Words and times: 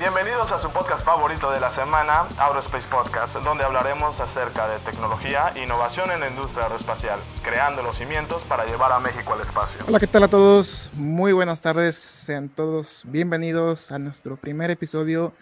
Bienvenidos 0.00 0.50
a 0.50 0.62
su 0.62 0.70
podcast 0.70 1.04
favorito 1.04 1.50
de 1.50 1.60
la 1.60 1.70
semana, 1.74 2.26
Aerospace 2.38 2.88
Podcast, 2.88 3.34
donde 3.44 3.64
hablaremos 3.64 4.18
acerca 4.18 4.66
de 4.66 4.78
tecnología 4.78 5.52
e 5.54 5.64
innovación 5.64 6.10
en 6.10 6.20
la 6.20 6.30
industria 6.30 6.64
aeroespacial, 6.64 7.20
creando 7.42 7.82
los 7.82 7.98
cimientos 7.98 8.40
para 8.44 8.64
llevar 8.64 8.92
a 8.92 8.98
México 8.98 9.34
al 9.34 9.42
espacio. 9.42 9.78
Hola, 9.86 10.00
¿qué 10.00 10.06
tal 10.06 10.22
a 10.22 10.28
todos? 10.28 10.90
Muy 10.94 11.34
buenas 11.34 11.60
tardes, 11.60 11.96
sean 11.96 12.48
todos 12.48 13.02
bienvenidos 13.08 13.92
a 13.92 13.98
nuestro 13.98 14.38
primer 14.38 14.70
episodio 14.70 15.34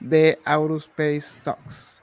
de 0.00 0.40
Aerospace 0.46 1.38
Talks. 1.42 2.02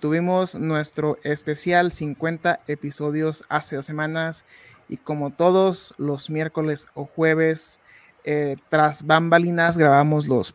Tuvimos 0.00 0.56
nuestro 0.56 1.18
especial 1.22 1.92
50 1.92 2.62
episodios 2.66 3.44
hace 3.48 3.76
dos 3.76 3.86
semanas 3.86 4.44
y 4.88 4.96
como 4.96 5.30
todos 5.30 5.94
los 5.98 6.30
miércoles 6.30 6.88
o 6.94 7.04
jueves, 7.04 7.78
eh, 8.24 8.56
tras 8.70 9.06
bambalinas 9.06 9.76
grabamos 9.76 10.26
los 10.26 10.52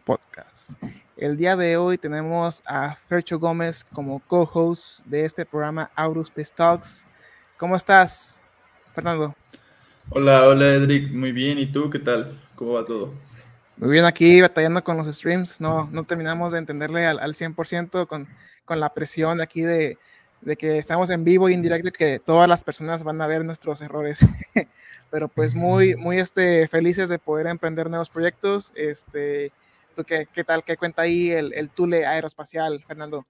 El 1.17 1.35
día 1.35 1.55
de 1.55 1.75
hoy 1.77 1.97
tenemos 1.97 2.63
a 2.65 2.95
Fercho 2.95 3.39
Gómez 3.39 3.83
como 3.83 4.19
co-host 4.19 5.05
de 5.05 5.25
este 5.25 5.45
programa 5.45 5.91
Aerospace 5.95 6.53
Talks. 6.55 7.05
¿Cómo 7.57 7.75
estás, 7.75 8.41
Fernando? 8.95 9.35
Hola, 10.11 10.47
hola 10.47 10.65
Edric, 10.75 11.11
muy 11.11 11.31
bien. 11.31 11.59
¿Y 11.59 11.65
tú 11.65 11.89
qué 11.89 11.99
tal? 11.99 12.39
¿Cómo 12.55 12.73
va 12.73 12.85
todo? 12.85 13.13
Muy 13.77 13.91
bien, 13.91 14.05
aquí 14.05 14.41
batallando 14.41 14.83
con 14.83 14.97
los 14.97 15.07
streams. 15.07 15.61
No, 15.61 15.89
no 15.91 16.03
terminamos 16.03 16.51
de 16.53 16.59
entenderle 16.59 17.05
al, 17.05 17.19
al 17.19 17.33
100% 17.33 18.07
con, 18.07 18.27
con 18.65 18.79
la 18.79 18.93
presión 18.93 19.37
de 19.37 19.43
aquí 19.43 19.61
de, 19.61 19.97
de 20.41 20.55
que 20.55 20.77
estamos 20.77 21.09
en 21.09 21.23
vivo 21.23 21.49
y 21.49 21.53
en 21.53 21.61
directo 21.61 21.89
y 21.89 21.91
que 21.91 22.19
todas 22.19 22.47
las 22.47 22.63
personas 22.63 23.03
van 23.03 23.21
a 23.21 23.27
ver 23.27 23.43
nuestros 23.43 23.81
errores. 23.81 24.19
Pero 25.11 25.27
pues 25.27 25.55
muy, 25.55 25.95
muy 25.95 26.19
este, 26.19 26.67
felices 26.67 27.09
de 27.09 27.19
poder 27.19 27.47
emprender 27.47 27.89
nuevos 27.89 28.09
proyectos. 28.09 28.71
Este, 28.75 29.51
¿Tú 29.99 30.05
qué, 30.05 30.29
qué 30.33 30.45
tal? 30.45 30.63
¿Qué 30.63 30.77
cuenta 30.77 31.01
ahí 31.01 31.29
el, 31.29 31.51
el 31.53 31.71
Tule 31.71 32.05
aeroespacial, 32.05 32.81
Fernando? 32.87 33.27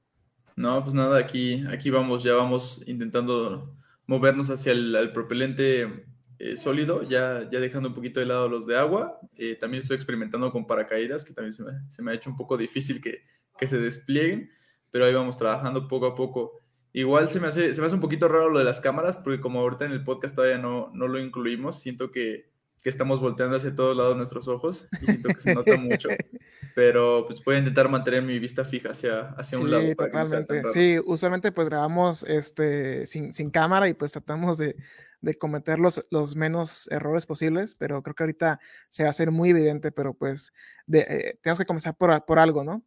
No, 0.56 0.84
pues 0.84 0.94
nada, 0.94 1.18
aquí, 1.18 1.66
aquí 1.68 1.90
vamos, 1.90 2.22
ya 2.22 2.36
vamos 2.36 2.84
intentando 2.86 3.76
movernos 4.06 4.52
hacia 4.52 4.74
el, 4.74 4.94
el 4.94 5.12
propelente 5.12 6.06
eh, 6.38 6.58
sólido, 6.58 7.02
ya, 7.02 7.50
ya 7.52 7.60
dejando 7.60 7.90
un 7.90 7.96
poquito 7.96 8.20
de 8.20 8.28
lado 8.28 8.48
los 8.48 8.68
de 8.68 8.78
agua. 8.78 9.20
Eh, 9.36 9.58
también 9.60 9.82
estoy 9.82 9.96
experimentando 9.96 10.52
con 10.52 10.68
paracaídas, 10.68 11.26
que 11.26 11.34
también 11.34 11.54
se 11.54 11.64
me, 11.64 11.72
se 11.88 12.04
me 12.04 12.12
ha 12.12 12.14
hecho 12.14 12.30
un 12.30 12.36
poco 12.36 12.56
difícil 12.56 13.02
que, 13.02 13.24
que, 13.58 13.66
se 13.66 13.80
desplieguen, 13.80 14.52
pero 14.92 15.06
ahí 15.06 15.14
vamos 15.16 15.40
trabajando 15.40 15.88
poco 15.88 16.06
a 16.06 16.14
poco. 16.14 16.60
Igual 16.94 17.32
se 17.32 17.40
me, 17.40 17.48
hace, 17.48 17.74
se 17.74 17.82
me 17.82 17.88
hace 17.88 17.96
un 17.96 18.02
poquito 18.02 18.28
raro 18.28 18.52
lo 18.52 18.60
de 18.60 18.66
las 18.66 18.80
cámaras, 18.80 19.18
porque 19.18 19.42
como 19.42 19.62
ahorita 19.62 19.86
en 19.86 19.92
el 19.94 20.04
podcast 20.04 20.36
todavía 20.36 20.60
no, 20.60 20.92
no 20.94 21.08
lo 21.08 21.20
incluimos, 21.20 21.80
siento 21.80 22.12
que, 22.12 22.52
que 22.82 22.90
estamos 22.90 23.20
volteando 23.20 23.58
hacia 23.58 23.76
todos 23.76 23.96
lados 23.96 24.16
nuestros 24.16 24.48
ojos 24.48 24.88
y 25.02 25.06
siento 25.06 25.30
que 25.30 25.42
se 25.42 25.54
nota 25.54 25.78
mucho, 25.78 26.10
pero 26.76 27.26
pues 27.28 27.44
voy 27.44 27.56
a 27.56 27.60
intentar 27.60 27.90
mantener 27.90 28.24
mi 28.24 28.40
vista 28.40 28.64
fija 28.64 28.92
hacia, 28.92 29.30
hacia 29.32 29.58
sí, 29.58 29.64
un 29.64 29.72
lado. 29.72 29.96
totalmente. 29.96 30.62
No 30.62 30.70
sí, 30.70 30.98
usualmente 31.06 31.52
pues 31.52 31.68
grabamos 31.70 32.24
este, 32.24 33.06
sin, 33.06 33.34
sin 33.34 33.50
cámara 33.50 33.90
y 33.90 33.94
pues 33.94 34.14
tratamos 34.14 34.58
de, 34.58 34.76
de 35.22 35.34
cometer 35.36 35.80
los, 35.80 36.04
los, 36.10 36.36
menos 36.36 36.88
errores 36.92 37.26
posibles, 37.26 37.76
pero 37.76 38.02
creo 38.02 38.16
que 38.16 38.24
ahorita 38.24 38.60
se 38.90 39.04
va 39.04 39.08
a 39.08 39.12
hacer 39.12 39.32
muy 39.32 39.50
evidente, 39.50 39.92
pero 39.92 40.14
pues 40.14 40.54
de, 40.86 41.00
eh, 41.00 41.40
tenemos 41.42 41.60
que 41.60 41.66
comenzar 41.66 41.98
por, 41.98 42.26
por 42.26 42.40
algo, 42.40 42.64
¿no? 42.64 42.84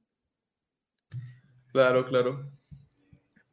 Claro, 1.73 2.07
claro. 2.07 2.51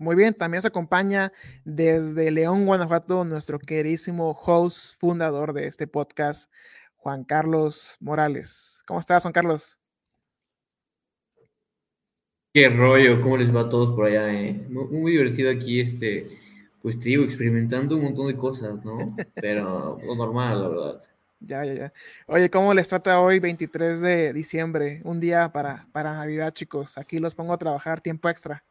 Muy 0.01 0.15
bien, 0.15 0.33
también 0.33 0.61
se 0.61 0.69
acompaña 0.69 1.33
desde 1.65 2.31
León, 2.31 2.65
Guanajuato, 2.65 3.25
nuestro 3.25 3.59
queridísimo 3.59 4.31
host, 4.31 4.97
fundador 4.97 5.51
de 5.51 5.67
este 5.67 5.87
podcast, 5.87 6.49
Juan 6.95 7.25
Carlos 7.25 7.97
Morales. 7.99 8.81
¿Cómo 8.87 9.01
estás, 9.01 9.23
Juan 9.23 9.33
Carlos? 9.33 9.77
Qué 12.53 12.69
rollo, 12.69 13.19
¿cómo 13.21 13.35
les 13.35 13.53
va 13.53 13.63
a 13.63 13.69
todos 13.69 13.93
por 13.93 14.05
allá? 14.05 14.33
Eh? 14.33 14.65
Muy, 14.69 14.85
muy, 14.85 15.11
divertido 15.11 15.51
aquí, 15.51 15.81
este, 15.81 16.29
pues 16.81 16.97
te 16.97 17.09
digo, 17.09 17.25
experimentando 17.25 17.97
un 17.97 18.03
montón 18.03 18.27
de 18.27 18.37
cosas, 18.37 18.81
¿no? 18.85 18.99
Pero 19.35 19.97
lo 20.07 20.15
normal, 20.15 20.61
la 20.61 20.67
verdad. 20.69 21.01
Ya, 21.41 21.65
ya, 21.65 21.73
ya. 21.73 21.93
Oye, 22.25 22.49
¿cómo 22.49 22.73
les 22.73 22.87
trata 22.87 23.19
hoy, 23.19 23.39
23 23.39 23.99
de 23.99 24.31
diciembre? 24.31 25.01
Un 25.03 25.19
día 25.19 25.51
para, 25.51 25.87
para 25.91 26.13
Navidad, 26.13 26.53
chicos. 26.53 26.97
Aquí 26.97 27.19
los 27.19 27.35
pongo 27.35 27.51
a 27.51 27.57
trabajar 27.57 27.99
tiempo 27.99 28.29
extra. 28.29 28.63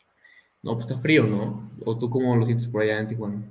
No, 0.63 0.75
pues 0.75 0.87
está 0.87 0.99
frío, 0.99 1.25
¿no? 1.25 1.71
¿O 1.85 1.97
tú 1.97 2.11
cómo 2.11 2.37
lo 2.37 2.45
sientes 2.45 2.67
por 2.69 2.83
allá 2.83 2.99
en 2.99 3.09
Tijuana? 3.09 3.43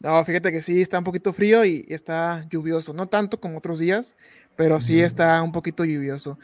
No, 0.00 0.24
fíjate 0.24 0.52
que 0.52 0.62
sí, 0.62 0.80
está 0.80 0.98
un 0.98 1.04
poquito 1.04 1.32
frío 1.32 1.64
y 1.64 1.86
está 1.88 2.46
lluvioso. 2.50 2.92
No 2.92 3.08
tanto 3.08 3.40
como 3.40 3.58
otros 3.58 3.78
días, 3.78 4.16
pero 4.54 4.80
sí 4.80 5.00
está 5.00 5.42
un 5.42 5.52
poquito 5.52 5.84
lluvioso. 5.84 6.38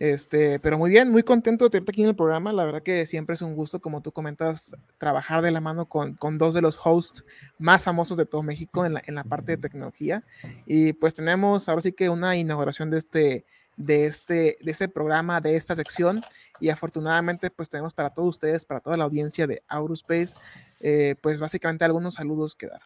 Este, 0.00 0.58
pero 0.58 0.76
muy 0.76 0.90
bien, 0.90 1.10
muy 1.10 1.22
contento 1.22 1.64
de 1.64 1.70
tenerte 1.70 1.92
aquí 1.92 2.02
en 2.02 2.08
el 2.08 2.16
programa. 2.16 2.52
La 2.52 2.64
verdad 2.64 2.82
que 2.82 3.06
siempre 3.06 3.34
es 3.34 3.42
un 3.42 3.54
gusto, 3.54 3.80
como 3.80 4.02
tú 4.02 4.10
comentas, 4.10 4.74
trabajar 4.98 5.42
de 5.42 5.50
la 5.50 5.60
mano 5.60 5.86
con, 5.86 6.14
con 6.14 6.38
dos 6.38 6.54
de 6.54 6.62
los 6.62 6.78
hosts 6.82 7.24
más 7.58 7.84
famosos 7.84 8.16
de 8.16 8.26
todo 8.26 8.42
México 8.42 8.84
en 8.84 8.94
la, 8.94 9.02
en 9.06 9.14
la 9.14 9.24
parte 9.24 9.52
de 9.52 9.58
tecnología. 9.58 10.24
Y 10.66 10.94
pues 10.94 11.14
tenemos 11.14 11.68
ahora 11.68 11.82
sí 11.82 11.92
que 11.92 12.08
una 12.08 12.36
inauguración 12.36 12.90
de 12.90 12.98
este, 12.98 13.44
de 13.76 14.06
este, 14.06 14.58
de 14.60 14.70
este 14.70 14.88
programa, 14.88 15.40
de 15.40 15.56
esta 15.56 15.76
sección. 15.76 16.22
Y 16.60 16.68
afortunadamente, 16.68 17.50
pues 17.50 17.68
tenemos 17.68 17.94
para 17.94 18.10
todos 18.10 18.30
ustedes, 18.30 18.64
para 18.64 18.80
toda 18.80 18.96
la 18.96 19.04
audiencia 19.04 19.46
de 19.46 19.62
Aurospace, 19.68 20.34
eh, 20.80 21.16
pues 21.20 21.40
básicamente 21.40 21.84
algunos 21.84 22.14
saludos 22.14 22.54
que 22.54 22.68
dar. 22.68 22.82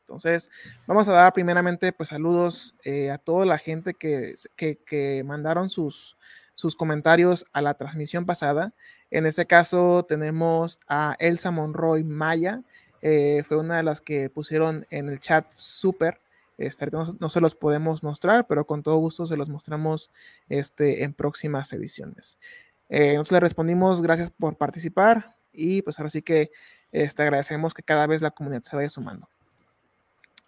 Entonces, 0.00 0.50
vamos 0.86 1.06
a 1.08 1.12
dar 1.12 1.32
primeramente, 1.34 1.92
pues 1.92 2.08
saludos 2.08 2.74
eh, 2.84 3.10
a 3.10 3.18
toda 3.18 3.44
la 3.44 3.58
gente 3.58 3.92
que, 3.92 4.36
que, 4.56 4.78
que, 4.78 5.22
mandaron 5.22 5.68
sus, 5.68 6.16
sus 6.54 6.74
comentarios 6.74 7.44
a 7.52 7.60
la 7.60 7.74
transmisión 7.74 8.24
pasada. 8.24 8.72
En 9.10 9.26
este 9.26 9.46
caso, 9.46 10.06
tenemos 10.08 10.80
a 10.88 11.14
Elsa 11.18 11.50
Monroy 11.50 12.04
Maya, 12.04 12.62
eh, 13.02 13.42
fue 13.46 13.58
una 13.58 13.76
de 13.76 13.82
las 13.82 14.00
que 14.00 14.30
pusieron 14.30 14.86
en 14.90 15.08
el 15.08 15.20
chat 15.20 15.46
súper. 15.52 16.20
Este, 16.58 16.86
no, 16.88 17.16
no, 17.18 17.30
se 17.30 17.40
los 17.40 17.54
podemos 17.54 18.02
mostrar, 18.02 18.46
pero 18.48 18.66
con 18.66 18.82
todo 18.82 18.96
gusto 18.96 19.24
se 19.26 19.36
los 19.36 19.48
mostramos 19.48 20.10
este, 20.48 21.04
en 21.04 21.14
próximas 21.14 21.72
ediciones. 21.72 22.38
Eh, 22.88 23.14
nosotros 23.14 23.36
le 23.36 23.40
respondimos 23.40 24.02
gracias 24.02 24.30
por 24.30 24.56
participar 24.56 25.36
y 25.52 25.82
pues 25.82 25.98
ahora 25.98 26.10
sí 26.10 26.20
que 26.20 26.50
este, 26.90 27.22
agradecemos 27.22 27.74
que 27.74 27.82
cada 27.82 28.06
vez 28.06 28.22
la 28.22 28.32
comunidad 28.32 28.62
se 28.62 28.74
vaya 28.74 28.88
sumando. 28.88 29.28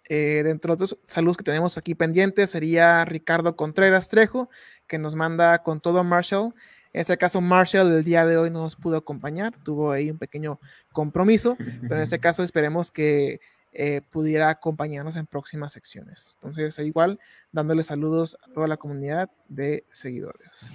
Eh, 0.09 0.41
dentro 0.43 0.75
de 0.75 0.81
los 0.81 0.97
saludos 1.07 1.37
que 1.37 1.43
tenemos 1.45 1.77
aquí 1.77 1.95
pendientes 1.95 2.49
sería 2.49 3.05
Ricardo 3.05 3.55
Contreras 3.55 4.09
Trejo, 4.09 4.49
que 4.87 4.99
nos 4.99 5.15
manda 5.15 5.63
con 5.63 5.79
todo 5.79 6.03
Marshall. 6.03 6.53
En 6.91 6.99
este 6.99 7.17
caso, 7.17 7.39
Marshall 7.39 7.89
el 7.89 8.03
día 8.03 8.25
de 8.25 8.35
hoy 8.35 8.49
no 8.49 8.63
nos 8.63 8.75
pudo 8.75 8.97
acompañar, 8.97 9.53
tuvo 9.63 9.93
ahí 9.93 10.11
un 10.11 10.17
pequeño 10.17 10.59
compromiso, 10.91 11.55
pero 11.57 11.95
en 11.95 12.01
este 12.01 12.19
caso 12.19 12.43
esperemos 12.43 12.91
que 12.91 13.39
eh, 13.73 14.01
pudiera 14.09 14.49
acompañarnos 14.49 15.15
en 15.15 15.25
próximas 15.25 15.71
secciones. 15.71 16.33
Entonces, 16.35 16.77
igual, 16.79 17.19
dándole 17.51 17.83
saludos 17.83 18.37
a 18.43 18.51
toda 18.53 18.67
la 18.67 18.77
comunidad 18.77 19.29
de 19.47 19.85
seguidores. 19.89 20.69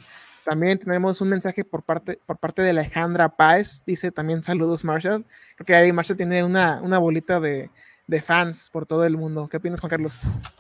También 0.46 0.78
tenemos 0.78 1.20
un 1.20 1.28
mensaje 1.28 1.64
por 1.64 1.82
parte, 1.82 2.20
por 2.24 2.38
parte 2.38 2.62
de 2.62 2.70
Alejandra 2.70 3.28
Páez. 3.28 3.82
Dice 3.84 4.12
también 4.12 4.42
saludos, 4.42 4.84
Marshall. 4.84 5.26
Creo 5.56 5.66
que 5.66 5.74
ahí 5.74 5.92
Marshall 5.92 6.16
tiene 6.16 6.44
una, 6.44 6.80
una 6.80 6.98
bolita 6.98 7.40
de, 7.40 7.68
de, 8.06 8.22
fans 8.22 8.70
por 8.72 8.86
todo 8.86 9.04
el 9.04 9.16
mundo. 9.16 9.48
¿Qué 9.48 9.56
opinas, 9.56 9.80
Juan 9.80 9.90
Carlos? 9.90 10.18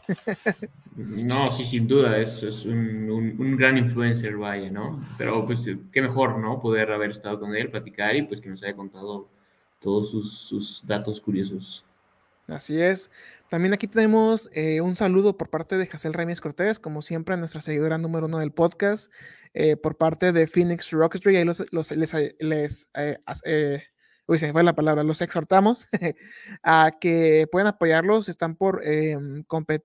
No, 0.96 1.52
sí, 1.52 1.62
sin 1.62 1.86
duda. 1.86 2.16
Es, 2.18 2.42
es 2.42 2.64
un, 2.64 3.10
un, 3.10 3.38
un, 3.38 3.56
gran 3.56 3.76
influencer, 3.76 4.36
vaya, 4.36 4.70
¿no? 4.70 5.06
Pero 5.18 5.44
pues 5.46 5.60
qué 5.92 6.00
mejor, 6.00 6.38
¿no? 6.38 6.58
Poder 6.58 6.90
haber 6.90 7.10
estado 7.10 7.38
con 7.38 7.54
él, 7.54 7.70
platicar 7.70 8.16
y 8.16 8.22
pues 8.22 8.40
que 8.40 8.48
nos 8.48 8.62
haya 8.62 8.74
contado 8.74 9.28
todos 9.78 10.10
sus, 10.10 10.32
sus 10.32 10.86
datos 10.86 11.20
curiosos. 11.20 11.85
Así 12.48 12.80
es. 12.80 13.10
También 13.48 13.74
aquí 13.74 13.86
tenemos 13.88 14.48
eh, 14.52 14.80
un 14.80 14.94
saludo 14.94 15.36
por 15.36 15.50
parte 15.50 15.76
de 15.76 15.86
Jacel 15.86 16.12
Ramírez 16.12 16.40
Cortés, 16.40 16.78
como 16.78 17.02
siempre, 17.02 17.36
nuestra 17.36 17.60
seguidora 17.60 17.98
número 17.98 18.26
uno 18.26 18.38
del 18.38 18.52
podcast, 18.52 19.12
eh, 19.54 19.76
por 19.76 19.96
parte 19.96 20.32
de 20.32 20.46
Phoenix 20.46 20.90
Rocketry. 20.90 21.36
Ahí 21.36 21.44
los, 21.44 21.64
los 21.72 21.90
les, 21.90 22.12
les 22.38 22.88
eh, 22.94 23.18
eh, 23.44 23.82
uy, 24.26 24.38
se 24.38 24.46
me 24.46 24.52
fue 24.52 24.62
la 24.62 24.74
palabra, 24.74 25.02
los 25.02 25.20
exhortamos 25.20 25.88
a 26.62 26.92
que 27.00 27.48
puedan 27.50 27.68
apoyarlos. 27.68 28.28
Están 28.28 28.56
por, 28.56 28.82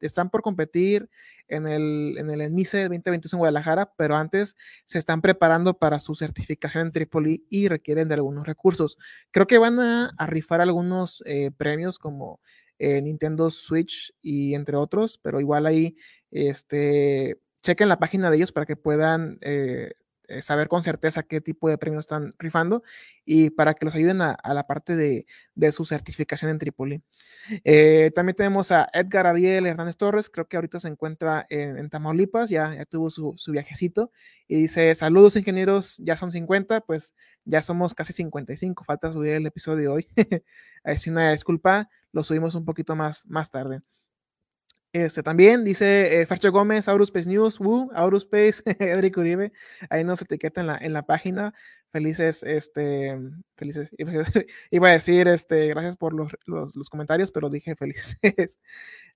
están 0.02 0.30
por 0.30 0.42
competir 0.42 1.10
en 1.48 1.68
el, 1.68 2.16
en 2.18 2.30
el 2.30 2.42
ENMICE 2.42 2.84
2022 2.84 3.34
en 3.34 3.40
Guadalajara, 3.40 3.94
pero 3.98 4.16
antes 4.16 4.56
se 4.86 4.98
están 4.98 5.22
preparando 5.22 5.78
para 5.78 6.00
su 6.00 6.16
certificación 6.16 6.88
en 6.88 6.92
Tripoli 6.94 7.46
y 7.50 7.68
requieren 7.68 8.08
de 8.08 8.16
algunos 8.16 8.46
recursos. 8.46 8.98
Creo 9.32 9.48
que 9.48 9.58
van 9.58 9.80
a, 9.80 10.12
rifar 10.28 10.62
algunos 10.62 11.24
premios 11.58 12.00
como 12.00 12.40
eh, 12.84 13.00
Nintendo 13.00 13.52
Switch 13.52 14.12
y 14.24 14.56
entre 14.56 14.76
otros, 14.76 15.20
pero 15.22 15.40
igual 15.40 15.68
ahí 15.68 15.96
este, 16.32 17.40
chequen 17.62 17.88
la 17.88 18.00
página 18.00 18.32
de 18.32 18.38
ellos 18.38 18.52
para 18.52 18.66
que 18.66 18.76
puedan 18.76 19.38
eh, 19.42 19.94
eh, 20.32 20.42
saber 20.42 20.68
con 20.68 20.84
certeza 20.84 21.24
qué 21.24 21.42
tipo 21.42 21.70
de 21.70 21.78
premios 21.78 22.06
están 22.06 22.34
rifando 22.40 22.84
y 23.26 23.50
para 23.50 23.74
que 23.74 23.86
los 23.86 23.96
ayuden 23.96 24.22
a, 24.22 24.38
la 24.54 24.66
parte 24.66 24.96
de, 24.96 25.26
su 25.72 25.86
certificación 25.86 26.52
en 26.52 26.60
Trípoli. 26.60 27.02
Eh, 27.64 28.12
también 28.16 28.36
tenemos 28.36 28.72
a 28.72 28.88
Edgar 28.94 29.28
Ariel 29.28 29.66
Hernández 29.66 29.98
Torres, 29.98 30.30
creo 30.30 30.48
que 30.48 30.58
ahorita 30.58 30.80
se 30.80 30.88
encuentra 30.88 31.46
en, 31.50 31.90
Tamaulipas, 31.90 32.50
ya, 32.50 32.86
tuvo 32.86 33.10
su, 33.10 33.36
viajecito 33.52 34.12
y 34.48 34.62
dice, 34.62 34.96
saludos 34.96 35.36
ingenieros, 35.36 35.98
ya 35.98 36.16
son 36.16 36.32
50, 36.32 36.82
pues 36.82 37.16
ya 37.46 37.62
somos 37.62 37.94
casi 37.94 38.14
55, 38.14 38.84
falta 38.84 39.12
subir 39.12 39.34
el 39.34 39.46
episodio 39.46 39.78
de 39.78 39.88
hoy. 39.88 40.08
es 40.84 41.08
una 41.08 41.32
disculpa, 41.32 41.90
lo 42.12 42.24
subimos 42.24 42.56
un 42.56 42.66
poquito 42.66 42.96
más, 42.96 43.26
más 43.28 43.52
tarde. 43.52 43.82
Este, 44.94 45.24
también 45.24 45.64
dice 45.64 46.22
eh, 46.22 46.26
Fercho 46.26 46.52
Gómez, 46.52 46.90
Aurospace 46.90 47.30
News, 47.30 47.62
Woo, 47.62 47.90
Aurospace, 47.94 48.62
Edric 48.80 49.16
Uribe, 49.16 49.54
ahí 49.90 50.04
nos 50.04 50.22
etiqueta 50.22 50.60
en 50.60 50.68
la, 50.68 50.78
en 50.78 50.92
la 50.92 51.04
página. 51.06 51.54
Felices, 51.92 52.44
este, 52.44 53.18
felices, 53.56 53.90
iba 54.72 54.90
a 54.90 54.92
decir, 54.92 55.28
este, 55.30 55.68
gracias 55.68 55.96
por 55.96 56.14
los, 56.14 56.34
los, 56.46 56.90
comentarios, 56.90 57.32
pero 57.32 57.50
dije 57.50 57.76
felices. 57.76 58.18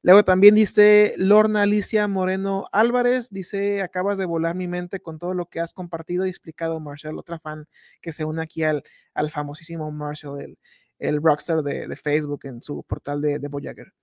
Luego 0.02 0.24
también 0.24 0.56
dice 0.56 1.14
Lorna 1.18 1.64
Alicia 1.64 2.08
Moreno 2.08 2.68
Álvarez, 2.72 3.30
dice, 3.30 3.82
acabas 3.82 4.18
de 4.18 4.26
volar 4.26 4.56
mi 4.56 4.68
mente 4.68 5.02
con 5.02 5.20
todo 5.20 5.34
lo 5.34 5.48
que 5.48 5.60
has 5.60 5.74
compartido 5.74 6.26
y 6.26 6.30
explicado, 6.30 6.80
Marshall, 6.80 7.18
otra 7.18 7.40
fan 7.40 7.68
que 8.02 8.14
se 8.14 8.24
une 8.24 8.42
aquí 8.42 8.64
al, 8.64 8.84
al 9.14 9.30
famosísimo 9.30 9.92
Marshall, 9.92 10.42
el, 10.42 10.58
el 11.00 11.22
rockstar 11.22 11.64
de, 11.64 11.88
de 11.88 11.96
Facebook 11.98 12.42
en 12.44 12.62
su 12.62 12.84
portal 12.84 13.22
de, 13.22 13.40
de 13.40 13.48
Voyager. 13.50 13.94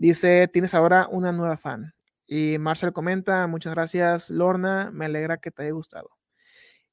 Dice, 0.00 0.46
tienes 0.46 0.74
ahora 0.74 1.08
una 1.10 1.32
nueva 1.32 1.56
fan. 1.56 1.92
Y 2.24 2.58
Marcel 2.58 2.92
comenta, 2.92 3.48
muchas 3.48 3.74
gracias 3.74 4.30
Lorna, 4.30 4.90
me 4.92 5.06
alegra 5.06 5.38
que 5.38 5.50
te 5.50 5.62
haya 5.62 5.72
gustado. 5.72 6.17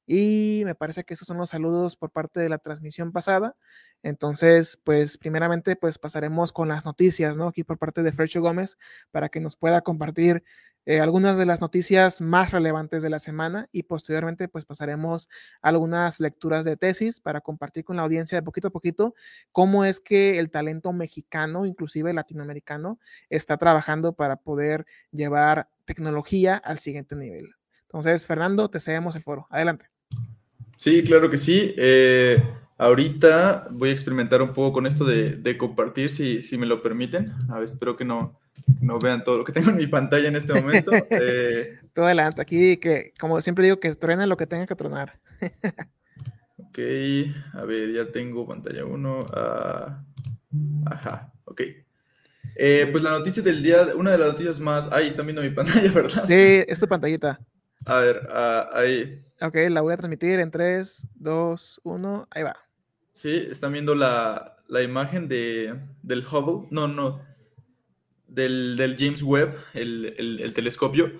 Y 0.06 0.62
me 0.64 0.74
parece 0.74 1.04
que 1.04 1.14
esos 1.14 1.26
son 1.26 1.38
los 1.38 1.50
saludos 1.50 1.96
por 1.96 2.10
parte 2.10 2.40
de 2.40 2.48
la 2.48 2.58
transmisión 2.58 3.12
pasada. 3.12 3.56
Entonces, 4.02 4.80
pues 4.84 5.18
primeramente, 5.18 5.76
pues 5.76 5.98
pasaremos 5.98 6.52
con 6.52 6.68
las 6.68 6.84
noticias, 6.84 7.36
¿no? 7.36 7.48
Aquí 7.48 7.64
por 7.64 7.78
parte 7.78 8.02
de 8.02 8.12
Frecho 8.12 8.40
Gómez, 8.40 8.78
para 9.10 9.28
que 9.28 9.40
nos 9.40 9.56
pueda 9.56 9.80
compartir 9.82 10.44
eh, 10.88 11.00
algunas 11.00 11.36
de 11.36 11.46
las 11.46 11.60
noticias 11.60 12.20
más 12.20 12.52
relevantes 12.52 13.02
de 13.02 13.10
la 13.10 13.18
semana 13.18 13.68
y 13.72 13.82
posteriormente 13.82 14.46
pues 14.46 14.64
pasaremos 14.64 15.28
algunas 15.60 16.20
lecturas 16.20 16.64
de 16.64 16.76
tesis 16.76 17.18
para 17.18 17.40
compartir 17.40 17.84
con 17.84 17.96
la 17.96 18.02
audiencia 18.02 18.38
de 18.38 18.42
poquito 18.44 18.68
a 18.68 18.70
poquito 18.70 19.14
cómo 19.50 19.84
es 19.84 19.98
que 19.98 20.38
el 20.38 20.48
talento 20.48 20.92
mexicano, 20.92 21.66
inclusive 21.66 22.12
latinoamericano, 22.12 23.00
está 23.30 23.56
trabajando 23.56 24.12
para 24.14 24.36
poder 24.36 24.86
llevar 25.10 25.68
tecnología 25.86 26.56
al 26.56 26.78
siguiente 26.78 27.16
nivel. 27.16 27.56
Entonces, 27.82 28.26
Fernando, 28.26 28.70
te 28.70 28.78
cedemos 28.78 29.16
el 29.16 29.24
foro. 29.24 29.48
Adelante. 29.50 29.95
Sí, 30.76 31.02
claro 31.02 31.30
que 31.30 31.36
sí. 31.36 31.74
Eh, 31.76 32.42
ahorita 32.78 33.68
voy 33.70 33.90
a 33.90 33.92
experimentar 33.92 34.42
un 34.42 34.52
poco 34.52 34.74
con 34.74 34.86
esto 34.86 35.04
de, 35.04 35.56
compartir, 35.58 36.10
si, 36.10 36.42
si, 36.42 36.58
me 36.58 36.66
lo 36.66 36.82
permiten. 36.82 37.32
A 37.48 37.56
ver, 37.56 37.64
espero 37.64 37.96
que 37.96 38.04
no, 38.04 38.38
no 38.80 38.98
vean 38.98 39.24
todo 39.24 39.38
lo 39.38 39.44
que 39.44 39.52
tengo 39.52 39.70
en 39.70 39.76
mi 39.76 39.86
pantalla 39.86 40.28
en 40.28 40.36
este 40.36 40.54
momento. 40.54 40.90
Eh, 41.10 41.80
todo 41.92 42.06
adelante, 42.06 42.42
aquí 42.42 42.76
que, 42.76 43.12
como 43.18 43.40
siempre 43.40 43.64
digo, 43.64 43.80
que 43.80 43.94
truene 43.94 44.26
lo 44.26 44.36
que 44.36 44.46
tenga 44.46 44.66
que 44.66 44.74
tronar. 44.74 45.18
ok, 46.58 46.78
a 47.54 47.64
ver, 47.64 47.92
ya 47.92 48.10
tengo 48.12 48.46
pantalla 48.46 48.84
1. 48.84 49.26
Ah, 49.32 50.04
ajá, 50.86 51.32
ok. 51.44 51.62
Eh, 52.54 52.88
pues 52.90 53.02
la 53.02 53.10
noticia 53.10 53.42
del 53.42 53.62
día, 53.62 53.88
una 53.94 54.12
de 54.12 54.18
las 54.18 54.28
noticias 54.28 54.60
más. 54.60 54.90
Ahí 54.92 55.08
están 55.08 55.26
viendo 55.26 55.42
mi 55.42 55.50
pantalla, 55.54 55.90
¿verdad? 55.90 56.24
Sí, 56.26 56.64
es 56.66 56.80
tu 56.80 56.86
pantallita. 56.86 57.38
A 57.84 57.98
ver, 57.98 58.28
ah, 58.30 58.70
ahí. 58.72 59.22
Ok, 59.40 59.56
la 59.70 59.80
voy 59.80 59.92
a 59.92 59.96
transmitir 59.96 60.40
en 60.40 60.50
3, 60.50 61.08
2, 61.14 61.80
1, 61.84 62.28
ahí 62.30 62.42
va. 62.42 62.56
Sí, 63.12 63.46
están 63.50 63.72
viendo 63.72 63.94
la, 63.94 64.56
la 64.68 64.82
imagen 64.82 65.28
de, 65.28 65.78
del 66.02 66.24
Hubble. 66.26 66.68
No, 66.70 66.88
no 66.88 67.20
del, 68.28 68.96
James 68.98 69.22
Webb, 69.22 69.56
el, 69.74 70.52
telescopio. 70.54 71.12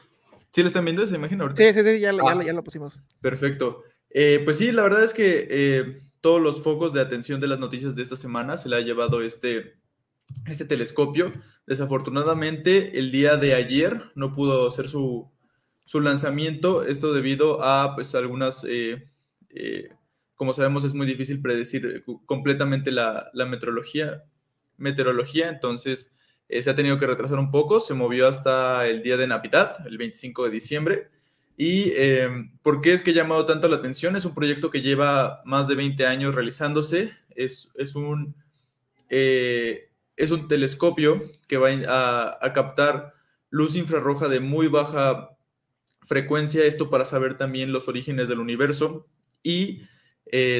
¿Sí 0.52 0.62
le 0.62 0.68
están 0.68 0.84
viendo 0.84 1.02
esa 1.02 1.14
imagen 1.14 1.40
ahorita? 1.40 1.62
Sí, 1.62 1.72
sí, 1.72 1.82
sí, 1.82 2.00
ya, 2.00 2.10
ah. 2.10 2.34
lo 2.34 2.64
pusimos. 2.64 3.02
Perfecto. 3.20 3.82
Eh, 4.10 4.40
pues 4.44 4.58
sí, 4.58 4.72
la 4.72 4.82
verdad 4.82 5.04
es 5.04 5.12
que 5.12 5.46
eh, 5.50 6.00
todos 6.20 6.40
los 6.40 6.62
focos 6.62 6.92
de 6.92 7.00
atención 7.00 7.40
de 7.40 7.48
las 7.48 7.58
noticias 7.58 7.94
de 7.94 8.02
esta 8.02 8.16
semana 8.16 8.56
se 8.56 8.68
le 8.68 8.76
ha 8.76 8.80
llevado 8.80 9.22
este, 9.22 9.76
este 10.46 10.64
telescopio. 10.64 11.30
Desafortunadamente, 11.66 12.98
el 12.98 13.10
día 13.10 13.36
de 13.36 13.54
ayer 13.54 14.12
no 14.14 14.34
pudo 14.34 14.68
hacer 14.68 14.88
su, 14.88 15.30
lanzamiento, 16.00 16.82
esto 16.82 17.14
debido 17.14 17.62
a 17.64 17.94
pues 17.94 18.14
algunas, 18.14 18.64
eh, 18.68 19.08
como 20.34 20.52
sabemos 20.52 20.84
es 20.84 20.94
muy 20.94 21.06
difícil 21.06 21.40
predecir 21.40 22.04
completamente 22.26 22.92
la, 22.92 23.30
la 23.32 23.46
meteorología, 23.46 24.24
meteorología, 24.76 25.48
entonces 25.48 26.12
eh, 26.48 26.62
se 26.62 26.70
ha 26.70 26.74
tenido 26.74 26.98
que 26.98 27.06
retrasar 27.06 27.38
un 27.38 27.50
poco, 27.50 27.80
se 27.80 27.94
movió 27.94 28.28
hasta 28.28 28.86
el 28.86 29.02
día 29.02 29.16
de 29.16 29.26
Navidad, 29.26 29.84
el 29.86 29.98
25 29.98 30.44
de 30.44 30.50
diciembre. 30.50 31.08
¿Y 31.56 31.90
eh, 31.94 32.28
por 32.62 32.80
qué 32.82 32.92
es 32.92 33.02
que 33.02 33.10
ha 33.10 33.14
llamado 33.14 33.46
tanto 33.46 33.68
la 33.68 33.76
atención? 33.76 34.14
Es 34.14 34.24
un 34.24 34.34
proyecto 34.34 34.70
que 34.70 34.82
lleva 34.82 35.42
más 35.44 35.68
de 35.68 35.74
20 35.74 36.06
años 36.06 36.34
realizándose. 36.34 37.12
Es, 37.34 37.70
es 37.74 37.96
un, 37.96 38.36
eh, 39.08 39.90
es 40.16 40.30
un 40.30 40.48
telescopio 40.48 41.22
que 41.48 41.56
va 41.56 41.70
a, 41.88 42.38
a, 42.40 42.52
captar 42.52 43.14
luz 43.50 43.76
infrarroja 43.76 44.28
de 44.28 44.40
muy 44.40 44.68
baja 44.68 45.35
frecuencia, 46.06 46.64
esto 46.64 46.88
para 46.88 47.04
saber 47.04 47.36
también 47.36 47.72
los 47.72 47.88
orígenes 47.88 48.28
del 48.28 48.40
universo 48.40 49.06
y 49.42 49.82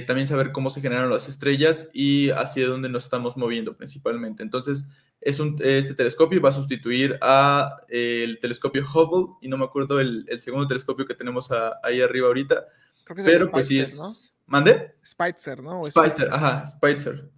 también 0.06 0.28
saber 0.28 0.52
cómo 0.52 0.70
se 0.70 0.81
generaron 0.81 1.10
las 1.10 1.28
estrellas 1.28 1.90
y 1.93 2.31
hacia 2.31 2.69
dónde 2.69 2.88
nos 2.88 3.02
estamos 3.04 3.37
moviendo 3.37 3.76
principalmente. 3.76 4.44
Entonces, 4.44 4.87
es 5.20 5.40
un, 5.40 5.56
este 5.60 5.94
telescopio 5.94 6.40
va 6.40 6.50
a 6.50 6.52
sustituir 6.52 7.19
a 7.20 7.78
eh, 7.88 8.22
el 8.25 8.38
telescopio 8.38 8.84
Hubble 8.84 9.34
y 9.40 9.48
no 9.48 9.56
me 9.56 9.64
acuerdo 9.64 9.98
el, 10.00 10.25
segundo 10.38 10.69
telescopio 10.69 11.04
que 11.04 11.14
tenemos 11.14 11.50
ahí 11.82 12.00
arriba 12.00 12.28
ahorita. 12.28 12.64
Creo 13.04 13.16
que 13.16 13.22
pero 13.25 13.50
pues 13.50 13.66
sí 13.66 13.81
es... 13.81 13.98
¿no? 13.98 14.08
¿Mande? 14.46 14.94
Spitzer, 15.04 15.60
¿no? 15.60 15.82
Spitzer, 15.82 16.28
ajá, 16.32 16.64
Spitzer. 16.69 17.28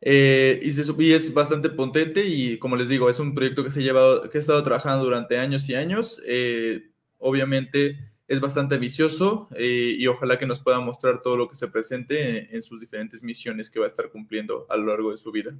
Eh, 0.00 0.60
y, 0.62 0.70
se, 0.70 0.84
y 1.02 1.12
es 1.12 1.34
bastante 1.34 1.68
potente 1.68 2.24
y 2.24 2.58
como 2.58 2.76
les 2.76 2.88
digo, 2.88 3.10
es 3.10 3.18
un 3.18 3.34
proyecto 3.34 3.64
que 3.64 3.72
se 3.72 3.80
ha 3.80 3.82
llevado, 3.82 4.30
que 4.30 4.38
he 4.38 4.40
estado 4.40 4.62
trabajando 4.62 5.04
durante 5.04 5.38
años 5.38 5.68
y 5.68 5.74
años. 5.74 6.22
Eh, 6.26 6.92
obviamente 7.26 7.98
es 8.28 8.40
bastante 8.40 8.76
ambicioso 8.76 9.48
y 9.58 10.06
ojalá 10.06 10.38
que 10.38 10.46
nos 10.46 10.60
pueda 10.60 10.80
mostrar 10.80 11.22
todo 11.22 11.36
lo 11.36 11.48
que 11.48 11.54
se 11.54 11.68
presente 11.68 12.54
en, 12.54 12.62
sus 12.62 12.80
diferentes 12.80 13.22
misiones 13.22 13.70
que 13.70 13.78
va 13.78 13.84
a 13.84 13.88
estar 13.88 14.10
cumpliendo 14.10 14.66
a 14.68 14.76
lo 14.76 14.86
largo 14.86 15.10
de 15.10 15.16
su 15.16 15.30
vida. 15.30 15.56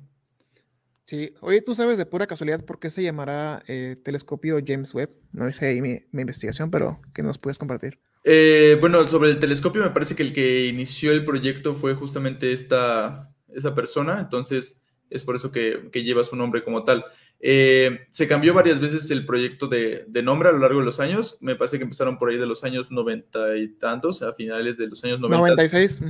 Sí, 1.05 1.33
oye, 1.41 1.63
¿tú 1.63 1.77
sabes 1.77 1.99
de 1.99 2.07
pura 2.07 2.27
casualidad 2.27 2.65
por 2.65 2.81
qué 2.81 2.91
se 2.91 3.03
llamará 3.03 3.63
eh, 3.69 3.95
telescopio 4.03 4.59
James 4.67 4.93
Webb? 4.93 5.11
No 5.33 5.49
hice 5.49 5.67
ahí 5.67 5.81
mi, 5.81 6.03
investigación, 6.13 6.73
pero 6.73 7.01
¿qué 7.15 7.23
nos 7.23 7.39
puedes 7.39 7.59
compartir? 7.59 8.01
Eh, 8.25 8.77
bueno, 8.81 9.07
sobre 9.07 9.31
el 9.31 9.39
telescopio 9.39 9.83
me 9.83 9.91
parece 9.91 10.17
que 10.17 10.25
el 10.25 10.33
que 10.33 10.67
inició 10.67 11.13
el 11.13 11.25
proyecto 11.25 11.75
fue 11.77 11.95
justamente 11.95 12.53
esta, 12.53 13.33
esa 13.55 13.77
persona, 13.77 14.19
entonces 14.19 14.83
es 15.11 15.25
por 15.25 15.37
eso 15.37 15.53
que, 15.53 15.89
lleva 15.95 16.25
su 16.25 16.37
nombre 16.37 16.65
como 16.65 16.85
tal. 16.85 17.05
Eh, 17.41 18.07
se 18.11 18.27
cambió 18.27 18.55
varias 18.55 18.81
veces 18.81 19.11
el 19.11 19.27
proyecto 19.27 19.69
de, 19.69 20.07
nombre 20.23 20.49
a 20.49 20.53
lo 20.53 20.59
largo 20.59 20.81
de 20.81 20.87
los 20.87 21.01
años. 21.01 21.37
Me 21.41 21.55
parece 21.55 21.79
que 21.79 21.85
empezaron 21.85 22.19
por 22.19 22.31
ahí 22.31 22.39
de 22.39 22.47
los 22.47 22.65
años 22.65 22.91
noventa 22.91 23.57
y 23.57 23.69
tantos, 23.69 24.23
a 24.23 24.33
finales 24.33 24.77
de 24.77 24.89
los 24.89 25.03
años 25.05 25.21
90. 25.21 25.39
96. 25.39 26.03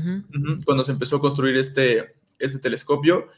Cuando 0.64 0.84
se 0.84 0.92
empezó 0.92 1.16
a 1.16 1.20
construir 1.20 1.56
este, 1.56 2.14
este 2.38 2.58
telescopio. 2.58 3.28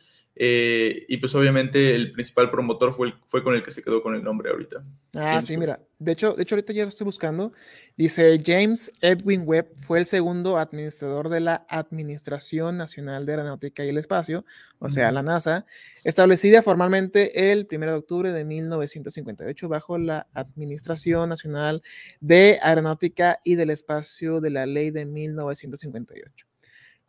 Eh, 0.41 1.05
y 1.09 1.17
pues 1.17 1.35
obviamente 1.35 1.97
el 1.97 2.13
principal 2.13 2.49
promotor 2.49 2.95
fue, 2.95 3.13
fue 3.27 3.43
con 3.43 3.55
el 3.55 3.63
que 3.65 3.73
se 3.73 3.83
quedó 3.83 4.01
con 4.01 4.15
el 4.15 4.23
nombre 4.23 4.51
ahorita. 4.51 4.85
Ah, 5.17 5.43
sí, 5.43 5.57
mira. 5.57 5.81
De 5.99 6.13
hecho, 6.13 6.35
de 6.35 6.45
hecho, 6.45 6.55
ahorita 6.55 6.73
ya 6.73 6.85
lo 6.85 6.91
estoy 6.91 7.07
buscando. 7.07 7.51
Dice 7.97 8.41
James 8.47 8.93
Edwin 9.01 9.43
Webb 9.45 9.67
fue 9.85 9.99
el 9.99 10.07
segundo 10.07 10.57
administrador 10.57 11.29
de 11.29 11.41
la 11.41 11.67
Administración 11.69 12.77
Nacional 12.77 13.27
de 13.27 13.33
Aeronáutica 13.33 13.85
y 13.85 13.89
el 13.89 13.99
Espacio, 13.99 14.45
o 14.79 14.89
sea, 14.91 15.11
la 15.11 15.25
NASA, 15.25 15.67
establecida 16.05 16.63
formalmente 16.63 17.51
el 17.51 17.67
1 17.69 17.87
de 17.87 17.93
octubre 17.95 18.33
de 18.33 18.45
1958 18.45 19.69
bajo 19.69 19.99
la 19.99 20.29
Administración 20.35 21.31
Nacional 21.31 21.83
de 22.21 22.61
Aeronáutica 22.63 23.41
y 23.43 23.57
del 23.57 23.71
Espacio 23.71 24.41
de 24.41 24.51
la 24.51 24.67
Ley 24.67 24.93
de 24.93 25.05
1958. 25.05 26.47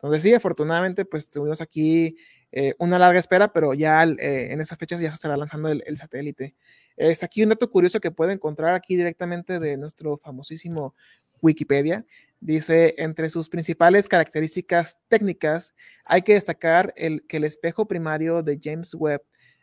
Entonces, 0.02 0.22
sí, 0.22 0.34
afortunadamente, 0.34 1.04
pues 1.04 1.28
tuvimos 1.30 1.60
aquí 1.60 2.16
eh, 2.52 2.74
una 2.78 2.98
larga 2.98 3.20
espera, 3.20 3.52
pero 3.52 3.74
ya 3.74 4.02
eh, 4.04 4.52
en 4.52 4.60
esas 4.60 4.78
fechas 4.78 5.00
ya 5.00 5.10
se 5.10 5.14
estará 5.14 5.36
lanzando 5.36 5.68
el, 5.68 5.96
satélite. 5.96 6.54
Está 6.96 7.26
aquí 7.26 7.42
un 7.42 7.50
dato 7.50 7.70
curioso 7.70 8.00
que 8.00 8.10
puede 8.10 8.32
encontrar 8.32 8.74
aquí 8.74 8.96
directamente 8.96 9.58
de 9.58 9.76
nuestro 9.76 10.16
famosísimo 10.16 10.94
Wikipedia. 11.42 12.04
Dice, 12.40 12.94
entre 12.98 13.28
sus 13.30 13.48
principales 13.48 14.08
características 14.08 14.98
técnicas, 15.08 15.74
hay 16.04 16.22
que 16.22 16.34
destacar 16.34 16.94
que 16.94 17.36
el 17.36 17.44
espejo 17.44 17.86
primario 17.86 18.42
de 18.42 18.58
James 18.62 18.94
Webb, 18.94 19.22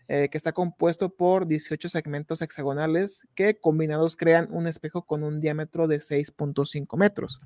eh, 0.10 0.29
que 0.32 0.38
está 0.38 0.53
compuesto 0.53 1.10
por 1.10 1.48
18 1.48 1.89
segmentos 1.89 2.41
hexagonales 2.41 3.27
que 3.36 3.60
combinados 3.60 4.15
crean 4.15 4.48
un 4.51 4.65
espejo 4.65 5.01
con 5.01 5.22
un 5.22 5.41
diámetro 5.41 5.86
de 5.86 6.00
6.5 6.00 6.96
metros. 6.96 7.41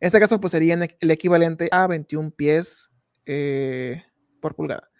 Este 0.00 0.20
caso, 0.20 0.40
pues 0.40 0.52
sería 0.52 0.74
el 0.74 1.10
equivalente 1.10 1.68
a 1.72 1.86
21 1.86 2.30
pies 2.30 2.90
eh, 3.26 4.02
por 4.40 4.54
pulgada. 4.54 4.90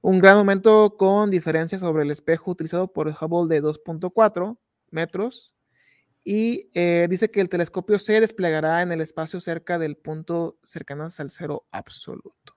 Un 0.00 0.20
gran 0.20 0.38
aumento 0.38 0.96
con 0.96 1.30
diferencia 1.30 1.78
sobre 1.78 2.04
el 2.04 2.10
espejo 2.10 2.50
utilizado 2.52 2.92
por 2.92 3.08
Hubble 3.08 3.54
de 3.54 3.62
2.4 3.62 4.58
metros. 4.90 5.54
Y 6.24 6.70
eh, 6.74 7.06
dice 7.08 7.30
que 7.30 7.40
el 7.40 7.48
telescopio 7.48 7.98
se 7.98 8.20
desplegará 8.20 8.82
en 8.82 8.92
el 8.92 9.00
espacio 9.00 9.40
cerca 9.40 9.78
del 9.78 9.96
punto 9.96 10.58
cercano 10.62 11.04
al 11.04 11.30
cero 11.30 11.66
absoluto. 11.70 12.54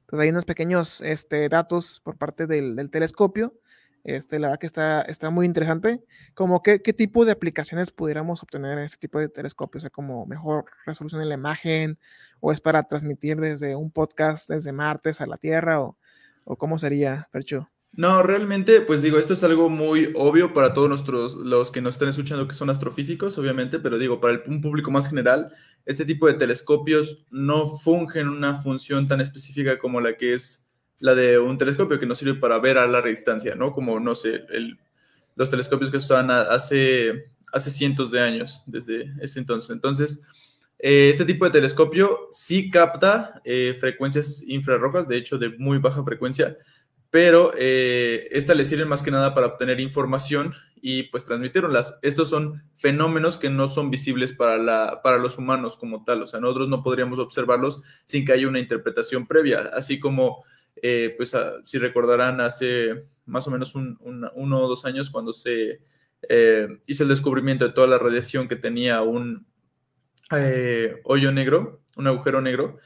Entonces 0.00 0.24
hay 0.24 0.30
unos 0.30 0.44
pequeños 0.44 1.00
este, 1.00 1.48
datos 1.48 2.00
por 2.00 2.18
parte 2.18 2.46
del 2.46 2.90
telescopio 2.90 3.54
este, 4.04 4.38
la 4.38 4.48
verdad 4.48 4.60
que 4.60 4.66
está, 4.66 5.02
está 5.02 5.30
muy 5.30 5.46
interesante. 5.46 6.02
Como 6.34 6.62
qué, 6.62 6.82
qué 6.82 6.92
tipo 6.92 7.24
de 7.24 7.32
aplicaciones 7.32 7.90
pudiéramos 7.90 8.42
obtener 8.42 8.78
en 8.78 8.84
este 8.84 8.98
tipo 8.98 9.18
de 9.18 9.28
telescopios, 9.28 9.82
o 9.82 9.84
sea, 9.84 9.90
como 9.90 10.26
mejor 10.26 10.64
resolución 10.86 11.22
en 11.22 11.28
la 11.28 11.34
imagen, 11.34 11.98
o 12.40 12.52
es 12.52 12.60
para 12.60 12.82
transmitir 12.84 13.38
desde 13.38 13.76
un 13.76 13.90
podcast 13.90 14.48
desde 14.48 14.72
Martes 14.72 15.20
a 15.20 15.26
la 15.26 15.36
Tierra, 15.36 15.80
o, 15.80 15.96
o 16.44 16.56
cómo 16.56 16.78
sería, 16.78 17.28
Percho. 17.32 17.68
No, 17.94 18.22
realmente, 18.22 18.80
pues 18.80 19.02
digo, 19.02 19.18
esto 19.18 19.34
es 19.34 19.44
algo 19.44 19.68
muy 19.68 20.12
obvio 20.16 20.54
para 20.54 20.72
todos 20.72 20.88
nuestros, 20.88 21.34
los 21.34 21.70
que 21.70 21.82
nos 21.82 21.96
están 21.96 22.08
escuchando 22.08 22.48
que 22.48 22.54
son 22.54 22.70
astrofísicos, 22.70 23.36
obviamente, 23.36 23.78
pero 23.78 23.98
digo, 23.98 24.18
para 24.18 24.42
un 24.46 24.62
público 24.62 24.90
más 24.90 25.10
general, 25.10 25.52
este 25.84 26.06
tipo 26.06 26.26
de 26.26 26.34
telescopios 26.34 27.26
no 27.30 27.66
fungen 27.66 28.28
una 28.28 28.62
función 28.62 29.06
tan 29.06 29.20
específica 29.20 29.78
como 29.78 30.00
la 30.00 30.16
que 30.16 30.32
es 30.32 30.66
la 31.02 31.16
de 31.16 31.36
un 31.36 31.58
telescopio 31.58 31.98
que 31.98 32.06
nos 32.06 32.18
sirve 32.18 32.36
para 32.36 32.60
ver 32.60 32.78
a 32.78 32.86
larga 32.86 33.10
distancia, 33.10 33.56
¿no? 33.56 33.72
Como, 33.72 33.98
no 33.98 34.14
sé, 34.14 34.44
los 35.34 35.50
telescopios 35.50 35.90
que 35.90 35.96
usaban 35.96 36.30
hace, 36.30 37.32
hace 37.52 37.72
cientos 37.72 38.12
de 38.12 38.20
años, 38.20 38.62
desde 38.66 39.12
ese 39.20 39.40
entonces. 39.40 39.70
Entonces, 39.70 40.22
eh, 40.78 41.10
este 41.10 41.24
tipo 41.24 41.44
de 41.44 41.50
telescopio 41.50 42.28
sí 42.30 42.70
capta 42.70 43.42
eh, 43.44 43.76
frecuencias 43.80 44.44
infrarrojas, 44.46 45.08
de 45.08 45.16
hecho, 45.16 45.38
de 45.38 45.48
muy 45.58 45.78
baja 45.78 46.04
frecuencia, 46.04 46.56
pero 47.10 47.52
eh, 47.58 48.28
esta 48.30 48.54
le 48.54 48.64
sirve 48.64 48.84
más 48.84 49.02
que 49.02 49.10
nada 49.10 49.34
para 49.34 49.48
obtener 49.48 49.80
información 49.80 50.54
y 50.80 51.02
pues 51.04 51.24
transmitirlas. 51.24 51.98
Estos 52.02 52.30
son 52.30 52.62
fenómenos 52.76 53.38
que 53.38 53.50
no 53.50 53.66
son 53.66 53.90
visibles 53.90 54.32
para, 54.32 54.56
la, 54.56 55.00
para 55.02 55.18
los 55.18 55.36
humanos 55.36 55.76
como 55.76 56.04
tal, 56.04 56.22
o 56.22 56.26
sea, 56.28 56.38
nosotros 56.38 56.68
no 56.68 56.84
podríamos 56.84 57.18
observarlos 57.18 57.82
sin 58.04 58.24
que 58.24 58.34
haya 58.34 58.46
una 58.46 58.60
interpretación 58.60 59.26
previa, 59.26 59.68
así 59.74 59.98
como 59.98 60.44
eh, 60.76 61.14
pues 61.16 61.34
ah, 61.34 61.54
si 61.64 61.78
recordarán, 61.78 62.40
hace 62.40 63.04
más 63.26 63.46
o 63.46 63.50
menos 63.50 63.74
un, 63.74 63.98
uno 64.34 64.60
o 64.60 64.68
dos 64.68 64.84
años 64.84 65.10
cuando 65.10 65.32
se 65.32 65.80
eh, 66.28 66.68
hizo 66.86 67.02
el 67.02 67.08
descubrimiento 67.08 67.66
de 67.66 67.72
toda 67.72 67.86
la 67.86 67.98
radiación 67.98 68.48
que 68.48 68.56
tenía 68.56 69.02
un 69.02 69.46
eh, 70.30 71.00
hoyo 71.04 71.32
negro, 71.32 71.82
un 71.96 72.06
agujero 72.06 72.40
negro, 72.40 72.78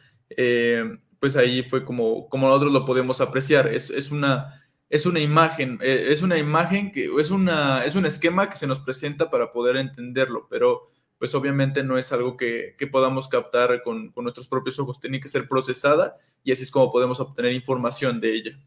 pues 1.19 1.37
ahí 1.37 1.63
fue 1.63 1.85
como, 1.85 2.29
como 2.29 2.49
nosotros 2.49 2.73
lo 2.73 2.85
podemos 2.85 3.21
apreciar. 3.21 3.73
Es, 3.73 3.91
es 3.91 4.11
una, 4.11 4.69
es 4.91 5.07
una 5.07 5.21
imagen, 5.21 5.79
es 5.81 6.23
una 6.23 6.37
imagen 6.37 6.93
que 6.93 7.09
es, 7.19 7.31
una, 7.31 7.85
es 7.85 7.95
un 7.95 8.05
esquema 8.05 8.51
que 8.51 8.57
se 8.57 8.67
nos 8.67 8.81
presenta 8.81 9.31
para 9.31 9.53
poder 9.53 9.77
entenderlo, 9.77 10.47
pero 10.51 10.87
pues 11.19 11.35
obviamente 11.35 11.83
no 11.83 11.99
es 11.99 12.13
algo 12.13 12.37
que, 12.37 12.77
podamos 12.91 13.29
captar 13.29 13.83
con, 13.83 14.13
nuestros 14.17 14.49
propios 14.49 14.79
ojos, 14.79 15.01
tiene 15.01 15.21
que 15.21 15.29
ser 15.29 15.49
procesada 15.49 16.17
y 16.45 16.53
así 16.53 16.63
es 16.63 16.71
como 16.71 16.91
podemos 16.91 17.21
obtener 17.21 17.53
información 17.53 18.21
de 18.21 18.35
ella. 18.35 18.61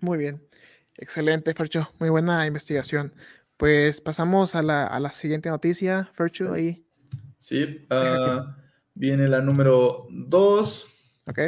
Muy 0.00 0.18
bien, 0.18 0.42
excelente, 0.96 1.54
Fercho, 1.54 1.90
muy 1.98 2.08
buena 2.08 2.46
investigación. 2.46 3.14
Pues 3.56 4.00
pasamos 4.00 4.54
a 4.54 4.62
la, 4.62 5.12
siguiente 5.12 5.48
noticia, 5.48 6.10
Fercho, 6.14 6.52
ahí. 6.52 6.84
Sí, 7.38 7.86
ah, 7.90 8.56
viene 8.94 9.28
la 9.28 9.40
número 9.40 10.06
2. 10.10 10.86
Ok. 11.26 11.38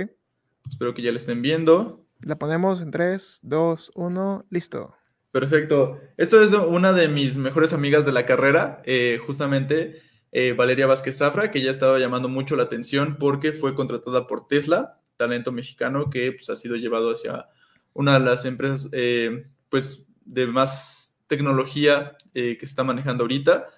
Espero 0.69 0.95
que 0.95 1.02
ya 1.02 1.11
la 1.11 1.19
estén 1.19 1.43
viendo. 1.43 2.07
La 2.21 2.37
ponemos 2.38 2.81
en 2.81 2.90
3, 2.90 3.40
2, 3.43 3.93
1, 3.95 4.47
listo. 4.50 4.95
Perfecto. 5.33 6.00
Esto 6.16 6.43
es 6.43 6.52
una 6.52 6.93
de 6.93 7.09
mis 7.09 7.37
mejores 7.37 7.73
amigas 7.73 8.07
de 8.07 8.12
la 8.12 8.25
carrera, 8.25 8.81
eh, 8.87 9.19
justamente 9.25 10.00
eh, 10.38 10.52
Valeria 10.52 10.87
Vázquez 10.87 11.16
Zafra, 11.16 11.50
que 11.50 11.62
ya 11.62 11.71
estaba 11.71 11.99
llamando 11.99 12.28
mucho 12.28 12.57
la 12.57 12.64
atención 12.64 13.16
porque 13.19 13.55
fue 13.55 13.75
contratada 13.75 14.26
por 14.26 14.47
Tesla, 14.47 15.00
talento 15.16 15.50
mexicano 15.50 16.11
que 16.11 16.31
pues, 16.33 16.50
ha 16.50 16.57
sido 16.57 16.76
llevado 16.76 17.11
hacia 17.11 17.47
una 17.95 18.19
de 18.19 18.21
las 18.26 18.45
empresas 18.45 18.90
eh, 18.93 19.47
pues, 19.71 20.07
de 20.26 20.47
más 20.47 21.16
tecnología 21.26 22.19
eh, 22.35 22.59
que 22.59 22.66
está 22.66 22.85
manejando 22.85 23.25
ahorita. 23.25 23.69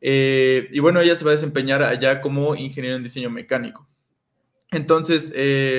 y 0.00 0.78
bueno, 0.78 1.00
ella 1.00 1.16
se 1.16 1.24
va 1.24 1.32
a 1.32 1.38
desempeñar 1.38 1.82
allá 1.82 2.20
como 2.20 2.54
ingeniero 2.54 2.96
en 2.96 3.02
diseño 3.02 3.28
mecánico. 3.28 3.88
Entonces, 4.70 5.32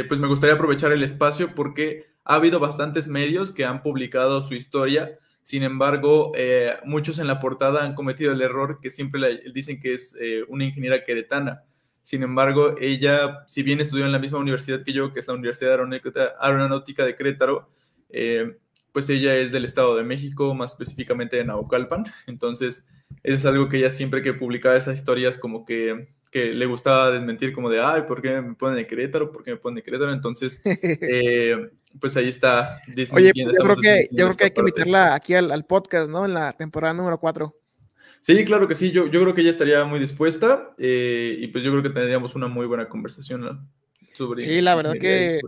pues 0.10 0.20
me 0.20 0.28
gustaría 0.28 0.56
aprovechar 0.56 0.92
el 0.92 1.04
espacio 1.04 1.56
porque 1.56 2.08
ha 2.26 2.36
habido 2.36 2.60
bastantes 2.60 3.08
medios 3.08 3.52
que 3.52 3.64
han 3.64 3.82
publicado 3.82 4.42
su 4.42 4.56
historia 4.56 5.18
sin 5.48 5.64
embargo, 5.64 6.34
eh, 6.36 6.74
muchos 6.84 7.20
en 7.20 7.28
la 7.28 7.40
portada 7.40 7.82
han 7.86 7.96
cometido 7.96 8.34
el 8.34 8.42
error 8.42 8.82
que 8.82 8.90
siempre 8.90 9.44
dicen 9.54 9.80
que 9.80 9.94
es 9.94 10.14
eh, 10.20 10.44
una 10.50 10.66
ingeniera 10.66 11.06
queretana. 11.06 11.64
Sin 12.04 12.22
embargo, 12.22 12.76
ella, 12.82 13.46
si 13.48 13.64
bien 13.64 13.80
estudió 13.80 14.06
en 14.06 14.12
la 14.12 14.20
misma 14.20 14.40
universidad 14.40 14.84
que 14.84 14.92
yo, 14.92 15.14
que 15.14 15.22
es 15.22 15.28
la 15.30 15.36
Universidad 15.36 15.80
Aeronáutica 16.42 17.06
de 17.06 17.16
Querétaro, 17.16 17.70
eh, 18.10 18.58
pues 18.92 19.10
ella 19.10 19.38
es 19.38 19.54
del 19.54 19.64
Estado 19.64 19.96
de 19.96 20.04
México, 20.04 20.54
más 20.54 20.74
específicamente 20.74 21.38
de 21.38 21.46
Naucalpan. 21.46 22.04
Entonces, 22.28 22.86
es 23.24 23.46
algo 23.46 23.70
que 23.70 23.78
ella 23.78 23.90
siempre 23.90 24.22
que 24.22 24.34
publicaba 24.34 24.76
esas 24.76 24.96
historias 24.96 25.38
como 25.38 25.64
que 25.64 26.10
que 26.30 26.54
le 26.54 26.66
gustaba 26.66 27.12
desmentir 27.12 27.54
como 27.54 27.70
de, 27.70 27.80
ay, 27.80 28.02
¿por 28.08 28.22
qué 28.22 28.42
me 28.42 28.56
ponen 28.56 28.76
de 28.76 28.86
Querétaro? 28.86 29.32
¿Por 29.32 29.44
qué 29.44 29.52
me 29.52 29.58
ponen 29.58 29.76
de 29.76 29.84
Querétaro? 29.84 30.12
Entonces, 30.12 30.62
eh, 30.66 31.70
pues 32.00 32.16
ahí 32.18 32.28
está. 32.28 32.82
Oye, 33.14 33.32
pues 33.34 33.34
yo 33.36 33.64
creo, 33.64 33.76
que, 33.76 34.10
yo 34.12 34.26
creo 34.26 34.38
que 34.38 34.44
hay 34.46 34.52
que 34.52 34.60
invitarla 34.60 35.16
aquí 35.16 35.34
al, 35.34 35.66
podcast, 35.66 36.10
¿no? 36.10 36.26
En 36.26 36.34
la 36.34 36.54
temporada 36.54 36.94
número 36.94 37.20
4. 37.20 37.56
Sí, 38.22 38.46
claro 38.46 38.68
que 38.68 38.76
sí, 38.76 38.92
yo, 38.92 39.08
yo 39.08 39.22
creo 39.22 39.34
que 39.34 39.42
ella 39.42 39.52
estaría 39.52 39.84
muy 39.86 40.00
dispuesta 40.00 40.74
eh, 40.78 41.38
y 41.40 41.48
pues 41.48 41.64
yo 41.64 41.72
creo 41.72 41.84
que 41.84 41.90
tendríamos 41.90 42.36
una 42.36 42.48
muy 42.48 42.66
buena 42.66 42.90
conversación 42.90 43.42
¿no? 43.42 43.68
sobre... 44.14 44.42
Sí, 44.42 44.60
la 44.60 44.76
verdad 44.76 44.94
que 44.94 45.40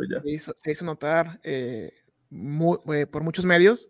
se 0.55 0.71
hizo, 0.71 0.85
notar 0.85 1.39
eh, 1.43 1.91
por 3.11 3.23
muchos 3.23 3.43
medios 3.43 3.89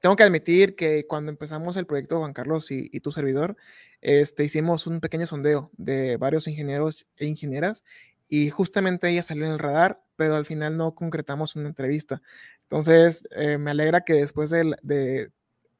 tengo 0.00 0.16
que 0.16 0.22
admitir 0.22 0.76
que 0.76 1.06
cuando 1.06 1.30
empezamos 1.30 1.76
el 1.76 1.86
proyecto 1.86 2.18
Juan 2.18 2.32
Carlos 2.32 2.70
y, 2.70 2.88
tu 3.00 3.12
servidor, 3.12 3.56
este, 4.00 4.44
hicimos 4.44 4.86
un 4.86 5.00
pequeño 5.00 5.26
sondeo 5.26 5.70
de 5.76 6.16
varios 6.16 6.46
ingenieros 6.46 7.06
e 7.16 7.26
ingenieras 7.26 7.84
y 8.28 8.50
justamente 8.50 9.08
ella 9.08 9.22
salió 9.22 9.46
en 9.46 9.52
el 9.52 9.58
radar, 9.58 10.02
pero 10.16 10.36
al 10.36 10.46
final 10.46 10.76
no 10.76 10.94
concretamos 10.94 11.56
una 11.56 11.68
entrevista. 11.68 12.22
Entonces, 12.62 13.26
eh, 13.32 13.58
me 13.58 13.70
alegra 13.70 14.02
que 14.02 14.14
después 14.14 14.50
de, 14.50 14.76
de 14.82 15.32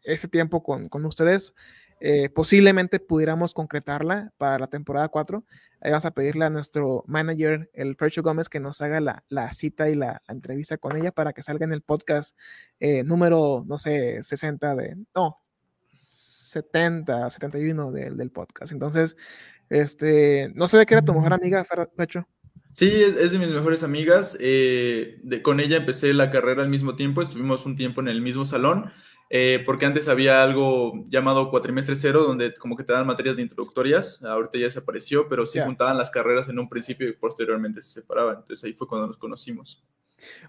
ese 0.02 0.28
tiempo 0.28 0.62
con, 0.62 0.88
con 0.88 1.04
ustedes, 1.04 1.52
eh, 2.00 2.28
posiblemente 2.28 3.00
pudiéramos 3.00 3.54
concretarla 3.54 4.32
para 4.38 4.58
la 4.58 4.68
temporada 4.68 5.08
4. 5.08 5.44
Ahí 5.80 5.90
vamos 5.90 6.04
a 6.04 6.12
pedirle 6.12 6.44
a 6.44 6.50
nuestro 6.50 7.04
manager, 7.06 7.70
el 7.72 7.96
Fercho 7.96 8.22
Gómez, 8.22 8.48
que 8.48 8.60
nos 8.60 8.80
haga 8.80 9.00
la, 9.00 9.24
la 9.28 9.52
cita 9.52 9.90
y 9.90 9.94
la, 9.94 10.22
entrevista 10.28 10.78
con 10.78 10.96
ella 10.96 11.12
para 11.12 11.32
que 11.32 11.42
salga 11.42 11.64
en 11.64 11.72
el 11.72 11.82
podcast 11.82 12.36
eh, 12.80 13.02
número, 13.02 13.64
no 13.66 13.78
sé, 13.78 14.22
60 14.22 14.76
de, 14.76 14.96
no, 15.14 15.38
70, 15.96 17.30
71 17.30 17.92
del, 17.92 18.16
del 18.16 18.30
podcast. 18.30 18.72
Entonces, 18.72 19.16
este, 19.68 20.50
no 20.54 20.68
sé 20.68 20.78
de 20.78 20.86
qué 20.86 20.94
era 20.94 21.04
tu 21.04 21.12
mejor 21.12 21.32
amiga, 21.32 21.64
Fercho. 21.96 22.26
Sí, 22.78 23.02
es, 23.02 23.32
de 23.32 23.40
mis 23.40 23.50
mejores 23.50 23.82
amigas. 23.82 24.36
Eh, 24.38 25.18
de, 25.24 25.42
con 25.42 25.58
ella 25.58 25.78
empecé 25.78 26.14
la 26.14 26.30
carrera 26.30 26.62
al 26.62 26.68
mismo 26.68 26.94
tiempo, 26.94 27.20
estuvimos 27.20 27.66
un 27.66 27.74
tiempo 27.74 28.00
en 28.00 28.06
el 28.06 28.20
mismo 28.22 28.44
salón. 28.44 28.92
Eh, 29.30 29.64
porque 29.66 29.84
antes 29.84 30.06
había 30.06 30.44
algo 30.44 31.04
llamado 31.08 31.50
cuatrimestre 31.50 31.96
cero, 31.96 32.22
donde 32.22 32.54
como 32.54 32.76
que 32.76 32.84
te 32.84 32.92
dan 32.92 33.04
materias 33.04 33.34
de 33.34 33.42
introductorias, 33.42 34.22
ahorita 34.22 34.58
ya 34.58 34.64
desapareció, 34.66 35.28
pero 35.28 35.44
sí 35.44 35.58
juntaban 35.58 35.98
las 35.98 36.08
carreras 36.08 36.48
en 36.48 36.60
un 36.60 36.68
principio 36.68 37.08
y 37.08 37.14
posteriormente 37.14 37.82
se 37.82 38.00
separaban, 38.00 38.36
entonces 38.36 38.62
ahí 38.64 38.74
fue 38.74 38.86
cuando 38.86 39.08
nos 39.08 39.18
conocimos. 39.18 39.84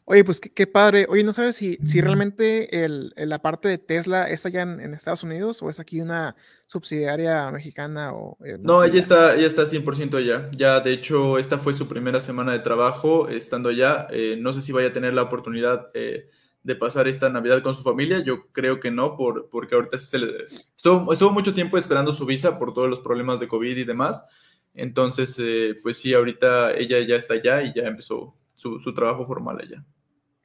Oye, 0.06 0.24
pues 0.24 0.40
qué, 0.40 0.68
padre. 0.68 1.06
Oye, 1.10 1.24
¿no 1.24 1.34
sabes 1.34 1.56
si, 1.56 1.78
si 1.86 2.02
realmente 2.02 2.84
el, 2.84 3.14
la 3.16 3.40
parte 3.40 3.68
de 3.68 3.78
Tesla 3.78 4.26
es 4.26 4.46
allá 4.46 4.64
en, 4.64 4.94
Estados 4.94 5.24
Unidos 5.24 5.62
o 5.62 5.70
es 5.70 5.80
aquí 5.80 6.02
una 6.02 6.36
subsidiaria 6.66 7.50
mexicana? 7.52 8.14
O, 8.14 8.38
eh, 8.44 8.58
no, 8.60 8.84
ella 8.84 9.00
está, 9.00 9.36
ella 9.36 9.48
está 9.48 9.64
100% 9.64 10.18
allá. 10.18 10.50
Ya, 10.54 10.80
de 10.80 10.94
hecho, 10.94 11.38
esta 11.38 11.58
fue 11.58 11.74
su 11.74 11.88
primera 11.88 12.22
semana 12.22 12.54
de 12.54 12.60
trabajo 12.60 13.30
estando 13.30 13.70
allá. 13.70 14.08
Eh, 14.12 14.38
no 14.40 14.54
sé 14.54 14.62
si 14.62 14.72
vaya 14.72 14.88
a 14.88 14.94
tener 14.94 15.14
la 15.14 15.24
oportunidad 15.24 15.92
de 16.64 16.76
pasar 16.76 17.08
esta 17.08 17.30
Navidad 17.30 17.62
con 17.62 17.74
su 17.74 17.84
familia. 17.84 18.20
Yo 18.24 18.48
creo 18.52 18.80
que 18.80 18.92
no, 18.92 19.16
por, 19.16 19.50
porque 19.50 19.76
ahorita 19.76 19.98
se 19.98 20.20
le, 20.20 20.28
estuvo, 20.76 21.12
estuvo, 21.14 21.32
mucho 21.32 21.54
tiempo 21.54 21.78
esperando 21.78 22.12
su 22.12 22.26
visa 22.26 22.58
por 22.58 22.74
todos 22.74 22.90
los 22.90 23.00
problemas 23.00 23.40
de 23.40 23.48
COVID 23.48 23.78
y 23.78 23.84
demás. 23.84 24.28
Entonces, 24.74 25.36
eh, 25.40 25.80
pues 25.82 25.98
sí, 25.98 26.14
ahorita 26.14 26.74
ella 26.74 27.00
ya 27.02 27.16
está 27.16 27.36
allá 27.36 27.64
y 27.64 27.74
ya 27.74 27.84
empezó 27.84 28.36
su, 28.60 28.80
su, 28.80 28.94
trabajo 28.94 29.26
formal 29.26 29.60
allá. 29.62 29.84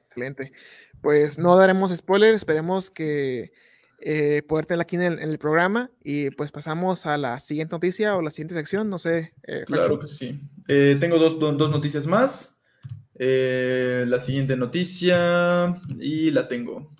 Excelente. 0.07 0.53
Pues 1.01 1.37
no 1.37 1.55
daremos 1.55 1.95
spoilers, 1.95 2.37
esperemos 2.37 2.89
que 2.89 3.51
eh, 3.99 4.43
poder 4.47 4.65
tenerla 4.65 4.83
aquí 4.83 4.97
en 4.97 5.01
el, 5.19 5.37
programa 5.39 5.89
y 6.03 6.29
pues 6.31 6.51
pasamos 6.51 7.05
a 7.05 7.17
la 7.17 7.39
siguiente 7.39 7.73
noticia 7.75 8.15
o 8.15 8.21
la 8.21 8.31
siguiente 8.31 8.53
sección, 8.53 8.89
no 8.89 8.99
sé. 8.99 9.33
Eh, 9.43 9.63
claro 9.65 9.99
que 9.99 10.07
sí. 10.07 10.39
Eh, 10.67 10.97
tengo 10.99 11.17
dos, 11.17 11.39
dos, 11.39 11.71
noticias 11.71 12.05
más. 12.05 12.61
la 13.17 14.19
siguiente 14.19 14.57
noticia 14.57 15.81
y 15.99 16.31
la 16.31 16.47
tengo. 16.47 16.93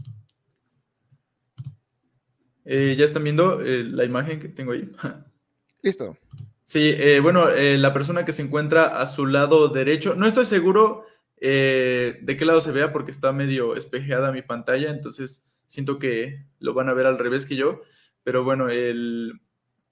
ya 2.66 3.06
están 3.06 3.24
viendo 3.24 3.60
la 3.60 4.06
imagen 4.06 4.40
que 4.40 4.50
tengo 4.50 4.72
ahí. 4.72 4.90
Listo. 5.82 6.18
Sí, 6.66 6.98
bueno, 7.22 7.48
la 7.50 7.94
persona 7.94 8.26
que 8.26 8.34
se 8.34 8.42
encuentra 8.42 9.00
a 9.00 9.06
su 9.06 9.28
lado 9.28 9.68
derecho, 9.70 10.16
no 10.16 10.26
estoy 10.26 10.46
seguro 10.46 11.06
de 11.40 12.36
qué 12.38 12.44
lado 12.46 12.60
se 12.60 12.72
vea 12.72 12.92
porque 12.92 13.12
está 13.12 13.32
medio 13.32 13.76
espejeada 13.76 14.32
mi 14.32 14.42
pantalla, 14.42 14.90
entonces 14.90 15.46
siento 15.68 16.00
que 16.00 16.46
lo 16.60 16.74
van 16.74 16.90
a 16.90 16.94
ver 16.94 17.06
al 17.06 17.20
revés 17.20 17.46
que 17.46 17.56
yo, 17.56 17.82
pero 18.24 18.44
bueno, 18.44 18.70
el... 18.70 19.34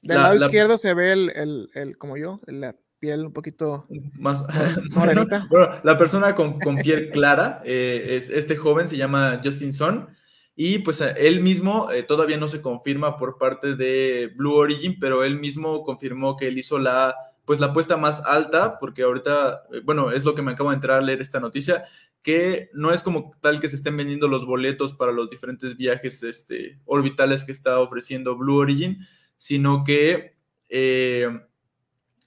Del 0.02 0.18
lado 0.18 0.36
izquierdo 0.36 0.78
se 0.78 0.94
ve 0.94 1.14
el, 1.14 1.70
el, 1.74 1.98
como 1.98 2.18
yo, 2.18 2.38
la 2.48 2.76
piel 3.00 3.26
un 3.26 3.34
poquito 3.34 3.86
más 4.14 4.46
morenita. 4.96 5.48
bueno, 5.50 5.80
la 5.84 5.98
persona 5.98 6.36
con, 6.36 6.60
con 6.60 6.78
piel 6.78 7.10
clara, 7.10 7.62
eh, 7.66 8.08
es, 8.12 8.30
este 8.30 8.56
joven 8.56 8.88
se 8.88 8.98
llama 8.98 9.42
Justin 9.44 9.74
Son, 9.74 10.10
y 10.56 10.80
pues 10.80 11.02
eh, 11.02 11.14
él 11.18 11.42
mismo 11.42 11.92
eh, 11.92 12.04
todavía 12.04 12.38
no 12.38 12.48
se 12.48 12.62
confirma 12.62 13.18
por 13.18 13.38
parte 13.38 13.76
de 13.76 14.32
Blue 14.36 14.54
Origin, 14.54 14.98
pero 15.00 15.24
él 15.24 15.40
mismo 15.40 15.84
confirmó 15.84 16.38
que 16.38 16.48
él 16.48 16.58
hizo 16.58 16.80
la 16.80 17.16
pues 17.46 17.60
la 17.60 17.68
apuesta 17.68 17.98
más 17.98 18.24
alta, 18.26 18.80
porque 18.80 19.04
ahorita, 19.04 19.64
bueno, 19.84 20.12
es 20.12 20.24
lo 20.24 20.34
que 20.34 20.42
me 20.42 20.52
acabo 20.52 20.70
de 20.70 20.76
entrar 20.76 21.00
a 21.00 21.04
leer 21.04 21.22
esta 21.22 21.40
noticia, 21.40 21.86
que 22.22 22.70
no 22.74 22.94
es 22.94 23.04
como 23.04 23.32
tal 23.42 23.60
que 23.60 23.68
se 23.68 23.76
estén 23.76 23.98
vendiendo 23.98 24.28
los 24.30 24.46
boletos 24.46 24.94
para 24.94 25.12
los 25.12 25.30
diferentes 25.30 25.76
viajes 25.76 26.24
este, 26.24 26.80
orbitales 26.86 27.44
que 27.44 27.52
está 27.52 27.80
ofreciendo 27.80 28.38
Blue 28.38 28.56
Origin, 28.56 29.06
sino 29.36 29.84
que 29.84 30.38
eh, 30.70 31.28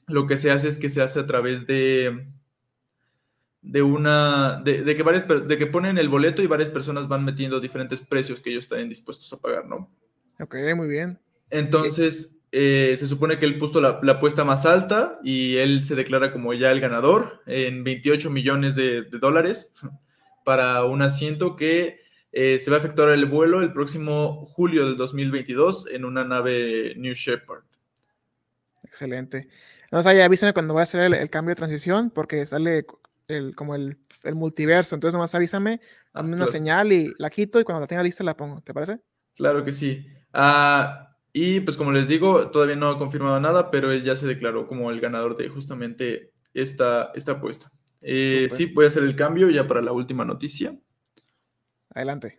lo 0.07 0.27
que 0.27 0.37
se 0.37 0.51
hace 0.51 0.69
es 0.69 0.77
que 0.77 0.91
se 0.91 1.01
hace 1.01 1.19
a 1.19 1.27
través 1.27 1.67
de 1.67 2.29
de 3.67 3.83
una 3.83 4.61
de, 4.63 4.95
que 4.95 5.03
varias 5.03 5.27
de 5.27 5.59
que 5.59 5.67
ponen 5.67 5.99
el 5.99 6.09
boleto 6.09 6.41
y 6.41 6.47
varias 6.47 6.71
personas 6.71 7.09
van 7.09 7.25
metiendo 7.25 7.59
diferentes 7.59 8.01
precios 8.01 8.41
que 8.41 8.51
ellos 8.51 8.65
están 8.65 8.89
dispuestos 8.89 9.33
a 9.33 9.41
pagar, 9.41 9.67
¿no? 9.67 9.91
Ok, 10.39 10.55
muy 10.77 10.87
bien. 10.87 11.19
Entonces, 11.51 12.37
eh, 12.53 12.95
se 12.97 13.07
supone 13.09 13.39
que 13.39 13.47
él 13.47 13.59
puso 13.59 13.81
la, 13.81 14.01
apuesta 14.13 14.45
más 14.45 14.67
alta 14.67 15.19
y 15.25 15.57
él 15.57 15.85
se 15.85 15.97
declara 15.97 16.33
como 16.33 16.55
ya 16.55 16.71
el 16.71 16.81
ganador 16.81 17.43
en 17.47 17.83
28 17.83 18.31
millones 18.31 18.77
de, 18.77 19.03
dólares 19.03 19.73
para 20.45 20.85
un 20.85 21.03
asiento 21.03 21.57
que 21.57 22.01
eh, 22.31 22.61
se 22.61 22.71
va 22.71 22.77
a 22.77 22.81
efectuar 22.81 23.09
el 23.09 23.27
vuelo 23.27 23.63
el 23.63 23.73
próximo 23.73 24.45
julio 24.47 24.87
del 24.87 24.97
2022 24.97 25.89
en 25.91 26.05
una 26.05 26.25
nave 26.25 26.95
New 26.97 27.15
Shepard. 27.15 27.65
Excelente. 28.85 29.49
No, 29.91 29.99
o 30.01 30.09
avísame 30.09 30.53
cuando 30.53 30.73
voy 30.73 30.81
a 30.81 30.85
hacer 30.85 31.01
el, 31.13 31.31
cambio 31.31 31.51
de 31.51 31.57
transición 31.57 32.11
porque 32.11 32.47
sale 32.47 32.87
el, 33.29 33.55
como 33.55 33.75
el, 33.75 33.99
multiverso. 34.35 34.95
Entonces, 34.95 35.15
nomás 35.15 35.35
avísame, 35.35 35.81
dame 36.13 36.33
ah, 36.33 36.37
una 36.37 36.47
señal 36.47 36.93
y 36.93 37.13
la 37.19 37.31
quito 37.31 37.61
y 37.61 37.65
cuando 37.65 37.81
la 37.81 37.87
tenga 37.87 38.03
lista 38.03 38.25
la 38.25 38.37
pongo. 38.37 38.61
¿Te 38.63 38.75
parece? 38.75 39.01
Claro 39.35 39.65
que 39.65 39.73
sí. 39.73 40.07
Ah, 40.33 41.17
y 41.33 41.61
pues 41.61 41.77
como 41.77 41.93
les 41.93 42.09
digo, 42.09 42.51
todavía 42.51 42.77
no 42.77 42.89
ha 42.89 42.99
confirmado 42.99 43.39
nada, 43.41 43.71
pero 43.71 43.93
él 43.93 44.03
ya 44.03 44.17
se 44.17 44.27
declaró 44.27 44.67
como 44.67 44.91
el 44.91 45.01
ganador 45.01 45.37
de 45.37 45.49
justamente 45.49 46.33
esta, 46.55 47.11
esta 47.15 47.33
apuesta. 47.33 47.71
Eh, 48.01 48.49
sí, 48.51 48.67
voy 48.67 48.85
a 48.85 48.89
hacer 48.89 49.03
el 49.03 49.17
cambio 49.17 49.51
ya 49.51 49.67
para 49.67 49.83
la 49.83 49.93
última 49.93 50.25
noticia. 50.25 50.79
Adelante. 51.91 52.39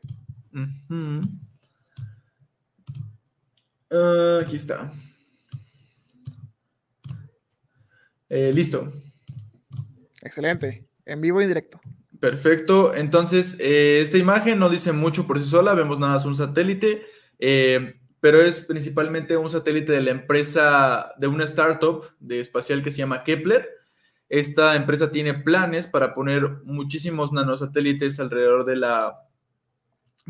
Ah, 3.92 4.40
aquí 4.42 4.56
está. 4.56 4.92
Eh, 8.30 8.52
listo. 8.54 8.92
Excelente. 10.28 10.86
En 11.06 11.22
vivo 11.22 11.42
y 11.42 11.46
en 11.46 11.50
directo. 11.50 11.80
Perfecto. 12.20 12.94
Entonces, 12.94 13.58
eh, 13.60 14.02
esta 14.02 14.18
imagen 14.18 14.60
no 14.60 14.70
dice 14.70 14.92
mucho 14.92 15.26
por 15.26 15.40
sí 15.40 15.46
sola. 15.46 15.74
Vemos 15.74 15.98
nada 15.98 16.14
más 16.14 16.26
un 16.26 16.36
satélite 16.36 17.06
pero 18.20 18.42
es 18.42 18.62
principalmente 18.62 19.38
un 19.38 19.50
satélite 19.50 19.92
de 19.92 20.02
la 20.02 20.12
empresa, 20.12 21.14
de 21.18 21.28
una 21.28 21.44
startup 21.46 22.06
de 22.20 22.40
espacial 22.40 22.82
que 22.82 22.92
se 22.92 22.98
llama 22.98 23.24
Kepler. 23.24 23.70
Esta 24.30 24.76
empresa 24.76 25.12
tiene 25.12 25.34
planes 25.34 25.88
para 25.88 26.14
poner 26.14 26.50
muchísimos 26.64 27.32
nanosatélites 27.32 28.20
alrededor 28.20 28.66
de 28.66 28.76
la, 28.76 29.14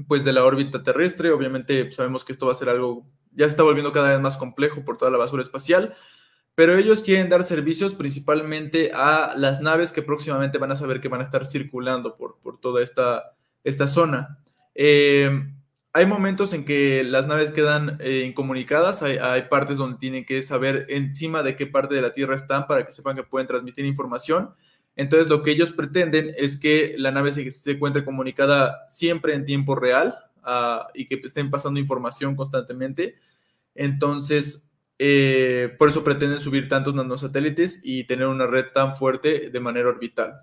pues 0.07 0.23
de 0.23 0.33
la 0.33 0.43
órbita 0.43 0.83
terrestre. 0.83 1.31
Obviamente 1.31 1.91
sabemos 1.91 2.25
que 2.25 2.33
esto 2.33 2.45
va 2.45 2.51
a 2.51 2.55
ser 2.55 2.69
algo, 2.69 3.09
ya 3.31 3.45
se 3.45 3.51
está 3.51 3.63
volviendo 3.63 3.93
cada 3.93 4.09
vez 4.09 4.19
más 4.19 4.37
complejo 4.37 4.83
por 4.83 4.97
toda 4.97 5.09
la 5.09 5.17
basura 5.17 5.41
espacial, 5.41 5.95
pero 6.57 6.75
ellos 6.75 7.03
quieren 7.03 7.29
dar 7.29 7.43
servicios 7.43 7.93
principalmente 7.93 8.89
a 8.91 9.35
las 9.37 9.61
naves 9.61 9.91
que 9.91 10.01
próximamente 10.01 10.57
van 10.57 10.71
a 10.71 10.75
saber 10.75 10.99
que 10.99 11.07
van 11.07 11.21
a 11.21 11.23
estar 11.23 11.45
circulando 11.45 12.17
por, 12.17 12.39
por 12.41 12.59
toda 12.59 12.81
esta, 12.81 13.35
esta 13.63 13.87
zona. 13.87 14.39
Eh, 14.73 15.29
hay 15.93 16.05
momentos 16.07 16.53
en 16.53 16.65
que 16.65 17.03
las 17.03 17.27
naves 17.27 17.51
quedan 17.51 17.99
eh, 18.01 18.23
incomunicadas, 18.25 19.03
hay, 19.03 19.43
partes 19.51 19.77
donde 19.77 19.99
tienen 19.99 20.25
que 20.25 20.41
saber 20.41 20.87
encima 20.89 21.43
de 21.43 21.55
qué 21.55 21.67
parte 21.67 21.93
de 21.93 22.01
la 22.01 22.15
Tierra 22.15 22.33
están 22.33 22.65
para 22.65 22.83
que 22.87 22.91
sepan 22.91 23.15
que 23.15 23.23
pueden 23.23 23.45
transmitir 23.45 23.85
información. 23.85 24.55
Entonces, 24.95 25.27
lo 25.27 25.43
que 25.43 25.51
ellos 25.51 25.71
pretenden 25.71 26.33
es 26.39 26.59
que 26.59 26.95
la 26.97 27.11
nave 27.11 27.31
se, 27.33 27.47
encuentre 27.71 28.03
comunicada 28.03 28.83
siempre 28.87 29.35
en 29.35 29.45
tiempo 29.45 29.75
real 29.75 30.17
ah, 30.41 30.87
y 30.95 31.05
que 31.05 31.21
estén 31.23 31.51
pasando 31.51 31.79
información 31.79 32.35
constantemente. 32.35 33.13
Entonces, 33.75 34.66
eh, 34.99 35.75
por 35.77 35.89
eso 35.89 36.03
pretenden 36.03 36.39
subir 36.39 36.67
tantos 36.67 36.95
nanosatélites 36.95 37.81
y 37.83 38.05
tener 38.05 38.27
una 38.27 38.47
red 38.47 38.65
tan 38.73 38.95
fuerte 38.95 39.49
de 39.49 39.59
manera 39.59 39.89
orbital. 39.89 40.41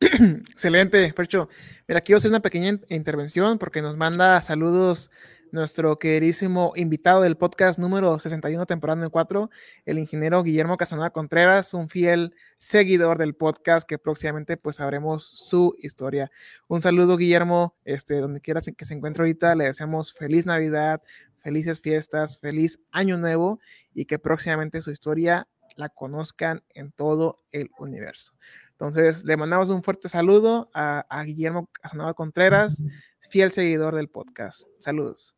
Excelente, 0.00 1.12
Percho. 1.14 1.48
Mira, 1.88 2.02
a 2.06 2.16
hacer 2.16 2.30
una 2.30 2.40
pequeña 2.40 2.78
intervención 2.88 3.58
porque 3.58 3.82
nos 3.82 3.96
manda 3.96 4.40
saludos 4.42 5.10
nuestro 5.52 5.96
queridísimo 5.96 6.72
invitado 6.76 7.22
del 7.22 7.36
podcast 7.36 7.78
número 7.78 8.18
61, 8.18 8.66
temporada 8.66 9.08
4, 9.08 9.50
el 9.84 9.98
ingeniero 9.98 10.42
Guillermo 10.42 10.76
Casanova 10.76 11.10
Contreras, 11.10 11.72
un 11.72 11.88
fiel 11.88 12.34
seguidor 12.58 13.18
del 13.18 13.34
podcast 13.34 13.88
que 13.88 13.98
próximamente 13.98 14.56
pues 14.56 14.76
sabremos 14.76 15.24
su 15.24 15.74
historia. 15.78 16.30
Un 16.68 16.82
saludo, 16.82 17.16
Guillermo, 17.16 17.74
este, 17.84 18.20
donde 18.20 18.40
quieras 18.40 18.70
que 18.76 18.84
se 18.84 18.94
encuentre 18.94 19.22
ahorita, 19.22 19.54
le 19.54 19.64
deseamos 19.64 20.12
feliz 20.12 20.46
Navidad, 20.46 21.02
felices 21.46 21.80
fiestas, 21.80 22.40
feliz 22.40 22.80
año 22.90 23.18
nuevo 23.18 23.60
y 23.94 24.06
que 24.06 24.18
próximamente 24.18 24.82
su 24.82 24.90
historia 24.90 25.46
la 25.76 25.88
conozcan 25.88 26.64
en 26.74 26.90
todo 26.90 27.44
el 27.52 27.70
universo. 27.78 28.32
Entonces, 28.72 29.24
le 29.24 29.36
mandamos 29.36 29.70
un 29.70 29.84
fuerte 29.84 30.08
saludo 30.08 30.68
a, 30.74 31.22
Guillermo 31.24 31.70
Casanova 31.70 32.14
Contreras, 32.14 32.82
fiel 33.30 33.52
seguidor 33.52 33.94
del 33.94 34.08
podcast. 34.08 34.62
Saludos. 34.80 35.36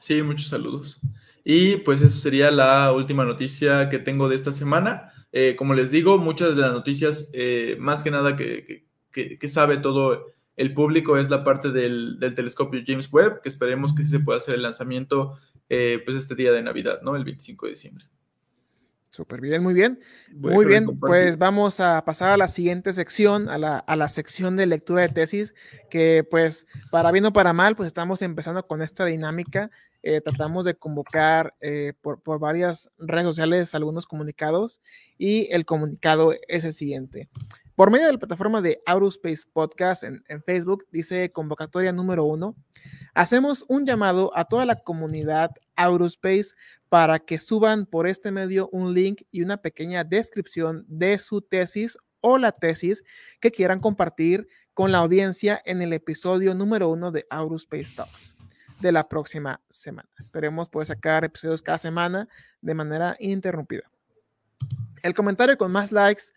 Sí, 0.00 0.20
muchos 0.22 0.48
saludos. 0.48 1.00
Y 1.44 1.76
pues 1.76 2.00
eso 2.00 2.18
sería 2.18 2.50
la 2.50 2.90
última 2.90 3.24
noticia 3.24 3.88
que 3.88 4.00
tengo 4.00 4.28
de 4.28 4.34
esta 4.34 4.50
semana. 4.50 5.12
Eh, 5.30 5.54
como 5.56 5.74
les 5.74 5.92
digo, 5.92 6.18
muchas 6.18 6.56
de 6.56 6.62
las 6.62 6.72
noticias, 6.72 7.30
eh, 7.32 7.76
más 7.78 8.02
que 8.02 8.10
nada 8.10 8.34
que, 8.34 8.88
sabe 9.46 9.76
todo 9.76 10.26
el 10.56 10.72
público, 10.72 11.18
es 11.18 11.30
la 11.30 11.44
parte 11.44 11.70
del, 11.70 12.18
telescopio 12.34 12.82
James 12.86 13.12
Webb, 13.12 13.42
que 13.42 13.48
esperemos 13.48 13.94
que 13.94 14.04
sí 14.04 14.10
se 14.10 14.20
pueda 14.20 14.38
hacer 14.38 14.54
el 14.54 14.62
lanzamiento 14.62 15.38
eh, 15.68 16.00
pues 16.04 16.16
este 16.16 16.34
día 16.34 16.52
de 16.52 16.62
Navidad, 16.62 17.00
¿no? 17.02 17.16
El 17.16 17.24
25 17.24 17.66
de 17.66 17.70
diciembre. 17.72 18.06
Súper 19.16 19.40
bien, 19.40 19.62
muy 19.62 19.72
bien. 19.72 19.98
muy 20.34 20.66
bien, 20.66 20.98
pues 20.98 21.38
vamos 21.38 21.80
a 21.80 22.04
pasar 22.04 22.32
a 22.32 22.36
la 22.36 22.48
siguiente 22.48 22.92
sección, 22.92 23.48
a 23.48 23.56
la, 23.56 24.08
sección 24.08 24.56
de 24.56 24.66
lectura 24.66 25.00
de 25.02 25.08
tesis, 25.08 25.54
que 25.88 26.22
pues 26.30 26.66
para 26.90 27.10
bien 27.12 27.24
o 27.24 27.32
para 27.32 27.54
mal, 27.54 27.76
pues 27.76 27.86
estamos 27.86 28.20
empezando 28.20 28.66
con 28.66 28.82
esta 28.82 29.06
dinámica. 29.06 29.70
Eh, 30.02 30.20
tratamos 30.20 30.66
de 30.66 30.74
convocar 30.74 31.54
eh, 31.62 31.94
por, 32.02 32.20
varias 32.38 32.90
redes 32.98 33.24
sociales 33.24 33.74
algunos 33.74 34.06
comunicados 34.06 34.82
y 35.16 35.50
el 35.50 35.64
comunicado 35.64 36.34
es 36.46 36.64
el 36.64 36.74
siguiente. 36.74 37.30
Por 37.76 37.90
medio 37.90 38.06
de 38.06 38.12
la 38.14 38.18
plataforma 38.18 38.62
de 38.62 38.80
Aurospace 38.86 39.42
Podcast 39.52 40.02
en, 40.02 40.42
Facebook, 40.46 40.86
dice 40.90 41.30
convocatoria 41.30 41.92
número 41.92 42.24
uno, 42.24 42.56
hacemos 43.12 43.66
un 43.68 43.84
llamado 43.84 44.30
a 44.34 44.46
toda 44.46 44.64
la 44.64 44.76
comunidad 44.76 45.50
Aurospace 45.76 46.54
para 46.88 47.18
que 47.18 47.38
suban 47.38 47.84
por 47.84 48.06
este 48.06 48.30
medio 48.30 48.70
un 48.72 48.94
link 48.94 49.24
y 49.30 49.42
una 49.42 49.58
pequeña 49.58 50.04
descripción 50.04 50.86
de 50.88 51.18
su 51.18 51.42
tesis 51.42 51.98
o 52.22 52.38
la 52.38 52.50
tesis 52.50 53.04
que 53.40 53.52
quieran 53.52 53.78
compartir 53.78 54.48
con 54.72 54.90
la 54.90 54.98
audiencia 54.98 55.60
en 55.66 55.82
el 55.82 55.92
episodio 55.92 56.54
número 56.54 56.88
uno 56.88 57.12
de 57.12 57.26
Aurospace 57.28 57.94
Talks 57.94 58.36
de 58.80 58.90
la 58.90 59.06
próxima 59.06 59.60
semana. 59.68 60.08
Esperemos 60.18 60.70
poder 60.70 60.86
sacar 60.86 61.24
episodios 61.24 61.60
cada 61.60 61.76
semana 61.76 62.26
de 62.62 62.72
manera 62.72 63.16
ininterrumpida. 63.18 63.90
El 65.02 65.12
comentario 65.12 65.58
con 65.58 65.70
más 65.70 65.92
likes 65.92 66.32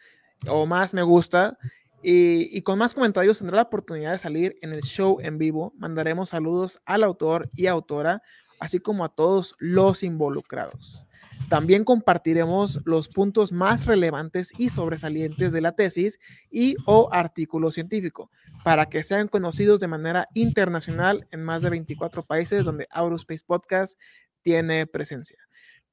o 0.47 0.65
más 0.65 0.93
me 0.93 1.03
gusta 1.03 1.57
Y, 2.01 2.61
con 2.61 2.79
más 2.79 2.93
comentarios 2.93 3.39
tendrá 3.39 3.57
la 3.57 3.63
oportunidad 3.63 4.13
de 4.13 4.19
salir 4.19 4.55
en 4.61 4.71
el 4.71 4.81
show 4.81 5.17
en 5.21 5.37
vivo. 5.37 5.73
Mandaremos 5.77 6.29
saludos 6.29 6.79
al 6.85 7.03
autor 7.03 7.49
y 7.55 7.67
autora, 7.67 8.21
así 8.59 8.79
como 8.79 9.03
a 9.03 9.13
todos 9.13 9.55
los 9.59 10.03
involucrados. 10.03 11.05
También 11.49 11.83
compartiremos 11.83 12.79
los 12.85 13.09
puntos 13.09 13.51
más 13.51 13.85
relevantes 13.85 14.53
y 14.57 14.69
sobresalientes 14.69 15.51
de 15.51 15.61
la 15.61 15.73
tesis 15.73 16.19
y 16.51 16.75
o 16.85 17.09
artículo 17.11 17.71
científico 17.71 18.29
para 18.63 18.85
que 18.85 19.03
sean 19.03 19.27
conocidos 19.27 19.79
de 19.79 19.87
manera 19.87 20.27
internacional 20.35 21.27
en 21.31 21.43
más 21.43 21.63
de 21.63 21.71
24 21.71 22.23
países 22.23 22.65
donde 22.65 22.87
Aurospace 22.91 23.43
Podcast 23.45 23.99
tiene 24.41 24.85
presencia. 24.85 25.37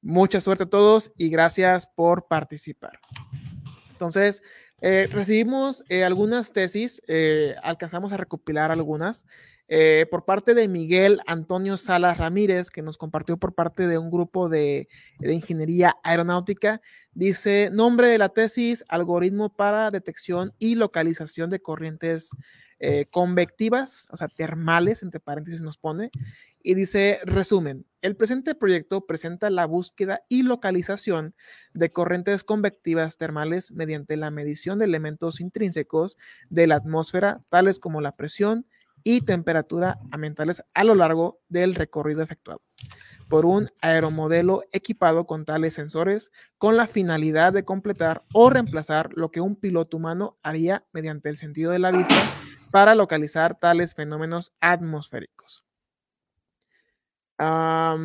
Mucha 0.01 0.39
suerte 0.41 0.63
a 0.63 0.69
todos 0.69 1.11
y 1.17 1.29
gracias 1.29 1.87
por 1.87 2.27
participar. 2.27 2.99
Entonces, 3.97 4.43
eh, 4.79 5.07
recibimos 5.11 5.83
eh, 5.89 6.03
algunas 6.03 6.53
tesis, 6.53 7.01
eh, 7.07 7.55
alcanzamos 7.63 8.13
a 8.13 8.17
recopilar 8.17 8.71
algunas. 8.71 9.25
por 10.11 10.23
parte 10.23 10.53
de 10.53 10.67
Miguel 10.67 11.19
Antonio 11.25 11.75
Salas 11.77 12.17
Ramírez, 12.17 12.69
que 12.69 12.81
nos 12.81 12.97
compartió 12.97 13.35
por 13.37 13.53
parte 13.53 13.87
de 13.87 13.97
un 13.97 14.09
grupo 14.09 14.47
de, 14.47 14.87
de, 15.19 15.33
ingeniería 15.33 15.97
aeronáutica, 16.03 16.79
dice, 17.11 17.69
nombre 17.73 18.07
de 18.07 18.17
la 18.17 18.29
tesis, 18.29 18.85
algoritmo 18.87 19.49
para 19.49 19.91
detección 19.91 20.53
y 20.57 20.75
localización 20.75 21.49
de 21.49 21.59
corrientes 21.59 22.29
convectivas, 23.11 24.07
o 24.13 24.17
sea, 24.17 24.27
termales, 24.27 25.01
entre 25.01 25.19
paréntesis 25.19 25.63
nos 25.63 25.77
pone, 25.77 26.11
y 26.67 26.75
dice, 26.75 27.21
resumen, 27.23 27.85
el 28.01 28.17
presente 28.17 28.53
proyecto 28.53 29.05
presenta 29.05 29.49
la 29.49 29.65
búsqueda 29.65 30.23
y 30.27 30.43
localización 30.43 31.33
de 31.73 31.93
corrientes 31.93 32.43
convectivas 32.43 33.15
termales 33.15 33.71
mediante 33.71 34.17
la 34.17 34.31
medición 34.31 34.77
de 34.77 34.83
elementos 34.83 35.39
intrínsecos 35.39 36.17
de 36.49 36.67
la 36.67 36.75
atmósfera, 36.75 37.41
tales 37.47 37.79
como 37.79 38.01
la 38.01 38.17
presión 38.17 38.67
y 39.05 39.21
temperatura 39.21 39.97
ambientales 40.11 40.61
a 40.73 40.83
lo 40.83 40.93
largo 40.93 41.39
del 41.47 41.73
recorrido 41.73 42.21
efectuado 42.21 42.61
por 43.29 43.45
un 43.45 43.69
aeromodelo 43.79 44.63
equipado 44.73 45.25
con 45.25 45.45
tales 45.45 45.73
sensores 45.73 46.33
con 46.57 46.75
la 46.75 46.87
finalidad 46.87 47.53
de 47.53 47.63
completar 47.63 48.25
o 48.33 48.49
reemplazar 48.49 49.11
lo 49.13 49.31
que 49.31 49.39
un 49.39 49.55
piloto 49.55 49.95
humano 49.95 50.37
haría 50.43 50.85
mediante 50.91 51.29
el 51.29 51.37
sentido 51.37 51.71
de 51.71 51.79
la 51.79 51.91
vista 51.91 52.15
para 52.71 52.93
localizar 52.93 53.57
tales 53.57 53.95
fenómenos 53.95 54.51
atmosféricos 54.59 55.66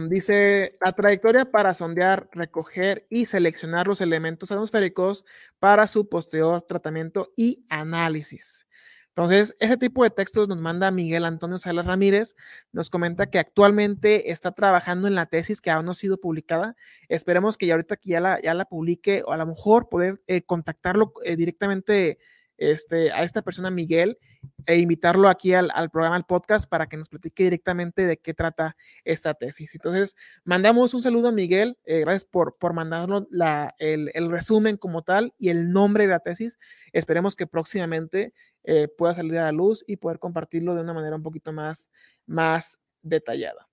dice 0.08 0.76
la 0.80 0.92
trayectoria 0.92 1.50
para 1.50 1.74
sondear, 1.74 2.28
recoger 2.32 3.06
y 3.08 3.26
seleccionar 3.26 3.88
los 3.88 4.00
elementos 4.00 4.52
atmosféricos 4.52 5.24
para 5.58 5.86
su 5.86 6.08
posterior 6.08 6.62
tratamiento 6.62 7.32
y 7.36 7.64
análisis. 7.68 8.66
Entonces, 9.14 9.54
ese 9.60 9.76
tipo 9.76 10.04
de 10.04 10.10
textos 10.10 10.48
nos 10.48 10.58
manda 10.58 10.90
Miguel 10.90 11.26
Antonio 11.26 11.58
Salas 11.58 11.84
Ramírez, 11.84 12.34
nos 12.72 12.88
comenta 12.88 13.28
que 13.28 13.38
actualmente 13.38 14.30
está 14.32 14.52
trabajando 14.52 15.06
en 15.06 15.14
la 15.14 15.26
tesis 15.26 15.60
que 15.60 15.70
aún 15.70 15.84
no 15.84 15.92
ha 15.92 15.94
sido 15.94 16.18
publicada. 16.18 16.76
Esperemos 17.08 17.58
que 17.58 17.66
ya 17.66 17.74
ahorita 17.74 17.96
que 17.96 18.08
ya 18.08 18.20
la, 18.20 18.64
publique 18.64 19.22
o 19.26 19.32
a 19.32 19.36
lo 19.36 19.46
mejor 19.46 19.90
poder 19.90 20.22
eh, 20.28 20.42
contactarlo 20.42 21.12
eh, 21.24 21.36
directamente 21.36 22.18
este, 22.58 23.12
a 23.12 23.22
esta 23.22 23.42
persona, 23.42 23.70
Miguel, 23.70 24.18
e 24.66 24.78
invitarlo 24.78 25.28
aquí 25.28 25.54
al, 25.54 25.70
programa, 25.90 26.16
al 26.16 26.24
podcast, 26.24 26.68
para 26.68 26.86
que 26.86 26.96
nos 26.96 27.08
platique 27.08 27.44
directamente 27.44 28.06
de 28.06 28.18
qué 28.18 28.34
trata 28.34 28.76
esta 29.04 29.34
tesis. 29.34 29.74
Entonces, 29.74 30.16
mandamos 30.44 30.94
un 30.94 31.02
saludo 31.02 31.28
a 31.28 31.32
Miguel, 31.32 31.78
eh, 31.84 32.00
gracias 32.00 32.24
por, 32.24 32.56
por 32.58 32.72
mandarnos 32.72 33.26
la, 33.30 33.74
el, 33.78 34.10
resumen 34.30 34.76
como 34.76 35.02
tal 35.02 35.34
y 35.38 35.48
el 35.48 35.72
nombre 35.72 36.04
de 36.04 36.10
la 36.10 36.20
tesis. 36.20 36.58
Esperemos 36.92 37.36
que 37.36 37.46
próximamente 37.46 38.32
eh, 38.64 38.88
pueda 38.88 39.14
salir 39.14 39.38
a 39.38 39.44
la 39.44 39.52
luz 39.52 39.84
y 39.86 39.96
poder 39.96 40.18
compartirlo 40.18 40.74
de 40.74 40.82
una 40.82 40.94
manera 40.94 41.16
un 41.16 41.22
poquito 41.22 41.52
más, 41.52 41.90
más 42.26 42.78
detallada. 43.02 43.68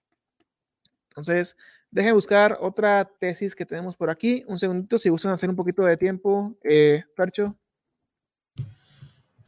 Entonces, 1.10 1.56
dejen 1.92 2.14
buscar 2.14 2.58
otra 2.62 3.06
tesis 3.20 3.56
que 3.56 3.66
tenemos 3.66 3.96
por 3.96 4.10
aquí. 4.10 4.44
Un 4.48 4.60
segundito, 4.60 4.98
si 4.98 5.10
gustan 5.10 5.34
hacer 5.34 5.50
un 5.50 5.56
poquito 5.56 5.84
de 5.84 5.98
tiempo. 5.98 6.56
Eh, 6.64 7.04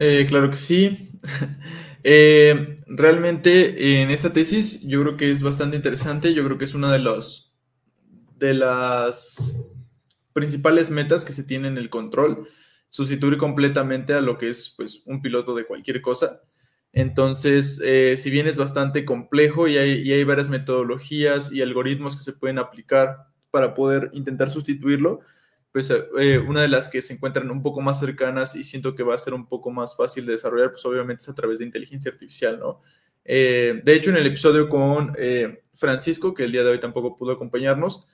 eh, 0.04 0.26
claro 0.26 0.50
que 0.50 0.56
sí. 0.56 1.10
Eh, 2.04 2.78
realmente 2.88 4.02
en 4.02 4.10
esta 4.10 4.32
tesis 4.32 4.82
yo 4.82 5.02
creo 5.02 5.16
que 5.16 5.30
es 5.30 5.40
bastante 5.40 5.76
interesante. 5.76 6.34
Yo 6.34 6.44
creo 6.44 6.58
que 6.58 6.64
es 6.64 6.74
una 6.74 6.92
de 6.92 6.98
los 6.98 7.54
de 8.40 8.54
las 8.54 9.56
principales 10.32 10.90
metas 10.90 11.24
que 11.24 11.32
se 11.32 11.44
tiene 11.44 11.68
en 11.68 11.78
el 11.78 11.90
control, 11.90 12.48
sustituir 12.88 13.38
completamente 13.38 14.14
a 14.14 14.20
lo 14.20 14.36
que 14.36 14.50
es 14.50 14.74
pues, 14.76 15.02
un 15.06 15.22
piloto 15.22 15.54
de 15.54 15.64
cualquier 15.64 16.02
cosa. 16.02 16.40
Entonces, 16.92 17.80
eh, 17.84 18.16
si 18.18 18.30
bien 18.30 18.48
es 18.48 18.56
bastante 18.56 19.04
complejo 19.04 19.68
y 19.68 19.78
hay, 19.78 20.00
y 20.00 20.12
hay 20.12 20.24
varias 20.24 20.50
metodologías 20.50 21.52
y 21.52 21.62
algoritmos 21.62 22.16
que 22.16 22.24
se 22.24 22.32
pueden 22.32 22.58
aplicar 22.58 23.28
para 23.52 23.74
poder 23.74 24.10
intentar 24.12 24.50
sustituirlo, 24.50 25.20
pues 25.72 25.90
eh, 25.90 26.38
una 26.38 26.60
de 26.60 26.68
las 26.68 26.88
que 26.88 27.00
se 27.00 27.14
encuentran 27.14 27.50
un 27.50 27.62
poco 27.62 27.80
más 27.80 27.98
cercanas 27.98 28.54
y 28.54 28.62
siento 28.62 28.94
que 28.94 29.02
va 29.02 29.14
a 29.14 29.18
ser 29.18 29.32
un 29.32 29.46
poco 29.46 29.70
más 29.70 29.96
fácil 29.96 30.26
de 30.26 30.32
desarrollar, 30.32 30.70
pues 30.70 30.84
obviamente 30.84 31.22
es 31.22 31.28
a 31.30 31.34
través 31.34 31.58
de 31.58 31.64
inteligencia 31.64 32.12
artificial, 32.12 32.58
¿no? 32.58 32.82
Eh, 33.24 33.80
de 33.82 33.94
hecho, 33.94 34.10
en 34.10 34.16
el 34.16 34.26
episodio 34.26 34.68
con 34.68 35.14
eh, 35.16 35.62
Francisco, 35.72 36.34
que 36.34 36.44
el 36.44 36.52
día 36.52 36.62
de 36.62 36.70
hoy 36.70 36.80
tampoco 36.80 37.16
pudo 37.16 37.32
acompañarnos, 37.32 38.06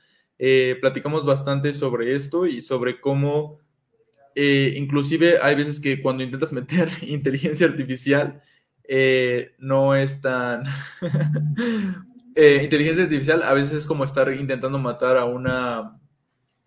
platicamos 0.81 1.25
bastante 1.25 1.73
sobre 1.73 2.15
esto 2.15 2.47
y 2.47 2.61
sobre 2.61 3.01
cómo 3.01 3.59
inclusive 4.37 5.41
hay 5.43 5.57
veces 5.57 5.81
que 5.81 6.01
cuando 6.01 6.23
intentas 6.23 6.53
meter 6.53 6.89
inteligencia 7.03 7.67
artificial, 7.67 8.41
no 9.59 9.97
es 9.97 10.21
tan... 10.21 10.63
inteligencia 12.63 13.03
artificial 13.03 13.43
a 13.43 13.53
veces 13.53 13.73
es 13.73 13.87
como 13.87 14.05
estar 14.05 14.33
intentando 14.33 14.79
matar 14.79 15.17
a 15.17 15.25
una 15.25 15.98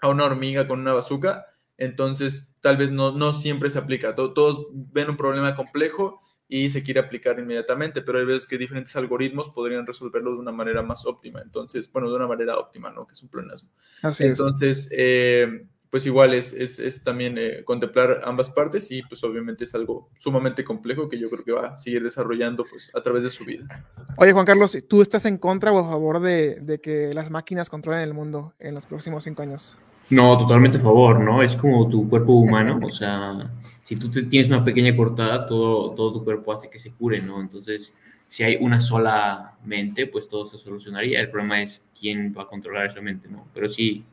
a 0.02 0.10
una 0.10 0.26
hormiga 0.26 0.68
con 0.68 0.80
una 0.80 0.94
bazooka, 0.94 1.46
entonces 1.78 2.54
tal 2.60 2.78
vez 2.78 2.92
no, 2.92 3.12
no 3.12 3.34
siempre 3.34 3.70
se 3.70 3.80
aplica. 3.80 4.16
Todos 4.16 4.68
ven 4.72 5.10
un 5.10 5.18
problema 5.18 5.56
complejo 5.56 6.22
y 6.48 6.70
se 6.70 6.84
quiere 6.84 7.00
aplicar 7.00 7.40
inmediatamente, 7.40 8.02
pero 8.02 8.20
hay 8.20 8.26
veces 8.26 8.46
que 8.46 8.58
diferentes 8.58 8.94
algoritmos 8.98 9.50
podrían 9.52 9.88
resolverlo 9.88 10.34
de 10.34 10.40
una 10.40 10.52
manera 10.52 10.82
más 10.84 11.06
óptima. 11.06 11.42
Entonces, 11.42 11.90
bueno, 11.92 12.10
de 12.10 12.16
una 12.18 12.28
manera 12.28 12.58
óptima, 12.58 12.92
¿no? 12.92 13.08
Que 13.08 13.14
es 13.14 13.24
un 13.24 13.30
pleonasmo. 13.30 13.70
Así 14.02 14.26
entonces, 14.26 14.90
eh, 14.92 15.66
pues 15.90 16.06
igual 16.06 16.34
es, 16.34 16.54
es, 16.54 17.04
también 17.04 17.38
eh, 17.38 17.64
contemplar 17.64 18.22
ambas 18.24 18.50
partes 18.50 18.92
y 18.92 19.02
pues 19.04 19.24
obviamente 19.24 19.64
es 19.66 19.76
algo 19.76 20.10
sumamente 20.18 20.64
complejo 20.64 21.10
que 21.10 21.20
yo 21.20 21.30
creo 21.30 21.44
que 21.44 21.52
va 21.52 21.68
a 21.68 21.78
seguir 21.78 22.02
desarrollando 22.02 22.66
pues 22.70 22.92
a 22.96 23.02
través 23.02 23.24
de 23.24 23.30
su 23.30 23.44
vida. 23.44 23.86
Oye 24.18 24.32
Juan 24.32 24.46
Carlos, 24.46 24.78
¿tú 24.88 25.02
estás 25.02 25.26
en 25.26 25.38
contra 25.38 25.74
o 25.74 25.80
a 25.80 25.90
favor 25.90 26.22
de, 26.22 26.60
de 26.62 26.80
que 26.80 27.14
las 27.14 27.30
máquinas 27.30 27.70
controlen 27.70 28.02
el 28.02 28.14
mundo 28.14 28.54
en 28.60 28.74
los 28.74 28.86
próximos 28.86 29.26
cinco 29.26 29.42
años? 29.42 29.78
No, 30.12 30.38
totalmente 30.38 30.78
a 30.78 30.82
favor, 30.82 31.20
¿no? 31.22 31.42
Es 31.42 31.56
como 31.56 31.88
tu 31.88 32.10
cuerpo 32.10 32.34
humano, 32.34 32.80
o 32.84 32.90
sea, 32.92 33.50
si 33.84 33.96
tú 33.96 34.10
tienes 34.10 34.50
una 34.50 34.64
pequeña 34.64 34.96
cortada, 34.96 35.46
todo, 35.48 35.92
todo 35.92 36.14
tu 36.14 36.24
cuerpo 36.24 36.54
hace 36.54 36.70
que 36.70 36.80
se 36.80 36.92
cure, 36.92 37.22
¿no? 37.22 37.40
Entonces, 37.40 37.94
si 38.28 38.44
hay 38.44 38.58
una 38.60 38.80
sola 38.80 39.58
mente, 39.66 40.08
pues 40.08 40.30
todo 40.30 40.46
se 40.46 40.58
solucionaría. 40.58 41.20
El 41.20 41.30
problema 41.30 41.62
es 41.62 41.84
quién 41.98 42.34
va 42.38 42.44
a 42.44 42.48
controlar 42.48 42.88
esa 42.88 43.02
mente, 43.02 43.28
¿no? 43.30 43.48
Pero 43.54 43.68
sí, 43.68 44.06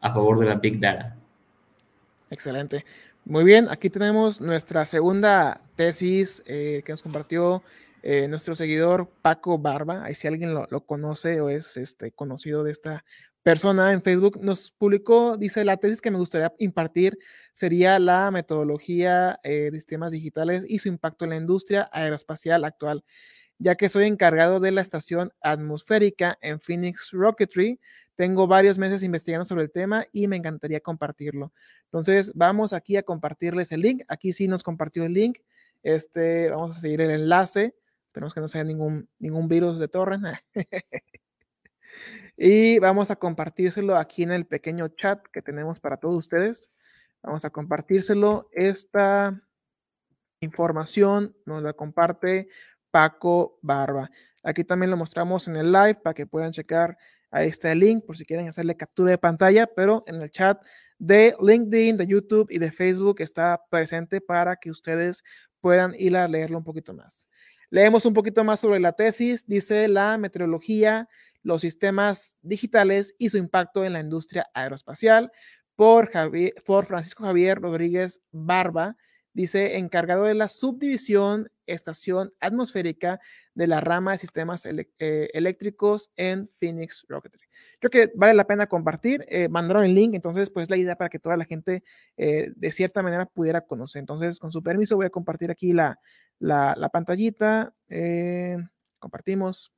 a 0.00 0.12
favor 0.12 0.38
de 0.38 0.46
la 0.46 0.54
Big 0.56 0.78
Data. 0.78 1.16
Excelente. 2.30 2.84
Muy 3.24 3.44
bien, 3.44 3.68
aquí 3.70 3.90
tenemos 3.90 4.40
nuestra 4.40 4.86
segunda 4.86 5.60
tesis 5.76 6.42
eh, 6.46 6.82
que 6.84 6.92
nos 6.92 7.02
compartió 7.02 7.62
eh, 8.02 8.28
nuestro 8.28 8.54
seguidor 8.54 9.08
Paco 9.20 9.58
Barba. 9.58 10.04
Ahí 10.04 10.14
si 10.14 10.26
alguien 10.26 10.54
lo, 10.54 10.66
lo, 10.70 10.80
conoce 10.80 11.40
o 11.40 11.50
es 11.50 11.76
este, 11.76 12.12
conocido 12.12 12.64
de 12.64 12.72
esta 12.72 13.04
persona 13.42 13.92
en 13.92 14.02
Facebook 14.02 14.38
nos 14.42 14.70
publicó, 14.70 15.36
dice, 15.36 15.64
la 15.64 15.76
tesis 15.76 16.00
que 16.00 16.10
me 16.10 16.18
gustaría 16.18 16.52
impartir 16.58 17.18
sería 17.52 17.98
la 17.98 18.30
metodología 18.30 19.38
eh, 19.42 19.70
de 19.70 19.78
sistemas 19.78 20.12
digitales 20.12 20.64
y 20.68 20.78
su 20.78 20.88
impacto 20.88 21.24
en 21.24 21.30
la 21.30 21.36
industria 21.36 21.88
aeroespacial 21.92 22.64
actual, 22.64 23.04
ya 23.58 23.74
que 23.74 23.88
soy 23.88 24.04
encargado 24.04 24.60
de 24.60 24.72
la 24.72 24.80
estación 24.82 25.32
atmosférica 25.40 26.38
en 26.40 26.60
Phoenix 26.60 27.10
Rocketry. 27.12 27.80
Tengo 28.14 28.46
varios 28.46 28.78
meses 28.78 29.02
investigando 29.02 29.44
sobre 29.44 29.64
el 29.64 29.70
tema 29.70 30.04
y 30.12 30.28
me 30.28 30.36
encantaría 30.36 30.80
compartirlo. 30.80 31.52
Entonces, 31.84 32.32
vamos 32.34 32.72
aquí 32.72 32.96
a 32.96 33.02
compartirles 33.02 33.72
el 33.72 33.80
link. 33.80 34.02
Aquí 34.08 34.32
sí 34.32 34.48
nos 34.48 34.62
compartió 34.62 35.04
el 35.04 35.14
link. 35.14 35.38
Este, 35.82 36.50
vamos 36.50 36.76
a 36.76 36.80
seguir 36.80 37.00
el 37.00 37.10
enlace. 37.10 37.74
Esperemos 38.06 38.34
que 38.34 38.40
no 38.40 38.48
sea 38.48 38.64
ningún, 38.64 39.08
ningún 39.18 39.48
virus 39.48 39.78
de 39.78 39.88
torre. 39.88 40.18
Y 42.42 42.78
vamos 42.78 43.10
a 43.10 43.16
compartírselo 43.16 43.98
aquí 43.98 44.22
en 44.22 44.32
el 44.32 44.46
pequeño 44.46 44.88
chat 44.88 45.22
que 45.30 45.42
tenemos 45.42 45.78
para 45.78 45.98
todos 45.98 46.16
ustedes. 46.16 46.70
Vamos 47.22 47.44
a 47.44 47.50
compartírselo. 47.50 48.48
Esta 48.52 49.38
información 50.40 51.36
nos 51.44 51.62
la 51.62 51.74
comparte 51.74 52.48
Paco 52.90 53.58
Barba. 53.60 54.10
Aquí 54.42 54.64
también 54.64 54.90
lo 54.90 54.96
mostramos 54.96 55.48
en 55.48 55.56
el 55.56 55.70
live 55.70 55.96
para 55.96 56.14
que 56.14 56.26
puedan 56.26 56.52
checar 56.52 56.96
Ahí 57.32 57.48
está 57.48 57.70
el 57.70 57.78
link 57.78 58.04
por 58.04 58.16
si 58.16 58.24
quieren 58.24 58.48
hacerle 58.48 58.76
captura 58.76 59.12
de 59.12 59.18
pantalla, 59.18 59.66
pero 59.66 60.02
en 60.06 60.20
el 60.20 60.30
chat 60.30 60.60
de 60.98 61.34
LinkedIn, 61.40 61.96
de 61.96 62.06
YouTube 62.06 62.48
y 62.50 62.58
de 62.58 62.72
Facebook 62.72 63.20
está 63.20 63.62
presente 63.70 64.20
para 64.20 64.56
que 64.56 64.70
ustedes 64.70 65.22
puedan 65.60 65.94
ir 65.96 66.16
a 66.16 66.26
leerlo 66.26 66.58
un 66.58 66.64
poquito 66.64 66.92
más. 66.92 67.28
Leemos 67.70 68.04
un 68.04 68.14
poquito 68.14 68.42
más 68.42 68.60
sobre 68.60 68.80
la 68.80 68.92
tesis. 68.92 69.46
Dice 69.46 69.86
la 69.86 70.18
meteorología, 70.18 71.08
los 71.42 71.62
sistemas 71.62 72.36
digitales 72.42 73.14
y 73.16 73.30
su 73.30 73.38
impacto 73.38 73.84
en 73.84 73.92
la 73.92 74.00
industria 74.00 74.46
aeroespacial 74.54 75.30
por, 75.76 76.10
por 76.66 76.86
Francisco 76.86 77.24
Javier 77.24 77.60
Rodríguez 77.60 78.20
Barba. 78.32 78.96
Dice 79.32 79.78
encargado 79.78 80.24
de 80.24 80.34
la 80.34 80.48
subdivisión 80.48 81.48
estación 81.66 82.32
atmosférica 82.40 83.20
de 83.54 83.68
la 83.68 83.80
rama 83.80 84.12
de 84.12 84.18
sistemas 84.18 84.66
eh, 84.66 85.30
eléctricos 85.32 86.10
en 86.16 86.50
Phoenix 86.58 87.06
Rocketry. 87.08 87.42
Creo 87.78 87.90
que 87.90 88.12
vale 88.16 88.34
la 88.34 88.48
pena 88.48 88.66
compartir. 88.66 89.24
Eh, 89.28 89.48
mandaron 89.48 89.84
el 89.84 89.94
link, 89.94 90.14
entonces, 90.14 90.50
pues 90.50 90.68
la 90.68 90.76
idea 90.76 90.96
para 90.96 91.08
que 91.08 91.20
toda 91.20 91.36
la 91.36 91.44
gente 91.44 91.84
eh, 92.16 92.50
de 92.56 92.72
cierta 92.72 93.02
manera 93.04 93.26
pudiera 93.26 93.60
conocer. 93.60 94.00
Entonces, 94.00 94.40
con 94.40 94.50
su 94.50 94.64
permiso, 94.64 94.96
voy 94.96 95.06
a 95.06 95.10
compartir 95.10 95.52
aquí 95.52 95.72
la, 95.72 96.00
la, 96.40 96.88
pantallita. 96.92 97.72
Eh, 97.88 98.56
compartimos. 98.98 99.72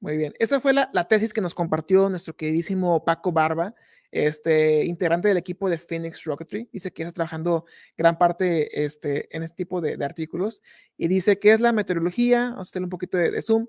Muy 0.00 0.16
bien. 0.16 0.32
Esa 0.38 0.60
fue 0.60 0.72
la, 0.72 0.90
tesis 1.08 1.32
que 1.32 1.40
nos 1.40 1.54
compartió 1.54 2.08
nuestro 2.08 2.36
queridísimo 2.36 3.04
Paco 3.04 3.32
Barba, 3.32 3.74
este 4.10 4.84
integrante 4.84 5.28
del 5.28 5.36
equipo 5.36 5.68
de 5.68 5.78
Phoenix 5.78 6.24
Rocketry. 6.24 6.68
Dice 6.72 6.92
que 6.92 7.02
está 7.02 7.12
trabajando 7.12 7.66
gran 7.96 8.16
parte 8.16 8.84
este, 8.84 9.34
en 9.36 9.42
este 9.42 9.56
tipo 9.56 9.80
de, 9.80 10.02
artículos. 10.04 10.62
Y 10.96 11.08
dice 11.08 11.38
que 11.38 11.52
es 11.52 11.60
la 11.60 11.72
meteorología. 11.72 12.50
Vamos 12.50 12.68
a 12.68 12.70
hacerle 12.70 12.86
un 12.86 12.90
poquito 12.90 13.18
de, 13.18 13.30
de 13.30 13.42
zoom. 13.42 13.66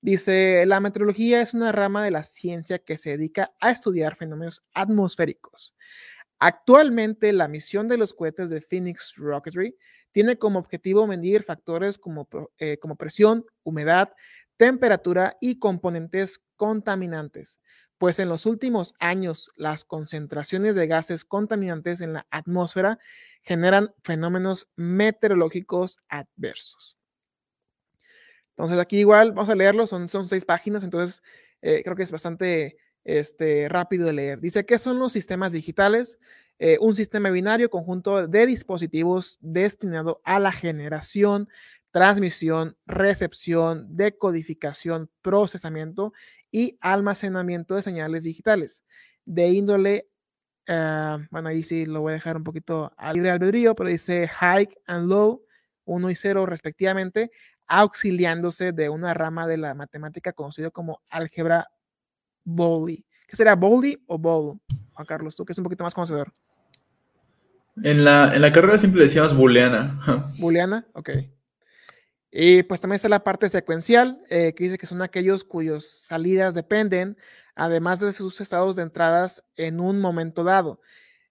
Dice, 0.00 0.66
la 0.66 0.80
meteorología 0.80 1.42
es 1.42 1.54
una 1.54 1.70
rama 1.70 2.04
de 2.04 2.10
la 2.10 2.24
ciencia 2.24 2.80
que 2.80 2.96
se 2.96 3.10
dedica 3.10 3.54
a 3.60 3.70
estudiar 3.70 4.16
fenómenos 4.16 4.64
atmosféricos. 4.74 5.76
Actualmente, 6.40 7.32
la 7.32 7.46
misión 7.46 7.86
de 7.86 7.96
los 7.96 8.12
cohetes 8.12 8.50
de 8.50 8.60
Phoenix 8.60 9.14
Rocketry 9.16 9.76
tiene 10.12 10.38
como 10.38 10.58
objetivo 10.58 11.06
medir 11.06 11.42
factores 11.42 11.98
como, 11.98 12.28
eh, 12.58 12.78
como 12.78 12.96
presión, 12.96 13.44
humedad, 13.62 14.12
temperatura 14.56 15.36
y 15.40 15.58
componentes 15.58 16.44
contaminantes, 16.56 17.60
pues 17.98 18.18
en 18.18 18.28
los 18.28 18.46
últimos 18.46 18.94
años 19.00 19.50
las 19.56 19.84
concentraciones 19.84 20.74
de 20.74 20.86
gases 20.86 21.24
contaminantes 21.24 22.00
en 22.00 22.12
la 22.12 22.26
atmósfera 22.30 22.98
generan 23.42 23.92
fenómenos 24.02 24.68
meteorológicos 24.76 25.98
adversos. 26.08 26.96
Entonces 28.50 28.78
aquí 28.78 28.98
igual 28.98 29.32
vamos 29.32 29.48
a 29.48 29.54
leerlo, 29.54 29.86
son, 29.86 30.08
son 30.08 30.28
seis 30.28 30.44
páginas, 30.44 30.84
entonces 30.84 31.22
eh, 31.62 31.82
creo 31.82 31.96
que 31.96 32.02
es 32.02 32.12
bastante 32.12 32.76
este, 33.04 33.68
rápido 33.68 34.06
de 34.06 34.12
leer. 34.12 34.40
Dice, 34.40 34.64
¿qué 34.66 34.78
son 34.78 34.98
los 34.98 35.12
sistemas 35.12 35.52
digitales? 35.52 36.18
Eh, 36.58 36.78
un 36.80 36.94
sistema 36.94 37.30
binario 37.30 37.70
conjunto 37.70 38.26
de 38.28 38.46
dispositivos 38.46 39.38
destinado 39.40 40.20
a 40.24 40.38
la 40.40 40.52
generación, 40.52 41.48
transmisión, 41.90 42.76
recepción, 42.86 43.86
decodificación, 43.90 45.10
procesamiento 45.22 46.12
y 46.50 46.78
almacenamiento 46.80 47.74
de 47.74 47.82
señales 47.82 48.24
digitales 48.24 48.84
de 49.24 49.48
índole, 49.48 50.08
eh, 50.66 51.18
bueno, 51.30 51.48
ahí 51.50 51.62
sí 51.64 51.86
lo 51.86 52.00
voy 52.02 52.12
a 52.12 52.14
dejar 52.14 52.36
un 52.36 52.44
poquito 52.44 52.92
a 52.96 53.12
libre 53.12 53.30
albedrío, 53.30 53.74
pero 53.74 53.90
dice 53.90 54.28
high 54.28 54.68
and 54.86 55.08
low, 55.08 55.42
1 55.84 56.10
y 56.10 56.16
0 56.16 56.46
respectivamente, 56.46 57.30
auxiliándose 57.68 58.72
de 58.72 58.88
una 58.90 59.14
rama 59.14 59.46
de 59.46 59.58
la 59.58 59.74
matemática 59.74 60.32
conocida 60.32 60.70
como 60.70 61.02
álgebra 61.10 61.68
Bowley. 62.44 63.06
¿Qué 63.28 63.36
será 63.36 63.56
Bowley 63.56 64.02
o 64.08 64.18
Bowl? 64.18 64.60
Juan 64.94 65.06
Carlos, 65.06 65.36
tú 65.36 65.44
que 65.44 65.52
es 65.52 65.58
un 65.58 65.64
poquito 65.64 65.84
más 65.84 65.94
conocedor. 65.94 66.32
En 67.82 68.04
la, 68.04 68.34
en 68.34 68.42
la 68.42 68.52
carrera 68.52 68.76
siempre 68.76 69.02
decíamos 69.02 69.34
booleana. 69.34 70.32
Booleana, 70.38 70.86
ok. 70.92 71.10
Y 72.30 72.62
pues 72.62 72.80
también 72.80 72.96
está 72.96 73.08
la 73.08 73.24
parte 73.24 73.48
secuencial, 73.50 74.22
eh, 74.30 74.54
que 74.54 74.64
dice 74.64 74.78
que 74.78 74.86
son 74.86 75.02
aquellos 75.02 75.44
cuyas 75.44 75.84
salidas 75.84 76.54
dependen, 76.54 77.18
además 77.54 78.00
de 78.00 78.12
sus 78.12 78.40
estados 78.40 78.76
de 78.76 78.82
entradas 78.82 79.44
en 79.56 79.80
un 79.80 80.00
momento 80.00 80.42
dado, 80.42 80.80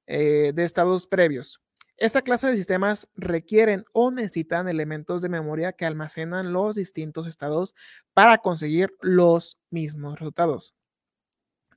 eh, 0.05 0.51
de 0.53 0.63
estados 0.63 1.07
previos. 1.07 1.59
Esta 1.97 2.21
clase 2.21 2.47
de 2.47 2.57
sistemas 2.57 3.07
requieren 3.15 3.85
o 3.93 4.11
necesitan 4.11 4.67
elementos 4.67 5.21
de 5.21 5.29
memoria 5.29 5.73
que 5.73 5.85
almacenan 5.85 6.53
los 6.53 6.75
distintos 6.75 7.27
estados 7.27 7.75
para 8.13 8.39
conseguir 8.39 8.91
los 9.01 9.59
mismos 9.69 10.19
resultados. 10.19 10.75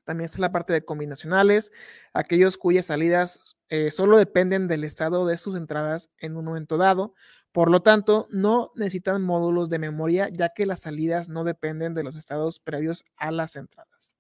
También 0.04 0.26
está 0.26 0.38
la 0.38 0.52
parte 0.52 0.72
de 0.72 0.84
combinacionales, 0.84 1.72
aquellos 2.12 2.58
cuyas 2.58 2.86
salidas 2.86 3.40
eh, 3.68 3.90
solo 3.90 4.18
dependen 4.18 4.68
del 4.68 4.84
estado 4.84 5.26
de 5.26 5.38
sus 5.38 5.56
entradas 5.56 6.10
en 6.18 6.36
un 6.36 6.44
momento 6.44 6.76
dado. 6.76 7.14
Por 7.52 7.70
lo 7.70 7.82
tanto, 7.82 8.26
no 8.30 8.70
necesitan 8.74 9.22
módulos 9.22 9.70
de 9.70 9.78
memoria 9.78 10.28
ya 10.30 10.50
que 10.50 10.66
las 10.66 10.80
salidas 10.80 11.28
no 11.28 11.44
dependen 11.44 11.94
de 11.94 12.02
los 12.02 12.16
estados 12.16 12.60
previos 12.60 13.04
a 13.16 13.30
las 13.30 13.56
entradas. 13.56 14.16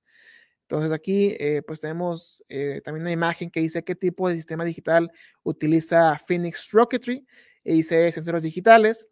Entonces 0.62 0.92
aquí 0.92 1.36
eh, 1.38 1.62
pues 1.66 1.80
tenemos 1.80 2.42
eh, 2.48 2.80
también 2.84 3.02
una 3.02 3.12
imagen 3.12 3.50
que 3.50 3.60
dice 3.60 3.84
qué 3.84 3.94
tipo 3.94 4.28
de 4.28 4.34
sistema 4.36 4.64
digital 4.64 5.12
utiliza 5.42 6.18
Phoenix 6.26 6.70
Rocketry 6.72 7.26
y 7.64 7.74
dice 7.74 8.10
sensores 8.12 8.42
digitales. 8.42 9.08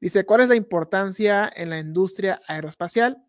Dice 0.00 0.24
cuál 0.24 0.42
es 0.42 0.48
la 0.48 0.56
importancia 0.56 1.50
en 1.54 1.70
la 1.70 1.78
industria 1.78 2.40
aeroespacial. 2.48 3.24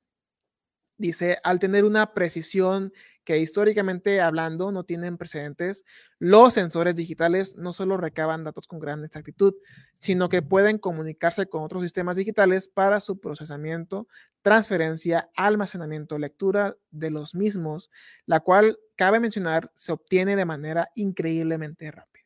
Dice, 0.99 1.37
al 1.43 1.59
tener 1.59 1.85
una 1.85 2.13
precisión 2.13 2.91
que 3.23 3.39
históricamente 3.39 4.19
hablando 4.19 4.69
no 4.73 4.83
tienen 4.83 5.17
precedentes, 5.17 5.85
los 6.19 6.53
sensores 6.55 6.93
digitales 6.97 7.55
no 7.55 7.71
solo 7.71 7.95
recaban 7.95 8.43
datos 8.43 8.67
con 8.67 8.79
gran 8.79 9.05
exactitud, 9.05 9.53
sino 9.97 10.27
que 10.27 10.41
pueden 10.41 10.77
comunicarse 10.77 11.45
con 11.45 11.63
otros 11.63 11.83
sistemas 11.83 12.17
digitales 12.17 12.67
para 12.67 12.99
su 12.99 13.21
procesamiento, 13.21 14.09
transferencia, 14.41 15.29
almacenamiento, 15.37 16.17
lectura 16.17 16.75
de 16.91 17.11
los 17.11 17.33
mismos, 17.33 17.89
la 18.25 18.41
cual, 18.41 18.77
cabe 18.97 19.21
mencionar, 19.21 19.71
se 19.75 19.93
obtiene 19.93 20.35
de 20.35 20.43
manera 20.43 20.89
increíblemente 20.95 21.89
rápida. 21.91 22.25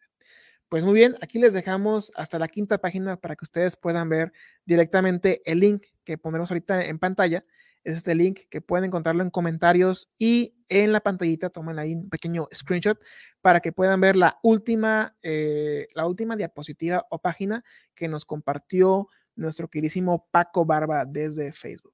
Pues 0.68 0.84
muy 0.84 0.96
bien, 0.96 1.16
aquí 1.22 1.38
les 1.38 1.54
dejamos 1.54 2.12
hasta 2.16 2.40
la 2.40 2.48
quinta 2.48 2.80
página 2.80 3.18
para 3.18 3.36
que 3.36 3.46
ustedes 3.46 3.76
puedan 3.76 4.10
ver 4.10 4.34
directamente 4.66 5.44
el 5.46 5.60
link 5.60 5.84
que 6.04 6.18
pondremos 6.18 6.50
ahorita 6.50 6.84
en 6.86 6.98
pantalla 6.98 7.46
es 7.84 7.98
este 7.98 8.16
link 8.16 8.42
que 8.50 8.62
pueden 8.62 8.86
encontrarlo 8.86 9.24
en 9.24 9.30
comentarios 9.30 10.12
y 10.18 10.56
en 10.70 10.92
la 10.92 11.02
pantallita 11.02 11.50
tomen 11.50 11.80
ahí 11.80 11.96
un 11.96 12.10
pequeño 12.10 12.48
screenshot 12.54 13.00
para 13.42 13.60
que 13.60 13.72
puedan 13.72 14.00
ver 14.02 14.16
la 14.16 14.40
última, 14.42 15.16
eh, 15.22 15.88
la 15.94 16.08
última 16.08 16.36
diapositiva 16.36 17.06
o 17.10 17.20
página 17.20 17.64
que 17.96 18.08
nos 18.08 18.26
compartió 18.26 19.08
nuestro 19.36 19.68
queridísimo 19.68 20.28
Paco 20.32 20.66
Barba 20.66 21.06
desde 21.06 21.52
Facebook. 21.52 21.94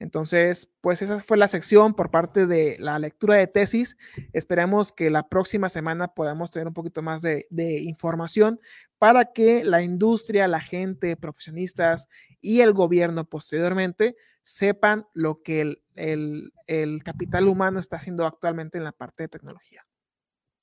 Entonces, 0.00 0.70
pues 0.80 1.02
esa 1.02 1.20
fue 1.22 1.36
la 1.36 1.48
sección 1.48 1.94
por 1.94 2.10
parte 2.10 2.46
de 2.46 2.76
la 2.78 2.98
lectura 3.00 3.34
de 3.34 3.48
tesis. 3.48 3.96
Esperemos 4.32 4.92
que 4.92 5.10
la 5.10 5.28
próxima 5.28 5.68
semana 5.68 6.14
podamos 6.14 6.52
tener 6.52 6.68
un 6.68 6.74
poquito 6.74 7.02
más 7.02 7.20
de, 7.20 7.48
de, 7.50 7.80
información 7.80 8.60
para 8.98 9.32
que 9.32 9.64
la 9.64 9.82
industria, 9.82 10.46
la 10.46 10.60
gente, 10.60 11.16
profesionistas 11.16 12.06
y 12.40 12.60
el 12.60 12.72
gobierno 12.74 13.24
posteriormente 13.24 14.14
sepan 14.48 15.06
lo 15.12 15.42
que 15.42 15.78
el, 15.94 17.02
capital 17.04 17.48
humano 17.48 17.78
está 17.78 17.98
haciendo 17.98 18.24
actualmente 18.24 18.78
en 18.78 18.84
la 18.84 18.92
parte 18.92 19.24
de 19.24 19.28
tecnología. 19.28 19.86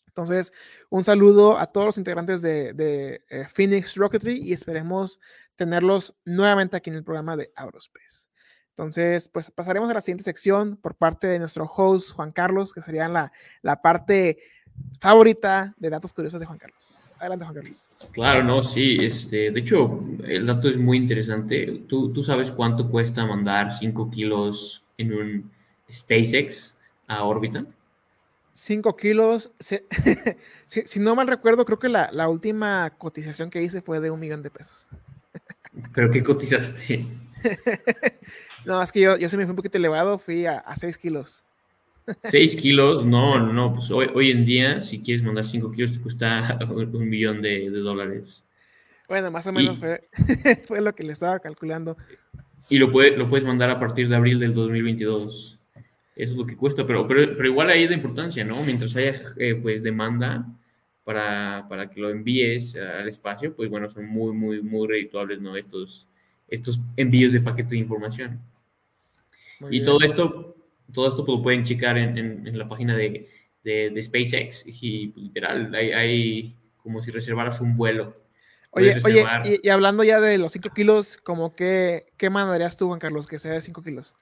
Entonces, 0.08 0.54
un 0.89 1.04
saludo 1.04 1.60
a 1.60 1.67
todos 1.67 1.86
los 1.86 1.98
integrantes 2.00 2.41
de, 2.41 3.24
eh, 3.30 3.48
Phoenix 3.54 3.95
Rocketry 3.95 4.41
y 4.41 4.54
esperemos 4.54 5.19
tenerlos 5.56 6.17
nuevamente 6.26 6.76
aquí 6.78 6.89
en 6.89 6.95
el 6.95 7.04
programa 7.04 7.38
de 7.38 7.52
Aerospace. 7.56 8.28
Entonces, 8.77 9.29
pues 9.29 9.49
pasaremos 9.49 9.89
a 9.89 9.93
la 9.93 10.01
siguiente 10.01 10.25
sección 10.25 10.75
por 10.75 10.95
parte 10.95 11.27
de 11.27 11.39
nuestro 11.39 11.63
host 11.63 12.11
Juan 12.11 12.33
Carlos, 12.33 12.73
que 12.73 12.81
sería 12.81 13.07
la, 13.07 13.31
la 13.61 13.81
parte 13.81 14.38
favorita 14.99 15.73
de 15.77 15.89
datos 15.89 16.11
curiosos 16.11 16.41
de 16.41 16.45
Juan 16.45 16.59
Carlos. 16.59 17.09
Adelante, 17.17 17.45
Juan 17.45 17.55
Carlos. 17.55 17.89
Claro, 18.11 18.43
no, 18.43 18.61
sí. 18.63 18.97
Este, 18.99 19.51
de 19.51 19.59
hecho, 19.61 20.01
el 20.25 20.45
dato 20.45 20.67
es 20.67 20.77
muy 20.77 20.97
interesante. 20.97 21.83
¿Tú, 21.88 22.11
tú 22.11 22.21
sabes 22.21 22.51
cuánto 22.51 22.89
cuesta 22.89 23.25
mandar 23.25 23.73
5 23.73 24.11
kilos 24.11 24.83
en 24.97 25.13
un 25.13 25.51
SpaceX 25.89 26.75
a 27.07 27.23
órbita? 27.23 27.65
5 28.51 28.97
kilos. 28.97 29.51
si, 30.67 30.99
no 30.99 31.15
mal 31.15 31.27
recuerdo, 31.27 31.63
creo 31.63 31.79
que 31.79 31.88
la, 31.88 32.09
la, 32.11 32.27
última 32.27 32.89
cotización 32.97 33.49
que 33.49 33.61
hice 33.61 33.81
fue 33.81 34.01
de 34.01 34.11
un 34.11 34.19
millón 34.19 34.41
de 34.41 34.49
pesos. 34.49 34.85
¿Pero 35.93 36.11
qué 36.11 36.21
cotizaste? 36.21 37.05
no, 38.65 38.82
es 38.82 38.91
que 38.91 39.01
yo, 39.01 39.17
yo 39.17 39.30
se 39.30 39.38
me 39.38 39.43
fue 39.43 39.51
un 39.51 39.58
poquito 39.58 39.78
elevado, 39.78 40.17
fui 40.17 40.45
a 40.45 40.63
6 40.75 40.97
kilos. 40.97 41.43
6 42.23 42.56
kilos, 42.56 43.06
no, 43.06 43.39
no, 43.39 43.73
pues 43.73 43.89
hoy, 43.89 44.10
hoy, 44.13 44.32
en 44.32 44.45
día, 44.45 44.82
si 44.82 45.01
quieres 45.01 45.23
mandar 45.23 45.45
5 45.45 45.71
kilos, 45.71 45.93
te 45.93 45.99
cuesta 45.99 46.58
un 46.69 47.10
millón 47.10 47.41
de, 47.41 47.69
dólares. 47.69 48.45
Bueno, 49.08 49.32
más 49.32 49.47
o 49.47 49.51
menos 49.51 49.78
fue, 50.67 50.82
lo 50.82 50.93
que 50.93 51.04
le 51.04 51.13
estaba 51.13 51.39
calculando. 51.39 51.97
Y 52.69 52.78
lo, 52.78 52.91
puede, 52.91 53.15
lo 53.15 53.30
puedes 53.30 53.45
mandar 53.45 53.69
a 53.69 53.80
partir 53.80 54.10
de 54.10 54.15
abril 54.15 54.39
del 54.39 54.54
2022. 54.54 55.60
Eso 56.15 56.32
es 56.32 56.38
lo 56.38 56.45
que 56.45 56.56
cuesta, 56.56 56.88
pero, 56.88 57.08
pero, 57.08 57.36
pero 57.36 57.47
igual 57.47 57.69
hay 57.69 57.88
de 57.88 57.93
importancia, 57.93 58.43
¿no? 58.43 58.63
Mientras 58.63 58.95
haya 58.95 59.21
eh, 59.38 59.56
pues 59.56 59.84
demanda 59.84 60.45
para, 61.04 61.65
para, 61.67 61.89
que 61.89 61.99
lo 61.99 62.10
envíes 62.10 62.75
al 62.75 63.08
espacio, 63.08 63.56
pues 63.56 63.69
bueno, 63.69 63.89
son 63.89 64.08
muy, 64.08 64.34
muy, 64.34 64.62
muy 64.62 64.88
redituables, 64.88 65.41
¿no? 65.41 65.56
Estos, 65.58 66.08
estos 66.47 66.80
envíos 66.95 67.34
de 67.34 67.41
paquete 67.41 67.71
de 67.71 67.78
información. 67.78 68.39
Y 69.70 69.84
todo 69.84 70.02
esto, 70.02 70.56
todo 70.94 71.08
esto 71.08 71.26
lo 71.28 71.41
pueden 71.41 71.63
checar 71.63 71.98
en, 71.98 72.18
en, 72.18 72.58
la 72.58 72.68
página 72.68 72.96
de, 72.96 73.30
de, 73.63 74.02
SpaceX 74.02 74.65
y 74.65 75.13
literal, 75.15 75.74
hay, 75.74 75.91
hay, 75.91 76.56
como 76.78 77.02
si 77.02 77.12
reservaras 77.12 77.62
un 77.62 77.76
vuelo. 77.76 78.13
Oye, 78.72 79.00
oye 79.04 79.26
y, 79.63 79.70
hablando 79.70 80.04
ya 80.04 80.20
de 80.20 80.38
los 80.38 80.52
5 80.52 80.70
kilos, 80.72 81.18
como 81.18 81.56
que, 81.56 82.08
¿qué 82.18 82.30
mandarías 82.30 82.76
tú, 82.76 82.88
Juan 82.88 83.00
Carlos, 83.00 83.26
que 83.26 83.39
sea 83.39 83.54
de 83.54 83.62
5 83.62 83.82
kilos? 83.82 84.13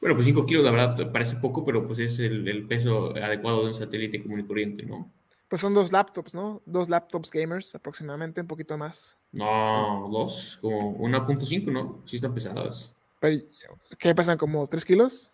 Bueno, 0.00 0.14
pues 0.14 0.26
5 0.26 0.46
kilos, 0.46 0.64
la 0.64 0.70
verdad, 0.70 1.12
parece 1.12 1.36
poco, 1.36 1.64
pero 1.64 1.86
pues 1.86 1.98
es 1.98 2.18
el, 2.20 2.46
el, 2.46 2.66
peso 2.66 3.14
adecuado 3.16 3.62
de 3.62 3.68
un 3.68 3.74
satélite 3.74 4.22
común 4.22 4.40
y 4.40 4.46
corriente, 4.46 4.84
¿no? 4.84 5.10
Pues 5.48 5.62
son 5.62 5.74
dos 5.74 5.92
laptops, 5.92 6.34
¿no? 6.34 6.62
Dos 6.66 6.88
laptops 6.88 7.30
gamers 7.30 7.74
aproximadamente, 7.74 8.42
un 8.42 8.46
poquito 8.46 8.76
más. 8.76 9.16
No, 9.32 10.08
dos, 10.12 10.58
como 10.60 10.96
1.5, 10.98 11.72
¿no? 11.72 12.02
Sí 12.04 12.16
están 12.16 12.34
pesadas. 12.34 12.94
¿Qué 13.20 14.14
pesan? 14.14 14.38
¿Como 14.38 14.66
3 14.66 14.84
kilos? 14.84 15.30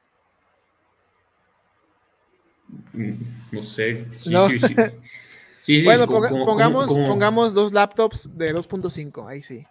Mm, 2.92 3.12
no 3.52 3.62
sé. 3.62 4.06
Sí, 4.18 4.30
no. 4.30 4.48
sí, 4.48 4.58
sí. 4.58 4.74
sí 5.62 5.84
bueno, 5.84 6.06
pongamos, 6.06 6.86
pongamos 6.86 7.54
dos 7.54 7.72
laptops 7.72 8.30
de 8.36 8.54
2.5, 8.54 9.28
ahí 9.28 9.42
sí. 9.42 9.66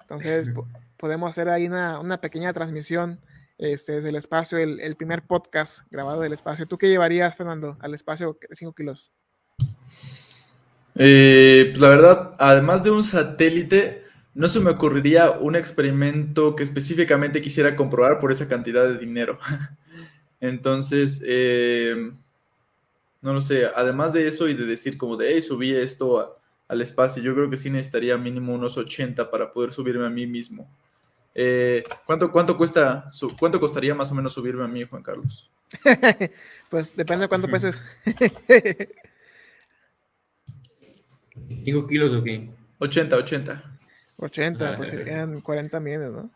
Entonces 0.00 0.50
podemos 0.96 1.30
hacer 1.30 1.48
ahí 1.48 1.66
una, 1.66 1.98
una 2.00 2.20
pequeña 2.20 2.52
transmisión 2.52 3.20
este, 3.58 3.92
desde 3.92 4.08
el 4.08 4.16
espacio, 4.16 4.58
el, 4.58 4.80
el, 4.80 4.96
primer 4.96 5.22
podcast 5.22 5.80
grabado 5.90 6.20
del 6.20 6.32
espacio. 6.32 6.66
¿Tú 6.66 6.78
qué 6.78 6.88
llevarías, 6.88 7.36
Fernando, 7.36 7.78
al 7.80 7.94
espacio 7.94 8.38
de 8.48 8.56
5 8.56 8.74
kilos? 8.74 9.12
Eh, 10.94 11.68
pues 11.70 11.80
la 11.80 11.88
verdad, 11.88 12.34
además 12.38 12.82
de 12.82 12.90
un 12.90 13.04
satélite, 13.04 14.01
no 14.34 14.48
se 14.48 14.60
me 14.60 14.70
ocurriría 14.70 15.30
un 15.30 15.56
experimento 15.56 16.56
que 16.56 16.62
específicamente 16.62 17.42
quisiera 17.42 17.76
comprobar 17.76 18.18
por 18.18 18.32
esa 18.32 18.48
cantidad 18.48 18.88
de 18.88 18.98
dinero. 18.98 19.38
Entonces, 20.40 21.22
eh, 21.26 22.12
no 23.20 23.32
lo 23.32 23.40
sé, 23.40 23.66
además 23.74 24.12
de 24.12 24.26
eso 24.26 24.48
y 24.48 24.54
de 24.54 24.66
decir 24.66 24.98
como 24.98 25.16
de, 25.16 25.34
hey, 25.34 25.42
subí 25.42 25.72
esto 25.74 26.34
al 26.66 26.80
espacio, 26.80 27.22
yo 27.22 27.34
creo 27.34 27.50
que 27.50 27.56
sí 27.56 27.70
necesitaría 27.70 28.16
mínimo 28.16 28.54
unos 28.54 28.76
80 28.76 29.30
para 29.30 29.52
poder 29.52 29.72
subirme 29.72 30.06
a 30.06 30.10
mí 30.10 30.26
mismo. 30.26 30.68
Eh, 31.34 31.82
¿cuánto, 32.04 32.32
cuánto, 32.32 32.56
cuesta, 32.56 33.10
¿Cuánto 33.38 33.60
costaría 33.60 33.94
más 33.94 34.10
o 34.10 34.14
menos 34.14 34.32
subirme 34.32 34.64
a 34.64 34.68
mí, 34.68 34.82
Juan 34.84 35.02
Carlos? 35.02 35.50
pues 36.70 36.94
depende 36.96 37.22
de 37.22 37.28
cuánto 37.28 37.48
peses. 37.48 37.82
¿5 41.64 41.88
kilos 41.88 42.12
o 42.12 42.22
qué? 42.22 42.50
80, 42.78 43.16
80. 43.16 43.71
80, 44.22 44.76
pues 44.76 44.90
serían 44.90 45.40
40 45.40 45.80
millones, 45.80 46.12
¿no? 46.12 46.30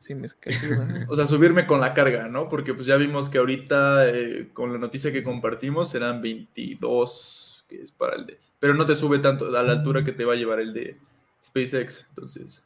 Sí, 0.00 0.14
me 0.14 0.28
o 1.08 1.16
sea, 1.16 1.26
subirme 1.26 1.66
con 1.66 1.80
la 1.80 1.92
carga, 1.92 2.28
¿no? 2.28 2.48
Porque 2.48 2.74
pues 2.74 2.86
ya 2.86 2.96
vimos 2.96 3.28
que 3.28 3.38
ahorita 3.38 4.08
eh, 4.08 4.48
con 4.52 4.72
la 4.72 4.78
noticia 4.78 5.12
que 5.12 5.24
compartimos 5.24 5.90
serán 5.90 6.22
22, 6.22 7.64
que 7.68 7.82
es 7.82 7.90
para 7.90 8.16
el 8.16 8.26
de... 8.26 8.38
Pero 8.60 8.74
no 8.74 8.86
te 8.86 8.96
sube 8.96 9.18
tanto 9.18 9.46
a 9.46 9.62
la 9.62 9.72
altura 9.72 10.04
que 10.04 10.12
te 10.12 10.24
va 10.24 10.34
a 10.34 10.36
llevar 10.36 10.60
el 10.60 10.72
de 10.72 10.96
SpaceX, 11.44 12.06
entonces... 12.10 12.62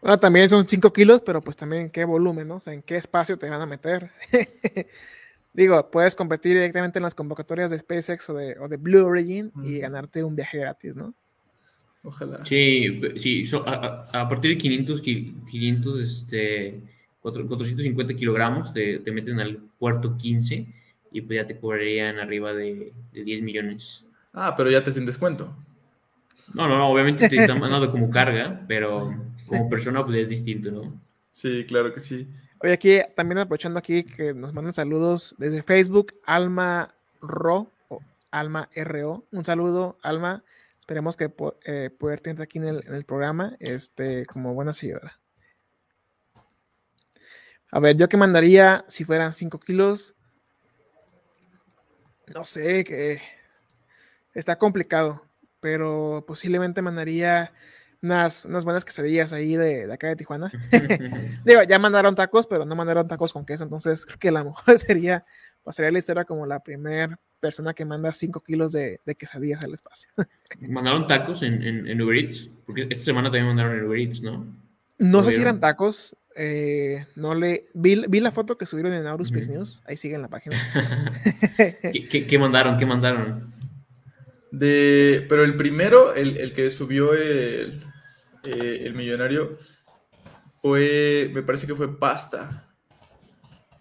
Bueno, 0.00 0.18
también 0.18 0.48
son 0.48 0.68
5 0.68 0.92
kilos, 0.92 1.22
pero 1.24 1.40
pues 1.40 1.56
también 1.56 1.90
qué 1.90 2.04
volumen, 2.04 2.46
¿no? 2.46 2.56
O 2.56 2.60
sea, 2.60 2.72
en 2.72 2.82
qué 2.82 2.96
espacio 2.96 3.36
te 3.36 3.50
van 3.50 3.60
a 3.60 3.66
meter. 3.66 4.10
Digo, 5.52 5.90
puedes 5.90 6.14
competir 6.14 6.54
directamente 6.54 6.98
en 6.98 7.02
las 7.02 7.14
convocatorias 7.14 7.70
de 7.70 7.78
SpaceX 7.78 8.30
o 8.30 8.34
de, 8.34 8.56
o 8.60 8.68
de 8.68 8.76
Blue 8.76 9.04
Origin 9.04 9.50
y 9.64 9.78
ganarte 9.80 10.22
un 10.22 10.36
viaje 10.36 10.58
gratis, 10.58 10.94
¿no? 10.94 11.14
Ojalá. 12.08 12.44
Sí, 12.46 13.00
sí 13.16 13.44
a, 13.66 14.28
partir 14.28 14.52
de 14.52 14.58
500, 14.58 15.02
500 15.02 16.00
este, 16.00 16.80
450 17.20 18.14
kilogramos 18.14 18.72
te, 18.72 19.00
te, 19.00 19.12
meten 19.12 19.40
al 19.40 19.58
puerto 19.78 20.16
15 20.16 20.66
y 21.12 21.20
pues 21.20 21.36
ya 21.36 21.46
te 21.46 21.58
cobrarían 21.58 22.18
arriba 22.18 22.54
de, 22.54 22.94
de 23.12 23.24
10 23.24 23.42
millones. 23.42 24.06
Ah, 24.32 24.54
pero 24.56 24.70
ya 24.70 24.82
te 24.82 24.90
sin 24.90 25.04
descuento. 25.04 25.54
No, 26.54 26.66
no, 26.66 26.78
no, 26.78 26.88
obviamente 26.88 27.28
te 27.28 27.36
están 27.36 27.60
mandando 27.60 27.90
como 27.90 28.08
carga, 28.10 28.64
pero 28.66 29.14
como 29.46 29.68
persona 29.68 30.04
pues 30.04 30.18
es 30.18 30.28
distinto, 30.30 30.70
¿no? 30.70 30.98
Sí, 31.30 31.66
claro 31.68 31.92
que 31.92 32.00
sí. 32.00 32.26
Oye, 32.60 32.72
aquí 32.72 32.98
también 33.14 33.38
aprovechando 33.38 33.78
aquí 33.78 34.02
que 34.02 34.32
nos 34.32 34.54
mandan 34.54 34.72
saludos 34.72 35.34
desde 35.38 35.62
Facebook, 35.62 36.14
Alma 36.24 36.94
Ro 37.20 37.70
o 37.88 38.00
Alma 38.30 38.68
RO. 38.74 39.24
Un 39.30 39.44
saludo, 39.44 39.98
Alma. 40.02 40.42
Esperemos 40.88 41.18
que 41.18 41.30
eh, 41.66 41.90
poder 41.90 42.20
tener 42.20 42.40
aquí 42.40 42.56
en 42.56 42.64
el, 42.64 43.04
programa 43.04 43.54
este, 43.60 44.24
como 44.24 44.54
buena 44.54 44.72
seguidora. 44.72 45.20
A 47.70 47.78
ver, 47.78 47.98
yo 47.98 48.08
qué 48.08 48.16
mandaría 48.16 48.86
si 48.88 49.04
fueran 49.04 49.34
5 49.34 49.60
kilos. 49.60 50.16
No 52.34 52.46
sé, 52.46 52.84
que 52.84 53.20
está 54.32 54.56
complicado, 54.56 55.26
pero 55.60 56.24
posiblemente 56.26 56.80
mandaría 56.80 57.52
unas, 58.02 58.46
unas 58.46 58.64
buenas 58.64 58.86
quesadillas 58.86 59.34
ahí 59.34 59.56
de, 59.56 59.86
de 59.86 59.92
acá 59.92 60.06
de 60.06 60.16
Tijuana. 60.16 60.50
Digo, 61.44 61.62
ya 61.64 61.78
mandaron 61.78 62.14
tacos, 62.14 62.46
pero 62.46 62.64
no 62.64 62.74
mandaron 62.76 63.08
tacos 63.08 63.34
con 63.34 63.44
queso, 63.44 63.62
entonces 63.62 64.06
creo 64.06 64.18
que 64.18 64.30
la 64.30 64.42
mejor 64.42 64.78
sería, 64.78 65.26
pasaría 65.68 65.90
la 65.90 65.98
historia 65.98 66.24
como 66.24 66.46
la 66.46 66.60
primera 66.60 67.20
persona 67.40 67.74
que 67.74 67.84
manda 67.84 68.10
5 68.10 68.40
kilos 68.40 68.72
de, 68.72 69.02
de, 69.04 69.14
quesadillas 69.16 69.62
al 69.62 69.74
espacio. 69.74 70.08
¿Mandaron 70.66 71.06
tacos 71.06 71.42
en, 71.42 71.62
en, 71.62 72.00
Uber 72.00 72.16
Eats? 72.16 72.50
Porque 72.64 72.86
esta 72.88 73.04
semana 73.04 73.28
también 73.28 73.48
mandaron 73.48 73.76
en 73.76 73.84
Uber 73.84 73.98
Eats, 73.98 74.22
¿no? 74.22 74.46
No 74.96 75.22
sé 75.22 75.32
si 75.32 75.42
eran 75.42 75.60
tacos, 75.60 76.16
eh, 76.34 77.04
no 77.16 77.34
le 77.34 77.68
vi, 77.74 78.02
vi, 78.08 78.20
la 78.20 78.32
foto 78.32 78.56
que 78.56 78.64
subieron 78.64 78.94
en 78.94 79.06
Aurospace 79.06 79.50
News, 79.50 79.82
ahí 79.84 79.98
sigue 79.98 80.14
en 80.14 80.22
la 80.22 80.28
página. 80.28 80.56
¿Qué, 81.82 82.08
qué, 82.10 82.26
qué 82.26 82.38
mandaron? 82.38 82.78
¿Qué 82.78 82.86
mandaron? 82.86 83.52
De, 84.50 85.26
pero 85.28 85.44
el 85.44 85.54
primero, 85.54 86.14
el, 86.14 86.38
el 86.38 86.54
que 86.54 86.70
subió 86.70 87.12
el, 87.12 87.84
eh, 88.44 88.82
el 88.84 88.94
millonario, 88.94 89.58
fue, 90.62 91.30
me 91.34 91.42
parece 91.42 91.66
que 91.66 91.74
fue 91.74 91.98
pasta. 91.98 92.67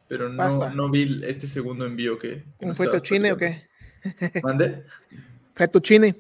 Pero 0.07 0.29
no, 0.29 0.69
no 0.73 0.89
vi 0.89 1.21
este 1.25 1.47
segundo 1.47 1.85
envío 1.85 2.17
que... 2.17 2.43
que 2.59 2.65
¿Un 2.65 2.75
fettuccine 2.75 3.31
o 3.33 3.37
qué? 3.37 3.67
¿Mande? 4.43 4.83
Fettuccine. 5.53 6.15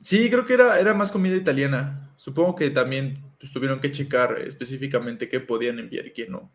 Sí, 0.00 0.28
creo 0.30 0.46
que 0.46 0.54
era, 0.54 0.78
era 0.78 0.94
más 0.94 1.10
comida 1.10 1.34
italiana. 1.34 2.10
Supongo 2.16 2.54
que 2.54 2.70
también 2.70 3.18
pues, 3.40 3.52
tuvieron 3.52 3.80
que 3.80 3.90
checar 3.90 4.38
específicamente 4.46 5.28
qué 5.28 5.40
podían 5.40 5.78
enviar 5.78 6.06
y 6.06 6.12
qué 6.12 6.28
no. 6.28 6.50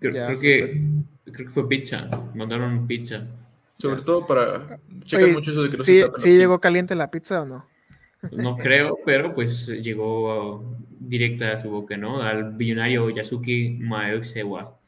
creo, 0.00 0.38
que, 0.40 0.82
creo 1.24 1.36
que 1.36 1.48
fue 1.48 1.68
pizza. 1.68 2.08
Mandaron 2.34 2.86
pizza. 2.86 3.26
Sobre 3.78 4.02
todo 4.02 4.26
para 4.26 4.78
checar 5.04 5.30
mucho 5.30 5.50
eso 5.50 5.62
de 5.62 5.70
que 5.70 5.76
no 5.76 5.84
¿Sí, 5.84 6.02
¿sí 6.18 6.36
llegó 6.36 6.60
caliente 6.60 6.94
la 6.94 7.10
pizza 7.10 7.42
o 7.42 7.46
no? 7.46 7.66
No 8.36 8.56
creo, 8.56 8.98
pero 9.04 9.34
pues 9.34 9.66
llegó 9.66 10.76
directa 10.98 11.52
a 11.52 11.56
su 11.58 11.70
boca, 11.70 11.96
¿no? 11.96 12.22
Al 12.22 12.52
billonario 12.54 13.10
Yasuki 13.10 13.76
Maeoxewa. 13.80 14.78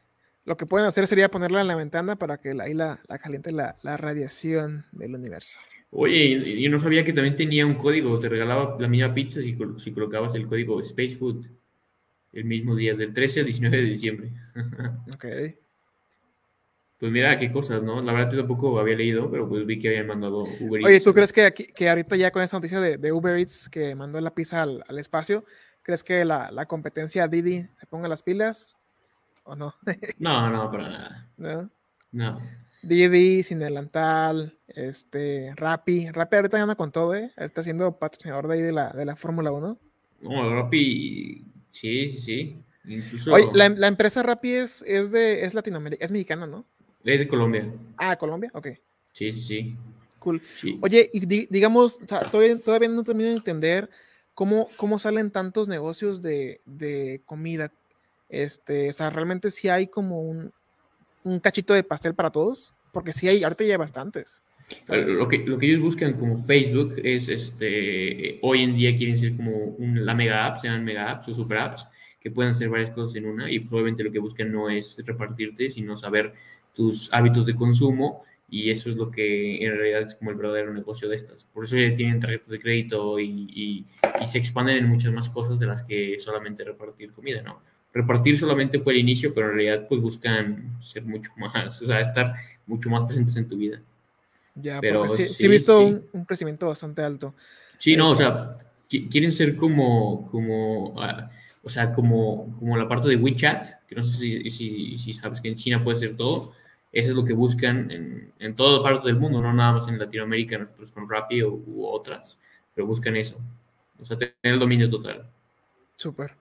Lo 0.45 0.57
que 0.57 0.67
pueden 0.67 0.87
hacer 0.87 1.07
sería 1.07 1.31
ponerla 1.31 1.61
en 1.61 1.67
la 1.67 1.75
ventana 1.75 2.17
para 2.17 2.39
que 2.39 2.57
ahí 2.61 2.73
la, 2.73 3.01
la 3.09 3.19
caliente 3.19 3.51
la, 3.51 3.77
la, 3.83 3.97
radiación 3.97 4.85
del 4.93 5.15
universo. 5.15 5.59
Oye, 5.91 6.61
yo 6.61 6.71
no 6.71 6.79
sabía 6.79 7.05
que 7.05 7.13
también 7.13 7.37
tenía 7.37 7.67
un 7.67 7.75
código, 7.75 8.19
te 8.21 8.29
regalaba 8.29 8.77
la 8.79 8.87
misma 8.87 9.13
pizza 9.13 9.43
si, 9.43 9.57
si 9.79 9.93
colocabas 9.93 10.35
el 10.35 10.47
código 10.47 10.81
Space 10.81 11.17
Food 11.17 11.47
el 12.33 12.45
mismo 12.45 12.77
día, 12.77 12.95
del 12.95 13.13
13 13.15 13.41
al 13.41 13.47
19 13.47 13.77
de 13.77 13.83
diciembre. 13.83 14.33
ok. 15.15 15.25
Pues 16.99 17.13
mira 17.13 17.39
qué 17.39 17.53
cosas, 17.53 17.83
¿no? 17.83 18.01
La 18.01 18.13
verdad 18.15 18.33
yo 18.33 18.39
tampoco 18.39 18.79
había 18.81 18.97
leído, 18.97 19.31
pero 19.31 19.49
pues 19.49 19.67
vi 19.67 19.79
que 19.79 19.89
habían 19.89 20.07
mandado 20.07 20.45
Uber 20.61 20.81
Eats. 20.81 20.87
Oye, 20.87 21.01
¿tú 21.01 21.13
crees 21.13 21.33
que, 21.33 21.45
aquí, 21.45 21.67
que 21.67 21.91
ahorita 21.91 22.17
ya 22.17 22.31
con 22.31 22.43
esa 22.43 22.57
noticia 22.57 22.81
de, 22.81 22.97
de 22.97 23.13
Uber 23.13 23.37
Eats 23.37 23.69
que 23.69 23.95
mandó 23.95 24.19
la 24.21 24.35
pizza 24.35 24.63
al, 24.63 24.83
al 24.89 24.99
espacio, 24.99 25.45
¿crees 25.83 26.03
que 26.03 26.25
la, 26.25 26.51
la, 26.51 26.65
competencia 26.65 27.29
Didi 27.29 27.69
se 27.79 27.87
ponga 27.87 28.09
las 28.09 28.23
pilas 28.23 28.79
o 29.45 29.55
no? 29.55 29.75
no, 30.19 30.51
no, 30.51 30.71
para 30.71 30.89
nada. 30.89 31.29
¿No? 31.37 31.71
No. 32.13 32.41
Didi, 32.81 33.43
Sin 33.43 33.59
Delantal, 33.59 34.59
este, 34.69 35.53
Rappi. 35.55 36.09
Rappi 36.11 36.37
ahorita 36.37 36.63
anda 36.63 36.77
con 36.77 36.93
todo, 36.93 37.15
¿eh? 37.15 37.31
Está 37.37 37.63
siendo 37.63 37.99
patrocinador 37.99 38.49
de 38.49 38.55
ahí 38.55 38.63
de 38.63 38.73
la, 38.73 38.93
de 38.93 39.05
la 39.05 39.17
Fórmula 39.17 39.53
1. 39.53 39.79
No, 40.23 40.55
Rappi, 40.55 41.45
sí, 41.71 42.09
sí, 42.09 42.19
sí. 42.21 42.63
Incluso... 42.87 43.35
Oye, 43.35 43.51
la, 43.53 43.69
la, 43.69 43.89
empresa 43.89 44.23
Rappi 44.23 44.53
es, 44.53 44.83
es 44.87 45.11
de, 45.11 45.45
es 45.45 45.53
Latinoamérica, 45.53 46.05
es 46.05 46.11
mexicana, 46.11 46.47
¿no? 46.47 46.65
Es 47.07 47.21
de 47.21 47.29
Colombia. 47.29 47.73
Ah, 47.97 48.17
Colombia, 48.17 48.51
ok. 48.53 48.69
Sí, 49.13 49.33
sí, 49.33 49.41
sí. 49.41 49.77
Cool. 50.19 50.43
Oye, 50.81 51.09
y 51.13 51.25
digamos, 51.25 52.01
o 52.03 52.07
sea, 52.07 52.19
todavía, 52.19 52.59
todavía, 52.59 52.89
no 52.89 53.05
termino 53.05 53.29
de 53.29 53.37
entender 53.37 53.89
cómo, 54.35 54.69
cómo 54.77 54.99
salen 54.99 55.31
tantos 55.31 55.69
negocios 55.69 56.21
de, 56.21 56.61
de 56.67 57.23
comida. 57.25 57.73
Este, 58.29 58.91
o 58.91 58.93
sea, 58.93 59.11
realmente 59.11 59.53
sí 59.53 59.69
hay 59.69 59.87
como 59.87 60.21
un, 60.21 60.53
un 61.23 61.39
cachito 61.39 61.75
de 61.75 61.85
pastel 61.85 62.15
para 62.15 62.31
todos, 62.31 62.75
porque 62.93 63.13
sí 63.13 63.29
hay, 63.29 63.45
ahorita 63.45 63.65
ya 63.65 63.75
hay 63.75 63.79
bastantes. 63.79 64.43
Lo 64.89 65.29
que, 65.29 65.39
lo 65.39 65.59
que 65.59 65.67
ellos 65.67 65.81
buscan 65.81 66.15
como 66.15 66.39
Facebook 66.39 66.97
es, 67.05 67.29
este, 67.29 68.41
hoy 68.43 68.63
en 68.63 68.75
día 68.75 68.97
quieren 68.97 69.17
ser 69.17 69.37
como 69.37 69.53
un, 69.53 70.05
la 70.05 70.15
mega 70.15 70.45
app, 70.45 70.59
sean 70.61 70.85
mega 70.85 71.11
apps 71.13 71.29
o 71.29 71.35
super 71.35 71.59
apps, 71.59 71.87
que 72.21 72.33
puedan 72.33 72.51
hacer 72.51 72.69
varias 72.69 72.91
cosas 72.91 73.15
en 73.15 73.27
una, 73.27 73.49
y 73.49 73.61
probablemente 73.61 74.03
lo 74.03 74.11
que 74.11 74.19
buscan 74.19 74.51
no 74.51 74.69
es 74.69 75.01
repartirte, 75.05 75.71
sino 75.71 75.97
saber 75.97 76.35
tus 76.77 77.13
hábitos 77.13 77.47
de 77.47 77.57
consumo, 77.57 78.23
y 78.49 78.71
eso 78.71 78.91
es 78.91 78.97
lo 78.97 79.11
que 79.11 79.65
en 79.65 79.73
realidad 79.73 80.03
es 80.03 80.15
como 80.15 80.31
el 80.31 80.37
verdadero 80.37 80.73
negocio 80.73 81.09
de 81.09 81.17
estas. 81.17 81.45
Por 81.47 81.65
eso 81.65 81.77
ya 81.77 81.97
tienen 81.97 82.21
tarjetas 82.21 82.49
de 82.49 82.61
crédito 82.61 83.19
y, 83.19 83.49
y, 83.51 83.87
y 84.23 84.29
se 84.29 84.39
expanden 84.39 84.77
en 84.77 84.87
muchas 84.87 85.13
más 85.13 85.29
cosas 85.29 85.59
de 85.59 85.67
las 85.67 85.83
que 85.83 86.17
solamente 86.21 86.63
repartir 86.63 87.13
comida, 87.13 87.43
¿no? 87.43 87.61
repartir 87.97 88.39
solamente 88.39 88.79
fue 88.79 88.93
el 88.93 89.01
inicio, 89.01 89.33
pero 89.33 89.49
en 89.49 89.57
realidad 89.57 89.87
pues 89.89 90.01
buscan 90.01 90.79
ser 90.83 91.03
mucho 91.05 91.31
más, 91.37 91.81
o 91.81 91.87
sea, 91.87 92.01
estar 92.01 92.35
mucho 92.67 92.91
más 92.91 93.05
presentes 93.07 93.37
en 93.37 93.49
tu 93.49 93.57
vida. 93.57 93.81
Ya, 94.55 94.81
pero 94.81 95.09
sí, 95.09 95.27
sí, 95.27 95.47
he 95.47 95.49
visto 95.49 95.81
Un, 95.81 96.05
un, 96.13 96.25
crecimiento 96.25 96.67
bastante 96.67 97.03
alto. 97.03 97.35
Sí, 97.79 97.97
no, 97.97 98.11
o 98.11 98.15
sea, 98.15 98.59
quieren 98.89 99.33
ser 99.33 99.57
como, 99.57 100.31
como, 100.31 100.95
uh, 100.95 101.29
o 101.63 101.69
sea, 101.69 101.93
como, 101.93 102.55
como 102.59 102.77
la 102.77 102.89
parte 102.89 103.09
de 103.09 103.17
WeChat, 103.17 103.87
que 103.87 103.95
no 103.95 104.05
sé 104.05 104.19
si, 104.19 104.51
si, 104.51 104.97
si, 104.97 105.13
sabes 105.15 105.41
que 105.41 105.49
en 105.49 105.57
China 105.57 105.83
puede 105.83 105.99
ser 105.99 106.17
todo, 106.17 106.53
eso 106.93 107.11
es 107.11 107.17
lo 107.17 107.25
que 107.25 107.35
buscan 107.35 107.91
en, 107.91 108.33
en 108.39 108.57
toda 108.57 108.83
parte 108.83 109.07
del 109.09 109.17
mundo, 109.17 109.41
no 109.41 109.53
nada 109.53 109.73
más 109.73 109.89
en 109.89 109.99
Latinoamérica, 109.99 110.59
nosotros 110.59 110.93
con 110.93 111.09
Rappi 111.09 111.43
u, 111.43 111.63
u 111.67 111.87
otras, 111.87 112.39
pero 112.75 112.87
buscan 112.87 113.17
eso, 113.17 113.39
o 114.01 114.05
sea, 114.05 114.19
tener 114.19 114.35
el 114.43 114.59
dominio 114.59 114.89
total. 114.89 115.29
Súper. 115.97 116.33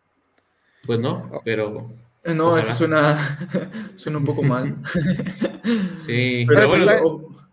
Pues 0.85 0.99
no, 0.99 1.41
pero. 1.43 1.91
No, 2.25 2.47
ojalá. 2.47 2.61
eso 2.61 2.73
suena, 2.73 3.39
suena 3.95 4.17
un 4.17 4.25
poco 4.25 4.43
mal. 4.43 4.75
sí, 6.05 6.45
pero, 6.47 6.59
pero 6.61 6.67
bueno. 6.67 6.91
Está, 6.91 7.01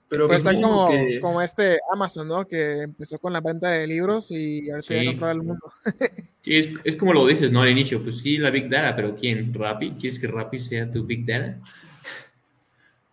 pero 0.09 0.27
pues 0.27 0.39
está 0.39 0.55
como, 0.55 0.91
que... 0.91 1.21
como, 1.21 1.41
este 1.41 1.79
Amazon, 1.91 2.29
¿no? 2.29 2.47
Que 2.47 2.83
empezó 2.83 3.19
con 3.19 3.33
la 3.33 3.41
venta 3.41 3.71
de 3.71 3.87
libros 3.87 4.31
y 4.31 4.71
ahora 4.71 4.83
sí. 4.83 4.95
en 4.95 5.19
todo 5.19 5.31
el 5.31 5.39
mundo. 5.39 5.73
sí, 6.43 6.57
es, 6.57 6.71
es, 6.85 6.97
como 6.97 7.15
lo 7.15 7.27
dices, 7.27 7.51
¿no? 7.51 7.63
Al 7.63 7.71
inicio, 7.71 8.03
pues 8.03 8.19
sí, 8.19 8.39
la 8.39 8.51
Big 8.51 8.69
Data, 8.69 8.95
pero 8.95 9.15
¿quién? 9.17 9.55
¿Rappi? 9.55 9.93
¿Quieres 9.93 10.19
que 10.19 10.27
Rappi 10.27 10.59
sea 10.59 10.91
tu 10.91 11.05
Big 11.05 11.25
Data? 11.27 11.59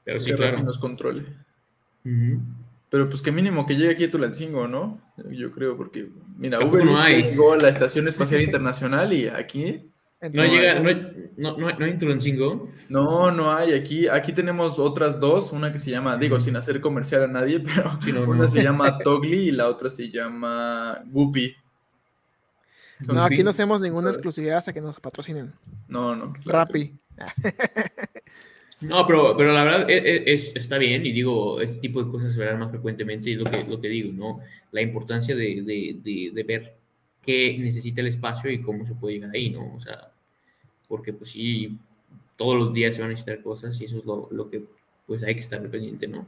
Pero 0.04 0.22
sí, 0.22 0.34
claro. 0.34 0.64
Nos 0.64 0.78
controle. 0.78 1.22
Uh 2.06 2.10
-huh. 2.10 2.40
Pero 2.90 3.08
pues 3.08 3.22
que 3.22 3.32
mínimo 3.32 3.66
que 3.66 3.76
llegue 3.76 3.92
aquí 3.92 4.06
a 4.06 4.12
Tulancingo, 4.12 4.68
¿no? 4.68 5.00
Yo 5.30 5.52
creo, 5.52 5.78
porque, 5.78 6.10
mira, 6.38 6.60
Uber 6.60 6.84
no 6.84 7.00
hay. 7.00 7.22
llegó 7.22 7.54
a 7.54 7.58
la 7.58 7.70
Estación 7.70 8.08
Espacial 8.08 8.42
Internacional 8.42 9.14
y 9.14 9.28
aquí 9.28 9.92
no 10.22 10.44
llega, 10.44 10.80
no, 10.80 10.92
no, 11.38 11.58
no, 11.58 11.78
no 11.78 11.86
hay 11.86 11.98
Tulancingo. 11.98 12.68
No, 12.90 13.32
no 13.32 13.54
hay. 13.54 13.74
Aquí, 13.74 14.08
aquí 14.08 14.34
tenemos 14.34 14.80
otras 14.80 15.20
dos. 15.20 15.54
Una 15.54 15.72
que 15.72 15.80
se 15.80 15.92
llama, 15.92 16.18
digo, 16.18 16.40
sin 16.40 16.56
hacer 16.56 16.82
comercial 16.82 17.24
a 17.24 17.28
nadie, 17.28 17.60
pero 17.76 18.00
sí, 18.04 18.12
no, 18.12 18.24
una 18.24 18.44
no. 18.44 18.48
se 18.48 18.64
llama 18.64 18.98
Togli 18.98 19.50
y 19.50 19.52
la 19.52 19.68
otra 19.68 19.88
se 19.90 20.10
llama 20.10 21.02
Guppy. 21.06 21.56
Son 23.06 23.16
no, 23.16 23.24
aquí 23.24 23.44
no 23.44 23.52
hacemos 23.52 23.80
ninguna 23.80 24.10
exclusividad 24.10 24.58
hasta 24.58 24.74
que 24.74 24.82
nos 24.82 25.00
patrocinen. 25.00 25.54
No, 25.88 26.16
no. 26.16 26.34
Claro 26.34 26.66
Rappi. 26.66 27.00
No, 28.82 29.06
pero, 29.06 29.36
pero 29.36 29.52
la 29.52 29.66
verdad 29.66 29.90
es, 29.90 30.46
es, 30.46 30.56
está 30.56 30.78
bien 30.78 31.06
y 31.06 31.12
digo, 31.12 31.60
este 31.60 31.80
tipo 31.80 32.02
de 32.02 32.10
cosas 32.10 32.34
se 32.34 32.40
verán 32.40 32.60
más 32.60 32.70
frecuentemente 32.70 33.30
y 33.30 33.36
lo 33.36 33.44
que, 33.44 33.64
lo 33.66 33.78
digo, 33.78 34.14
¿no? 34.14 34.40
La 34.72 34.82
importancia 34.82 35.36
de, 35.36 35.62
de, 35.62 36.32
de, 36.32 36.44
ver 36.44 36.76
qué 37.22 37.58
necesita 37.60 38.00
el 38.00 38.08
espacio 38.08 38.50
y 38.50 38.62
cómo 38.62 38.88
se 38.88 38.96
puede 38.96 39.16
llegar 39.16 39.32
ahí, 39.34 39.50
¿no? 39.50 39.76
O 39.76 39.80
sea, 39.82 40.12
porque 40.88 41.12
pues 41.12 41.32
sí, 41.32 41.78
todos 42.38 42.58
los 42.58 42.74
días 42.74 42.96
se 42.96 43.02
van 43.02 43.10
a 43.10 43.12
necesitar 43.12 43.44
cosas 43.44 43.80
y 43.82 43.86
eso 43.86 43.98
es 43.98 44.06
lo, 44.06 44.50
que 44.50 44.64
pues 45.06 45.24
hay 45.24 45.34
que 45.34 45.42
estar 45.42 45.62
pendiente, 45.70 46.08
¿no? 46.08 46.26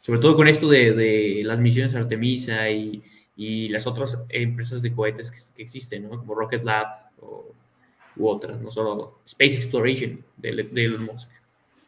Sobre 0.00 0.20
todo 0.20 0.34
con 0.34 0.48
esto 0.48 0.68
de 0.68 1.42
las 1.44 1.58
misiones 1.60 1.94
Artemisa 1.94 2.68
y, 2.68 3.00
y, 3.36 3.68
las 3.68 3.86
otras 3.86 4.18
empresas 4.28 4.82
de 4.82 4.92
cohetes 4.92 5.30
que, 5.30 5.38
que 5.54 5.62
existen, 5.62 6.02
¿no? 6.02 6.18
Como 6.18 6.34
Rocket 6.34 6.64
Lab 6.64 6.86
o, 7.20 7.52
u 8.16 8.28
otras, 8.28 8.60
no 8.60 8.72
solo 8.72 9.20
Space 9.24 9.54
Exploration 9.54 10.24
de, 10.36 10.64
de 10.64 10.84
Elon 10.84 11.04
Musk. 11.04 11.30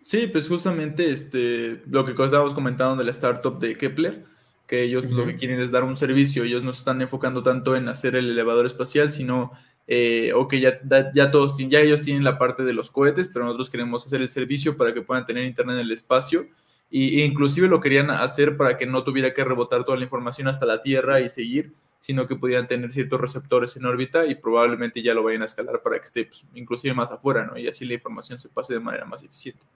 Sí, 0.08 0.26
pues 0.26 0.48
justamente 0.48 1.12
este, 1.12 1.82
lo 1.86 2.02
que 2.06 2.12
estábamos 2.12 2.54
comentando 2.54 2.96
de 2.96 3.04
la 3.04 3.10
startup 3.10 3.58
de 3.58 3.76
Kepler, 3.76 4.24
que 4.66 4.82
ellos 4.84 5.04
uh 5.04 5.08
-huh. 5.08 5.16
lo 5.16 5.26
que 5.26 5.36
quieren 5.36 5.60
es 5.60 5.70
dar 5.70 5.84
un 5.84 5.98
servicio, 5.98 6.44
ellos 6.44 6.64
no 6.64 6.72
se 6.72 6.78
están 6.78 7.02
enfocando 7.02 7.42
tanto 7.42 7.76
en 7.76 7.88
hacer 7.88 8.16
el 8.16 8.30
elevador 8.30 8.64
espacial, 8.64 9.12
sino, 9.12 9.52
eh, 9.86 10.32
ok, 10.34 10.54
ya, 10.54 10.80
ya 11.14 11.30
todos 11.30 11.54
tienen, 11.54 11.72
ya 11.72 11.80
ellos 11.80 12.00
tienen 12.00 12.24
la 12.24 12.38
parte 12.38 12.64
de 12.64 12.72
los 12.72 12.90
cohetes, 12.90 13.28
pero 13.28 13.44
nosotros 13.44 13.68
queremos 13.68 14.06
hacer 14.06 14.22
el 14.22 14.30
servicio 14.30 14.78
para 14.78 14.94
que 14.94 15.02
puedan 15.02 15.26
tener 15.26 15.44
internet 15.44 15.74
en 15.74 15.82
el 15.82 15.92
espacio, 15.92 16.46
y, 16.88 17.20
e 17.20 17.26
inclusive 17.26 17.68
lo 17.68 17.78
querían 17.82 18.10
hacer 18.10 18.56
para 18.56 18.78
que 18.78 18.86
no 18.86 19.04
tuviera 19.04 19.34
que 19.34 19.44
rebotar 19.44 19.84
toda 19.84 19.98
la 19.98 20.04
información 20.04 20.48
hasta 20.48 20.64
la 20.64 20.80
Tierra 20.80 21.20
y 21.20 21.28
seguir, 21.28 21.74
sino 22.00 22.26
que 22.26 22.34
pudieran 22.34 22.66
tener 22.66 22.90
ciertos 22.92 23.20
receptores 23.20 23.76
en 23.76 23.84
órbita 23.84 24.24
y 24.24 24.36
probablemente 24.36 25.02
ya 25.02 25.12
lo 25.12 25.22
vayan 25.22 25.42
a 25.42 25.44
escalar 25.44 25.82
para 25.82 25.98
que 25.98 26.04
esté 26.04 26.24
pues, 26.24 26.46
inclusive 26.54 26.94
más 26.94 27.12
afuera, 27.12 27.44
¿no? 27.44 27.58
Y 27.58 27.68
así 27.68 27.84
la 27.84 27.92
información 27.92 28.38
se 28.38 28.48
pase 28.48 28.72
de 28.72 28.80
manera 28.80 29.04
más 29.04 29.22
eficiente. 29.22 29.66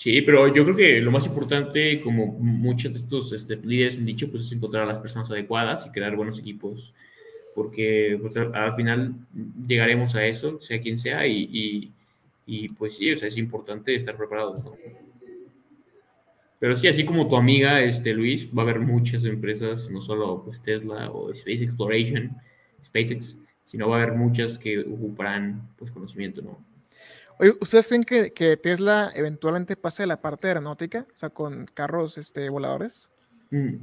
Sí, 0.00 0.22
pero 0.22 0.48
yo 0.48 0.64
creo 0.64 0.74
que 0.74 1.00
lo 1.02 1.10
más 1.10 1.26
importante, 1.26 2.00
como 2.00 2.28
muchos 2.28 2.90
de 2.90 2.98
estos 3.00 3.34
este, 3.34 3.56
líderes 3.56 3.98
han 3.98 4.06
dicho, 4.06 4.30
pues 4.30 4.46
es 4.46 4.52
encontrar 4.52 4.84
a 4.84 4.92
las 4.94 5.00
personas 5.02 5.30
adecuadas 5.30 5.86
y 5.86 5.90
crear 5.90 6.16
buenos 6.16 6.38
equipos, 6.38 6.94
porque 7.54 8.18
pues, 8.18 8.34
al, 8.38 8.54
al 8.54 8.74
final 8.76 9.14
llegaremos 9.68 10.14
a 10.14 10.24
eso, 10.24 10.58
sea 10.62 10.80
quien 10.80 10.98
sea, 10.98 11.26
y, 11.26 11.92
pues 12.78 12.96
sí, 12.96 13.12
o 13.12 13.16
sea, 13.18 13.28
es 13.28 13.36
importante 13.36 13.94
estar 13.94 14.16
preparado. 14.16 14.54
¿no? 14.64 14.72
Pero 16.58 16.76
sí, 16.76 16.88
así 16.88 17.04
como 17.04 17.28
tu 17.28 17.36
amiga, 17.36 17.82
este, 17.82 18.14
Luis, 18.14 18.50
va 18.56 18.62
a 18.62 18.64
haber 18.64 18.80
muchas 18.80 19.22
empresas, 19.24 19.90
no 19.90 20.00
solo 20.00 20.42
pues, 20.42 20.62
Tesla 20.62 21.10
o 21.10 21.30
Space 21.32 21.62
Exploration, 21.62 22.38
SpaceX, 22.82 23.36
sino 23.66 23.90
va 23.90 24.00
a 24.00 24.02
haber 24.04 24.16
muchas 24.16 24.56
que 24.56 24.78
ocuparán 24.78 25.68
pues, 25.76 25.90
conocimiento, 25.90 26.40
¿no? 26.40 26.69
Oye, 27.40 27.54
¿ustedes 27.58 27.88
creen 27.88 28.04
que, 28.04 28.34
que, 28.34 28.58
Tesla 28.58 29.10
eventualmente 29.14 29.74
pase 29.74 30.02
a 30.02 30.06
la 30.06 30.20
parte 30.20 30.48
aeronáutica? 30.48 31.06
O 31.14 31.16
sea, 31.16 31.30
con 31.30 31.64
carros 31.72 32.18
este, 32.18 32.50
voladores. 32.50 33.10
Mm. 33.50 33.76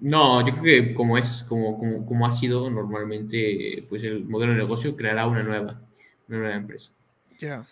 No, 0.00 0.40
yo 0.46 0.54
creo 0.54 0.64
que 0.64 0.94
como 0.94 1.18
es, 1.18 1.44
como, 1.46 1.78
como, 1.78 2.06
como, 2.06 2.26
ha 2.26 2.32
sido 2.32 2.70
normalmente, 2.70 3.84
pues 3.90 4.02
el 4.04 4.24
modelo 4.24 4.52
de 4.52 4.58
negocio 4.58 4.96
creará 4.96 5.26
una 5.26 5.42
nueva, 5.42 5.82
una 6.28 6.38
nueva 6.38 6.54
empresa. 6.54 6.90
Ya. 7.32 7.38
Yeah. 7.40 7.66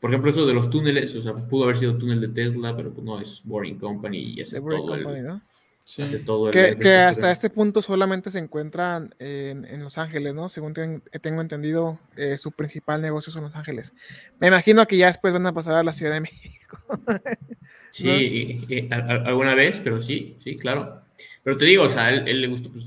Por 0.00 0.10
ejemplo, 0.10 0.30
eso 0.30 0.46
de 0.46 0.54
los 0.54 0.70
túneles, 0.70 1.14
o 1.16 1.22
sea, 1.22 1.34
pudo 1.34 1.64
haber 1.64 1.76
sido 1.76 1.98
túnel 1.98 2.20
de 2.20 2.28
Tesla, 2.28 2.76
pero 2.76 2.92
pues 2.92 3.04
no, 3.04 3.20
es 3.20 3.42
Boring 3.44 3.78
Company 3.78 4.34
y 4.36 4.40
hace 4.42 4.60
todo 4.60 4.86
Company, 4.86 5.18
el, 5.18 5.24
¿no? 5.24 5.42
Sí. 5.84 6.02
Hace 6.02 6.20
todo 6.20 6.46
el, 6.46 6.52
que, 6.52 6.76
que 6.78 6.94
hasta 6.94 7.32
este 7.32 7.50
punto 7.50 7.82
solamente 7.82 8.30
se 8.30 8.38
encuentran 8.38 9.14
en, 9.18 9.64
en 9.64 9.82
Los 9.82 9.98
Ángeles, 9.98 10.32
¿no? 10.32 10.48
Según 10.48 10.74
ten, 10.74 11.02
tengo 11.20 11.40
entendido, 11.40 11.98
eh, 12.16 12.38
su 12.38 12.52
principal 12.52 13.02
negocio 13.02 13.32
son 13.32 13.42
Los 13.42 13.56
Ángeles. 13.56 13.92
Me 14.38 14.46
imagino 14.46 14.86
que 14.86 14.96
ya 14.96 15.08
después 15.08 15.32
van 15.32 15.46
a 15.46 15.52
pasar 15.52 15.74
a 15.74 15.82
la 15.82 15.92
Ciudad 15.92 16.12
de 16.12 16.20
México. 16.20 16.78
sí, 17.90 18.06
¿no? 18.06 18.16
y, 18.16 18.64
y, 18.68 18.88
alguna 18.92 19.54
vez, 19.54 19.80
pero 19.82 20.00
sí, 20.00 20.36
sí, 20.44 20.56
claro. 20.56 21.02
Pero 21.42 21.56
te 21.56 21.64
digo, 21.64 21.84
o 21.84 21.88
sea, 21.88 22.06
a 22.06 22.10
él, 22.10 22.28
él 22.28 22.40
le 22.40 22.46
gusta 22.46 22.68
pues, 22.72 22.86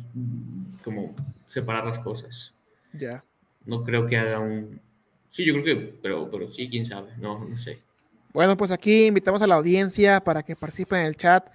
como 0.84 1.16
separar 1.48 1.86
las 1.86 2.00
cosas. 2.00 2.54
Ya. 2.94 3.24
No 3.66 3.84
creo 3.84 4.08
que 4.08 4.18
haga 4.18 4.40
un... 4.40 4.80
Sí, 5.30 5.44
yo 5.44 5.54
creo 5.54 5.66
que, 5.66 5.76
pero, 6.02 6.30
pero 6.32 6.50
sí, 6.50 6.70
quién 6.70 6.86
sabe, 6.86 7.12
no, 7.18 7.44
no 7.44 7.58
sé. 7.58 7.80
Bueno, 8.32 8.56
pues 8.56 8.72
aquí 8.72 9.06
invitamos 9.08 9.42
a 9.42 9.48
la 9.48 9.56
audiencia 9.56 10.22
para 10.22 10.44
que 10.44 10.56
participe 10.56 10.96
en 10.96 11.06
el 11.06 11.18
chat 11.18 11.46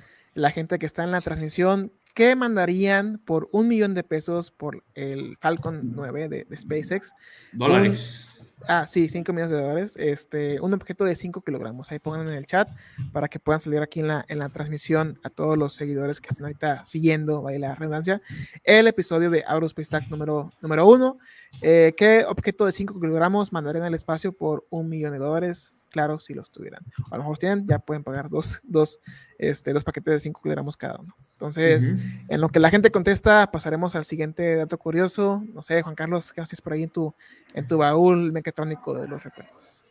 la 0.41 0.51
gente 0.51 0.79
que 0.79 0.87
está 0.87 1.05
en 1.05 1.11
la 1.11 1.21
transmisión, 1.21 1.93
¿qué 2.15 2.35
mandarían 2.35 3.19
por 3.25 3.49
un 3.53 3.69
millón 3.69 3.95
de 3.95 4.03
pesos 4.03 4.51
por 4.51 4.83
el 4.95 5.37
Falcon 5.41 5.93
9 5.95 6.29
de, 6.29 6.45
de 6.45 6.57
SpaceX? 6.57 7.13
Dólares. 7.53 8.27
Un, 8.39 8.47
ah, 8.69 8.87
sí, 8.89 9.09
5 9.09 9.33
millones 9.33 9.51
de 9.51 9.61
dólares. 9.61 9.97
Este, 9.99 10.61
un 10.61 10.73
objeto 10.73 11.05
de 11.05 11.15
5 11.15 11.43
kilogramos. 11.43 11.91
Ahí 11.91 11.99
pongan 11.99 12.29
en 12.29 12.35
el 12.35 12.47
chat 12.47 12.69
para 13.13 13.29
que 13.29 13.39
puedan 13.39 13.61
salir 13.61 13.81
aquí 13.81 14.01
en 14.01 14.09
la, 14.09 14.25
en 14.29 14.39
la 14.39 14.49
transmisión 14.49 15.19
a 15.23 15.31
todos 15.31 15.59
los 15.59 15.75
seguidores 15.75 16.21
que 16.21 16.29
están 16.29 16.47
ahorita 16.47 16.87
siguiendo, 16.87 17.43
vaya 17.43 17.59
la 17.59 17.75
redundancia, 17.75 18.23
el 18.65 18.87
episodio 18.87 19.31
de 19.31 19.45
Aerospace 19.47 19.91
Tax 19.91 20.11
número, 20.11 20.53
número 20.63 20.87
1. 20.87 21.19
Eh, 21.63 21.95
¿Qué 21.97 22.25
objeto 22.27 22.65
de 22.65 22.73
5 22.73 22.99
kilogramos 22.99 23.53
mandarían 23.53 23.85
al 23.85 23.95
espacio 23.95 24.33
por 24.33 24.67
un 24.71 24.89
millón 24.89 25.13
de 25.13 25.19
dólares? 25.19 25.75
Claro, 25.91 26.19
si 26.19 26.35
los 26.35 26.51
tuvieran. 26.51 26.83
A 27.11 27.17
lo 27.17 27.25
mejor 27.25 27.39
tienen, 27.39 27.67
ya 27.67 27.79
pueden 27.79 28.03
pagar 28.03 28.31
dos, 28.31 28.61
dos, 28.63 29.01
este, 29.39 29.73
dos 29.73 29.85
paquetes 29.85 30.15
de 30.15 30.21
5 30.21 30.41
kilogramos 30.43 30.77
cada 30.77 30.99
uno. 30.99 31.15
Entonces, 31.33 31.89
uh 31.89 31.93
-huh. 31.93 32.25
en 32.29 32.41
lo 32.41 32.49
que 32.49 32.61
la 32.61 32.71
gente 32.71 32.91
contesta, 32.91 33.51
pasaremos 33.51 33.95
al 33.95 34.05
siguiente 34.05 34.57
dato 34.57 34.79
curioso. 34.79 35.45
No 35.53 35.63
sé, 35.63 35.83
Juan 35.83 35.95
Carlos, 35.95 36.33
¿qué 36.33 36.41
haces 36.41 36.61
por 36.61 36.73
ahí 36.73 36.85
en 36.85 36.91
tu, 36.91 37.15
en 37.55 37.67
tu 37.67 37.79
baúl 37.79 38.33
mecatrónico 38.33 38.95
de 38.95 39.09
los 39.09 39.23
recuerdos? 39.23 39.85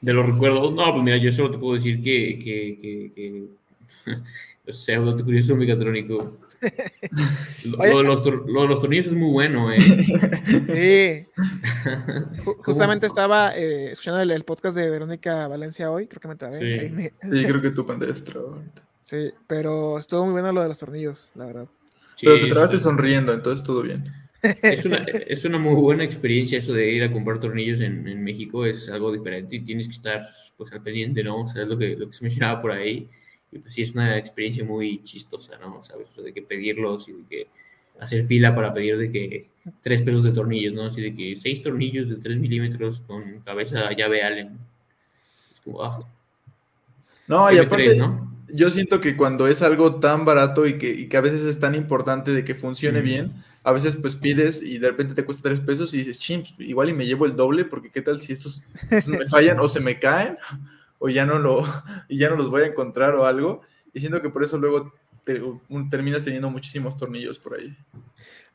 De 0.00 0.12
los 0.12 0.26
recuerdos, 0.26 0.72
no, 0.74 0.92
pues 0.92 1.04
mira, 1.04 1.16
yo 1.16 1.32
solo 1.32 1.50
te 1.52 1.58
puedo 1.58 1.74
decir 1.74 2.02
que, 2.02 2.38
que, 2.38 2.78
que, 2.80 3.12
que 3.14 3.44
o 4.70 4.72
sea, 4.72 5.00
un 5.00 5.06
dato 5.06 5.24
curioso 7.62 8.04
mecatrónico. 8.04 8.46
lo, 8.46 8.62
de 8.62 8.68
los, 8.68 8.80
tornillos 8.80 9.06
es 9.06 9.12
muy 9.12 9.30
bueno, 9.30 9.72
¿eh? 9.72 9.80
Sí. 9.80 11.42
Justamente 12.64 13.06
estaba 13.06 13.56
eh, 13.56 13.92
escuchando 13.92 14.20
el, 14.20 14.44
podcast 14.44 14.76
de 14.76 14.90
Verónica 14.90 15.46
Valencia 15.48 15.90
hoy, 15.90 16.06
creo 16.06 16.20
que 16.20 16.28
me 16.28 16.36
trabé. 16.36 16.58
Sí, 16.58 17.10
sí 17.22 17.44
creo 17.44 17.60
que 17.60 17.70
tú 17.70 17.86
pandestro. 17.86 18.62
Sí, 19.00 19.30
pero 19.46 19.98
estuvo 19.98 20.24
muy 20.24 20.32
bueno 20.32 20.52
lo 20.52 20.62
de 20.62 20.68
los 20.68 20.78
tornillos, 20.78 21.30
la 21.34 21.46
verdad. 21.46 21.68
pero 22.20 22.40
te 22.40 22.46
trabaste 22.48 22.78
sonriendo, 22.78 23.32
entonces 23.32 23.66
todo 23.66 23.82
bien. 23.82 24.12
Es 24.62 24.84
una, 24.84 24.98
es 24.98 25.44
una 25.44 25.58
muy 25.58 25.74
buena 25.74 26.04
experiencia 26.04 26.58
eso 26.58 26.72
de 26.72 26.92
ir 26.92 27.02
a 27.02 27.12
comprar 27.12 27.40
tornillos 27.40 27.80
en, 27.80 28.06
en, 28.06 28.22
México, 28.22 28.64
es 28.64 28.88
algo 28.88 29.10
diferente 29.10 29.56
y 29.56 29.64
tienes 29.64 29.88
que 29.88 29.94
estar 29.94 30.28
pues 30.56 30.70
al 30.72 30.80
pendiente, 30.80 31.24
¿no? 31.24 31.40
O 31.40 31.48
sea, 31.48 31.62
es 31.62 31.68
lo 31.68 31.76
que, 31.76 31.96
lo 31.96 32.06
que 32.06 32.12
se 32.12 32.22
mencionaba 32.22 32.62
por 32.62 32.70
ahí. 32.70 33.08
Y 33.50 33.58
pues 33.58 33.74
sí, 33.74 33.82
es 33.82 33.92
una 33.92 34.16
experiencia 34.18 34.64
muy 34.64 35.02
chistosa, 35.04 35.58
¿no? 35.58 35.82
¿Sabes? 35.82 36.14
de 36.16 36.32
que 36.32 36.42
pedirlos 36.42 37.08
y 37.08 37.12
de 37.12 37.24
que 37.28 37.46
hacer 37.98 38.24
fila 38.24 38.54
para 38.54 38.72
pedir 38.72 38.96
de 38.98 39.10
que 39.10 39.48
tres 39.82 40.02
pesos 40.02 40.22
de 40.22 40.32
tornillos, 40.32 40.74
¿no? 40.74 40.84
Así 40.84 41.00
de 41.00 41.14
que 41.14 41.36
seis 41.36 41.62
tornillos 41.62 42.08
de 42.08 42.16
tres 42.16 42.38
milímetros 42.38 43.00
con 43.00 43.40
cabeza 43.40 43.90
llave 43.92 44.22
Allen. 44.22 44.58
Es 45.52 45.60
como, 45.60 45.82
ah. 45.82 46.06
No, 47.26 47.52
y 47.52 47.58
aparte, 47.58 47.96
¿no? 47.96 48.28
yo 48.52 48.70
siento 48.70 49.00
que 49.00 49.16
cuando 49.16 49.46
es 49.46 49.62
algo 49.62 49.96
tan 49.96 50.24
barato 50.24 50.66
y 50.66 50.78
que, 50.78 50.90
y 50.90 51.08
que 51.08 51.16
a 51.16 51.20
veces 51.20 51.42
es 51.42 51.60
tan 51.60 51.74
importante 51.74 52.32
de 52.32 52.44
que 52.44 52.54
funcione 52.54 53.02
bien, 53.02 53.32
a 53.62 53.72
veces 53.72 53.96
pues 53.96 54.14
pides 54.14 54.62
y 54.62 54.78
de 54.78 54.88
repente 54.88 55.14
te 55.14 55.24
cuesta 55.24 55.48
tres 55.48 55.60
pesos 55.60 55.92
y 55.92 55.98
dices, 55.98 56.18
chim, 56.18 56.42
igual 56.58 56.88
y 56.88 56.94
me 56.94 57.06
llevo 57.06 57.26
el 57.26 57.36
doble 57.36 57.64
porque 57.64 57.90
qué 57.90 58.00
tal 58.00 58.20
si 58.20 58.32
estos, 58.32 58.62
me 59.06 59.26
fallan 59.26 59.58
o 59.60 59.68
se 59.68 59.80
me 59.80 59.98
caen 59.98 60.38
o 60.98 61.08
ya 61.08 61.26
no 61.26 61.38
lo, 61.38 61.64
y 62.08 62.18
ya 62.18 62.30
no 62.30 62.36
los 62.36 62.50
voy 62.50 62.62
a 62.62 62.66
encontrar 62.66 63.14
o 63.14 63.26
algo. 63.26 63.62
Y 63.92 64.00
siento 64.00 64.20
que 64.20 64.30
por 64.30 64.44
eso 64.44 64.58
luego 64.58 64.92
terminas 65.90 66.24
teniendo 66.24 66.50
muchísimos 66.50 66.96
tornillos 66.96 67.38
por 67.38 67.58
ahí. 67.58 67.76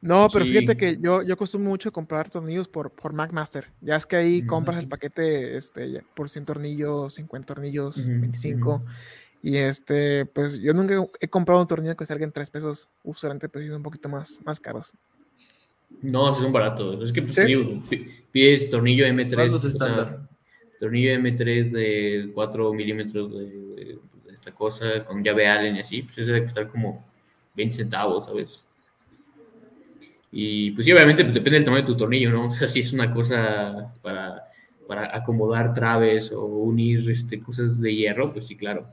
No, 0.02 0.28
pero 0.32 0.44
fíjate 0.44 0.76
que 0.76 0.98
yo, 1.00 1.22
yo 1.22 1.34
acostumbro 1.34 1.70
mucho 1.70 1.92
comprar 1.92 2.30
tornillos 2.30 2.68
por, 2.68 2.92
por 2.92 3.14
MacMaster. 3.14 3.68
Ya 3.80 3.96
es 3.96 4.06
que 4.06 4.18
ahí 4.18 4.46
compras 4.46 4.80
el 4.80 4.90
paquete 4.90 5.56
este, 5.56 6.04
por 6.14 6.30
100 6.30 6.44
tornillos, 6.44 7.14
50 7.14 7.54
tornillos, 7.54 8.06
25. 8.06 8.84
Y 9.42 9.56
este, 9.58 10.26
pues 10.26 10.60
yo 10.60 10.74
nunca 10.74 10.96
he 11.22 11.28
comprado 11.30 11.62
un 11.62 11.68
tornillo 11.68 11.96
que 11.96 12.06
salga 12.06 12.26
en 12.26 12.34
3 12.34 12.50
pesos. 12.50 12.90
Usualmente 13.04 13.48
pues 13.48 13.66
son 13.66 13.78
un 13.78 13.84
poquito 13.84 14.10
más, 14.10 14.42
más 14.44 14.60
caros. 14.60 14.94
No, 16.02 16.34
son 16.34 16.52
baratos. 16.52 17.02
Es 17.02 17.14
que 17.14 17.22
pues, 17.22 17.40
pides 18.32 18.70
tornillo 18.70 19.06
M3. 19.06 19.66
estándar? 19.66 20.23
Tornillo 20.84 21.14
M3 21.14 21.72
de 21.72 22.32
4 22.34 22.74
milímetros 22.74 23.32
de, 23.32 23.98
esta 24.34 24.52
cosa 24.52 25.06
con 25.06 25.24
llave 25.24 25.48
Allen 25.48 25.78
y 25.78 25.80
así, 25.80 26.02
pues 26.02 26.18
ese 26.18 26.34
debe 26.34 26.44
costar 26.44 26.68
como 26.68 27.06
20 27.56 27.74
centavos, 27.74 28.26
¿sabes? 28.26 28.66
Y 30.30 30.72
pues 30.72 30.86
sí, 30.86 30.92
obviamente 30.92 31.24
pues, 31.24 31.36
depende 31.36 31.60
del 31.60 31.66
tamaño 31.66 31.84
de 31.84 31.88
tu 31.88 31.96
tornillo, 31.96 32.32
¿no? 32.32 32.46
O 32.48 32.50
sea, 32.50 32.68
si 32.68 32.82
es 32.82 32.92
una 32.92 33.14
cosa 33.14 33.94
para, 34.02 34.44
para 34.86 35.16
acomodar 35.16 35.74
traves 35.74 36.34
o 36.34 36.44
unir 36.46 37.10
este, 37.10 37.40
cosas 37.40 37.80
de 37.80 37.96
hierro, 37.96 38.34
pues 38.34 38.48
sí, 38.48 38.58
claro. 38.58 38.86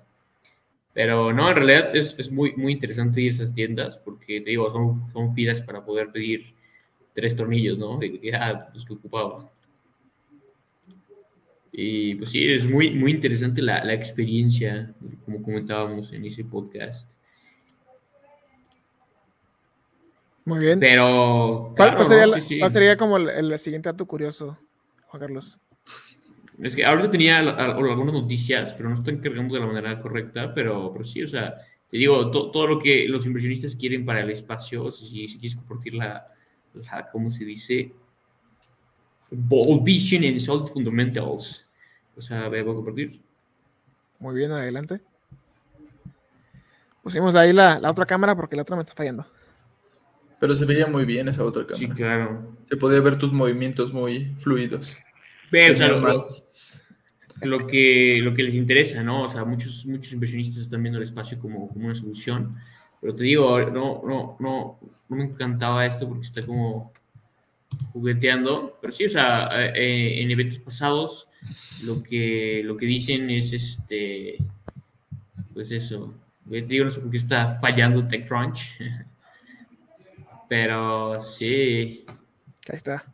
Pero 0.93 1.33
no, 1.33 1.49
en 1.51 1.57
realidad 1.57 1.97
es, 1.97 2.15
es 2.19 2.31
muy, 2.31 2.53
muy 2.53 2.73
interesante 2.73 3.21
ir 3.21 3.33
a 3.33 3.35
esas 3.35 3.53
tiendas 3.53 3.99
porque, 3.99 4.41
te 4.41 4.51
digo, 4.51 4.71
son, 4.71 5.11
son 5.13 5.35
filas 5.35 5.61
para 5.61 5.85
poder 5.85 6.13
pedir 6.13 6.55
tres 7.15 7.35
tornillos, 7.35 7.77
¿no? 7.79 7.99
De 7.99 8.21
que, 8.21 8.33
ah, 8.33 8.69
pues 8.73 8.85
que 8.85 8.93
ocupaba. 8.93 9.51
Y 11.73 12.17
pues 12.17 12.33
sí, 12.33 12.51
es 12.51 12.69
muy, 12.69 12.91
muy 12.91 13.13
interesante 13.13 13.63
la, 13.63 13.85
la 13.85 13.95
experiencia, 13.95 14.93
como 15.25 15.43
comentábamos 15.43 16.13
en 16.13 16.25
ese 16.25 16.45
podcast. 16.45 17.09
Muy 20.45 20.59
bien. 20.59 20.81
Pero. 20.81 21.73
¿Cuál, 21.77 22.07
sería, 22.09 22.71
sería, 22.71 22.97
como 22.97 23.19
el, 23.19 23.59
siguiente 23.59 23.89
dato 23.89 24.07
curioso, 24.07 24.59
Juan 25.07 25.21
Carlos? 25.21 25.59
Es 26.61 26.75
que 26.75 26.85
ahorita 26.85 27.11
tenía 27.11 27.39
algunas 27.39 28.13
noticias, 28.13 28.75
pero 28.75 28.91
no 28.91 28.97
estoy 28.97 29.19
cargando 29.19 29.55
de 29.55 29.61
la 29.61 29.67
manera 29.67 30.01
correcta, 30.01 30.53
pero, 30.53 30.93
pero 30.93 31.05
sí, 31.05 31.23
o 31.23 31.29
sea, 31.29 31.55
te 31.91 31.97
digo, 31.97 32.31
todo 32.31 32.67
lo 32.67 32.79
que 32.79 33.09
los 33.09 33.25
inversionistas 33.27 33.77
quieren 33.77 34.05
para 34.05 34.21
el 34.21 34.31
espacio, 34.31 34.85
o 34.85 34.91
si, 34.91 35.27
si 35.27 35.39
quieres 35.39 35.57
compartir 35.57 35.95
la, 35.95 36.27
la, 36.75 37.09
¿cómo 37.11 37.31
se 37.31 37.45
dice? 37.45 37.93
Bold 39.31 39.85
Vision 39.85 40.25
and 40.25 40.39
Solid 40.39 40.69
Fundamentals. 40.69 41.65
O 42.17 42.21
sea, 42.21 42.49
voy 42.49 42.59
a 42.59 42.65
compartir. 42.65 43.21
Muy 44.19 44.35
bien, 44.35 44.53
adelante. 44.53 45.01
Pusimos 47.03 47.35
ahí 47.35 47.53
la, 47.53 47.79
la, 47.79 47.91
otra 47.91 48.05
cámara 48.05 48.37
porque 48.37 48.57
la 48.57 48.63
otra 48.63 48.77
me 48.77 48.83
está 48.83 48.95
fallando. 48.95 49.27
Pero 50.39 50.55
se 50.55 50.65
veía 50.65 50.87
muy 50.87 51.05
bien 51.05 51.29
esa 51.29 51.45
otra 51.45 51.63
cámara. 51.63 51.79
Sí, 51.79 51.89
claro. 51.89 52.57
Se 52.69 52.77
podía 52.77 53.01
ver 53.01 53.17
tus 53.17 53.33
movimientos 53.33 53.93
muy 53.93 54.35
fluidos. 54.39 54.99
Pero, 55.51 55.75
o 55.75 55.77
sea, 55.77 55.89
lo, 57.43 57.67
que, 57.67 58.21
lo 58.23 58.35
que 58.35 58.43
les 58.43 58.55
interesa, 58.55 59.03
¿no? 59.03 59.25
O 59.25 59.29
sea, 59.29 59.45
muchos, 59.45 59.87
muchos 59.87 60.13
inversionistas 60.13 60.59
están 60.59 60.83
viendo 60.83 60.99
el 60.99 61.05
espacio 61.05 61.39
como, 61.39 61.69
como 61.69 61.87
una 61.87 61.95
solución. 61.95 62.55
Pero 63.01 63.15
te 63.15 63.25
digo, 63.25 63.59
no, 63.71 64.03
no, 64.05 64.37
no, 64.39 64.79
no 65.09 65.17
me 65.17 65.25
encantaba 65.25 65.87
esto 65.87 66.07
porque 66.07 66.27
está 66.27 66.43
como 66.43 66.93
jugueteando, 67.93 68.79
pero 68.81 68.93
sí, 68.93 69.07
o 69.07 69.11
sea, 69.11 69.49
eh, 69.75 70.23
en 70.23 70.31
eventos 70.31 70.59
pasados 70.59 71.29
lo 71.83 72.03
que, 72.03 72.63
lo 72.65 72.77
que 72.77 72.87
dicen 72.87 73.31
es 73.31 73.53
este, 73.53 74.37
pues 75.55 75.71
eso, 75.71 76.15
te 76.49 76.61
digo, 76.63 76.85
no 76.85 76.91
sé 76.91 77.01
por 77.01 77.11
qué 77.11 77.17
está 77.17 77.59
fallando 77.61 78.07
TechCrunch, 78.07 78.79
pero 80.49 81.21
sí. 81.23 82.05
Ahí 82.69 82.77
está. 82.77 83.05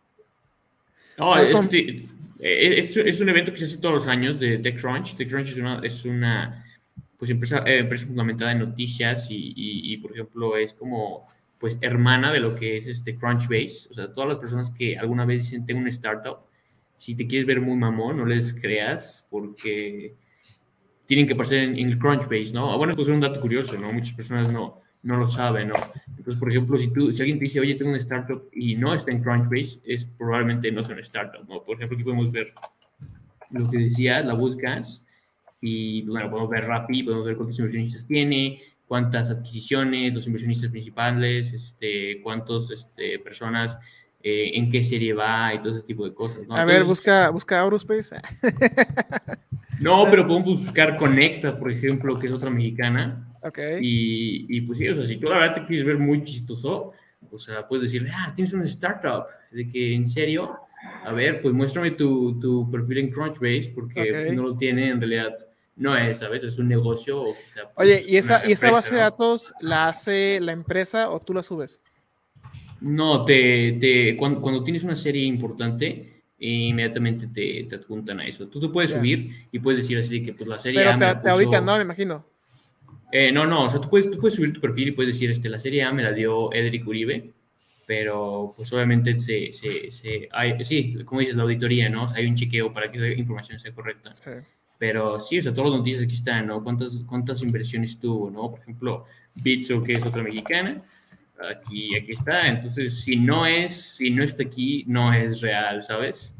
No, 1.18 1.38
eh, 1.38 2.80
es, 2.80 2.96
es, 2.96 3.20
un 3.20 3.28
evento 3.30 3.52
que 3.52 3.58
se 3.58 3.64
hace 3.64 3.78
todos 3.78 3.94
los 3.94 4.06
años 4.06 4.38
de 4.38 4.58
TechCrunch. 4.58 5.16
TechCrunch 5.16 5.48
es 5.48 5.56
una, 5.56 5.80
es 5.82 6.04
una 6.04 6.64
pues, 7.18 7.30
empresa, 7.30 7.62
eh, 7.66 7.78
empresa 7.78 8.06
fundamentada 8.06 8.52
en 8.52 8.58
noticias 8.58 9.30
y, 9.30 9.54
y, 9.56 9.92
y, 9.92 9.96
por 9.96 10.12
ejemplo, 10.12 10.56
es 10.56 10.74
como 10.74 11.26
pues 11.66 11.78
hermana 11.80 12.32
de 12.32 12.38
lo 12.38 12.54
que 12.54 12.76
es 12.76 12.86
este 12.86 13.16
Crunchbase. 13.16 13.88
O 13.90 13.94
sea, 13.94 14.14
todas 14.14 14.28
las 14.28 14.38
personas 14.38 14.70
que 14.70 14.96
alguna 14.96 15.24
vez 15.24 15.42
dicen 15.42 15.66
tengo 15.66 15.80
una 15.80 15.90
startup, 15.90 16.38
si 16.94 17.16
te 17.16 17.26
quieres 17.26 17.44
ver 17.44 17.60
muy 17.60 17.74
mamón, 17.74 18.18
no 18.18 18.24
les 18.24 18.54
creas 18.54 19.26
porque 19.28 20.14
tienen 21.06 21.26
que 21.26 21.34
pasar 21.34 21.58
en, 21.58 21.76
el 21.76 21.98
Crunchbase, 21.98 22.52
¿no? 22.52 22.78
Bueno, 22.78 22.94
pues 22.94 23.08
es 23.08 23.14
un 23.14 23.20
dato 23.20 23.40
curioso, 23.40 23.76
¿no? 23.76 23.92
Muchas 23.92 24.12
personas 24.12 24.48
no, 24.52 24.80
no 25.02 25.16
lo 25.16 25.26
saben, 25.26 25.70
¿no? 25.70 25.74
Entonces, 26.06 26.36
por 26.36 26.52
ejemplo, 26.52 26.78
si, 26.78 26.92
tú, 26.92 27.12
si 27.12 27.20
alguien 27.20 27.40
te 27.40 27.46
dice, 27.46 27.58
oye, 27.58 27.74
tengo 27.74 27.90
una 27.90 27.98
startup 27.98 28.48
y 28.52 28.76
no 28.76 28.94
está 28.94 29.10
en 29.10 29.24
Crunchbase, 29.24 29.80
es 29.84 30.06
probablemente 30.06 30.70
no 30.70 30.84
sea 30.84 30.94
una 30.94 31.02
startup, 31.02 31.48
¿no? 31.48 31.64
Por 31.64 31.74
ejemplo, 31.74 31.96
aquí 31.96 32.04
podemos 32.04 32.30
ver 32.30 32.52
lo 33.50 33.68
que 33.68 33.78
decía, 33.78 34.22
la 34.22 34.34
buscas 34.34 35.04
y, 35.60 36.02
bueno, 36.02 36.30
podemos 36.30 36.48
ver 36.48 36.64
Rappi, 36.64 37.02
podemos 37.02 37.26
ver 37.26 37.34
cuántos 37.34 37.58
inversionistas 37.58 38.06
tiene, 38.06 38.62
cuántas 38.86 39.30
adquisiciones, 39.30 40.14
los 40.14 40.26
inversionistas 40.26 40.70
principales, 40.70 41.52
este, 41.52 42.20
cuántas 42.22 42.70
este, 42.70 43.18
personas, 43.18 43.78
eh, 44.22 44.52
en 44.54 44.70
qué 44.70 44.84
serie 44.84 45.12
va 45.12 45.54
y 45.54 45.58
todo 45.58 45.74
ese 45.74 45.86
tipo 45.86 46.04
de 46.04 46.14
cosas. 46.14 46.42
A 46.50 46.64
ver, 46.64 46.84
busca, 46.84 47.30
busca 47.30 47.60
Aurospace. 47.60 48.16
no, 49.80 50.06
pero 50.10 50.26
podemos 50.26 50.64
buscar 50.64 50.96
Conecta, 50.96 51.58
por 51.58 51.70
ejemplo, 51.70 52.18
que 52.18 52.26
es 52.26 52.32
otra 52.32 52.50
mexicana. 52.50 53.34
Ok. 53.42 53.58
Y, 53.80 54.46
y 54.48 54.60
pues 54.62 54.78
sí, 54.78 54.88
o 54.88 54.94
sea, 54.94 55.06
si 55.06 55.16
tú 55.16 55.28
la 55.28 55.38
verdad 55.38 55.54
te 55.56 55.66
quieres 55.66 55.86
ver 55.86 55.98
muy 55.98 56.24
chistoso, 56.24 56.92
o 57.30 57.38
sea, 57.38 57.66
puedes 57.66 57.84
decirle, 57.84 58.10
ah, 58.14 58.32
tienes 58.34 58.52
una 58.52 58.64
startup, 58.64 59.26
de 59.50 59.68
que 59.68 59.94
en 59.94 60.06
serio, 60.06 60.58
a 61.04 61.12
ver, 61.12 61.40
pues 61.40 61.54
muéstrame 61.54 61.92
tu, 61.92 62.38
tu 62.40 62.70
perfil 62.70 62.98
en 62.98 63.10
Crunchbase, 63.10 63.72
porque 63.74 64.32
no 64.34 64.42
lo 64.42 64.56
tiene 64.56 64.88
en 64.88 65.00
realidad 65.00 65.36
no 65.76 65.94
es, 65.94 66.22
a 66.22 66.28
veces 66.28 66.54
es 66.54 66.58
un 66.58 66.68
negocio. 66.68 67.22
O 67.22 67.36
Oye, 67.76 68.02
¿y 68.06 68.16
esa, 68.16 68.46
¿y 68.48 68.52
esa 68.52 68.70
base 68.70 68.94
de 68.94 69.00
datos 69.00 69.52
la 69.60 69.88
hace 69.88 70.40
la 70.40 70.52
empresa 70.52 71.10
o 71.10 71.20
tú 71.20 71.34
la 71.34 71.42
subes? 71.42 71.80
No, 72.80 73.24
te, 73.24 73.72
te 73.80 74.16
cuando, 74.16 74.40
cuando, 74.40 74.64
tienes 74.64 74.84
una 74.84 74.96
serie 74.96 75.24
importante, 75.24 76.22
inmediatamente 76.38 77.26
te, 77.26 77.64
te, 77.64 77.76
adjuntan 77.76 78.20
a 78.20 78.26
eso. 78.26 78.48
Tú 78.48 78.60
te 78.60 78.68
puedes 78.68 78.90
subir 78.90 79.48
y 79.52 79.58
puedes 79.58 79.82
decir 79.82 79.98
así 79.98 80.22
que 80.22 80.32
pues 80.32 80.48
la 80.48 80.58
serie 80.58 80.80
Pero 80.80 80.90
A. 80.92 80.98
Pero 80.98 81.20
te, 81.20 81.30
ahorita 81.30 81.60
no, 81.60 81.76
me 81.76 81.82
imagino. 81.82 82.24
Eh, 83.12 83.30
no, 83.30 83.46
no, 83.46 83.64
o 83.64 83.70
sea, 83.70 83.80
tú 83.80 83.88
puedes, 83.88 84.10
tú 84.10 84.18
puedes 84.18 84.34
subir 84.34 84.52
tu 84.52 84.60
perfil 84.60 84.88
y 84.88 84.92
puedes 84.92 85.14
decir, 85.14 85.30
este, 85.30 85.48
la 85.48 85.60
serie 85.60 85.82
A 85.84 85.92
me 85.92 86.02
la 86.02 86.12
dio 86.12 86.52
Edric 86.52 86.86
Uribe, 86.86 87.32
pero 87.86 88.52
pues 88.56 88.72
obviamente 88.72 89.18
se, 89.18 89.52
se, 89.52 89.90
se 89.90 90.28
hay, 90.32 90.62
sí, 90.64 90.96
como 91.04 91.20
dices, 91.20 91.36
la 91.36 91.44
auditoría, 91.44 91.88
¿no? 91.88 92.04
O 92.04 92.08
sea, 92.08 92.18
hay 92.18 92.26
un 92.26 92.34
chequeo 92.34 92.72
para 92.72 92.90
que 92.90 92.96
esa 92.96 93.08
información 93.08 93.58
sea 93.60 93.72
correcta. 93.72 94.14
Sí. 94.14 94.30
Pero 94.78 95.20
sí, 95.20 95.38
o 95.38 95.42
sea, 95.42 95.54
todas 95.54 95.70
las 95.70 95.78
noticias 95.80 96.04
aquí 96.04 96.14
están, 96.14 96.46
¿no? 96.46 96.62
¿Cuántas, 96.62 97.02
cuántas 97.06 97.42
inversiones 97.42 97.98
tuvo, 97.98 98.30
¿no? 98.30 98.50
Por 98.50 98.60
ejemplo, 98.60 99.04
Bitso, 99.34 99.82
que 99.82 99.94
es 99.94 100.04
otra 100.04 100.22
mexicana, 100.22 100.82
aquí, 101.50 101.96
aquí 101.96 102.12
está. 102.12 102.46
Entonces, 102.48 103.00
si 103.00 103.16
no 103.16 103.46
es, 103.46 103.74
si 103.74 104.10
no 104.10 104.22
está 104.22 104.42
aquí, 104.42 104.84
no 104.86 105.12
es 105.12 105.40
real, 105.40 105.82
¿sabes? 105.82 106.34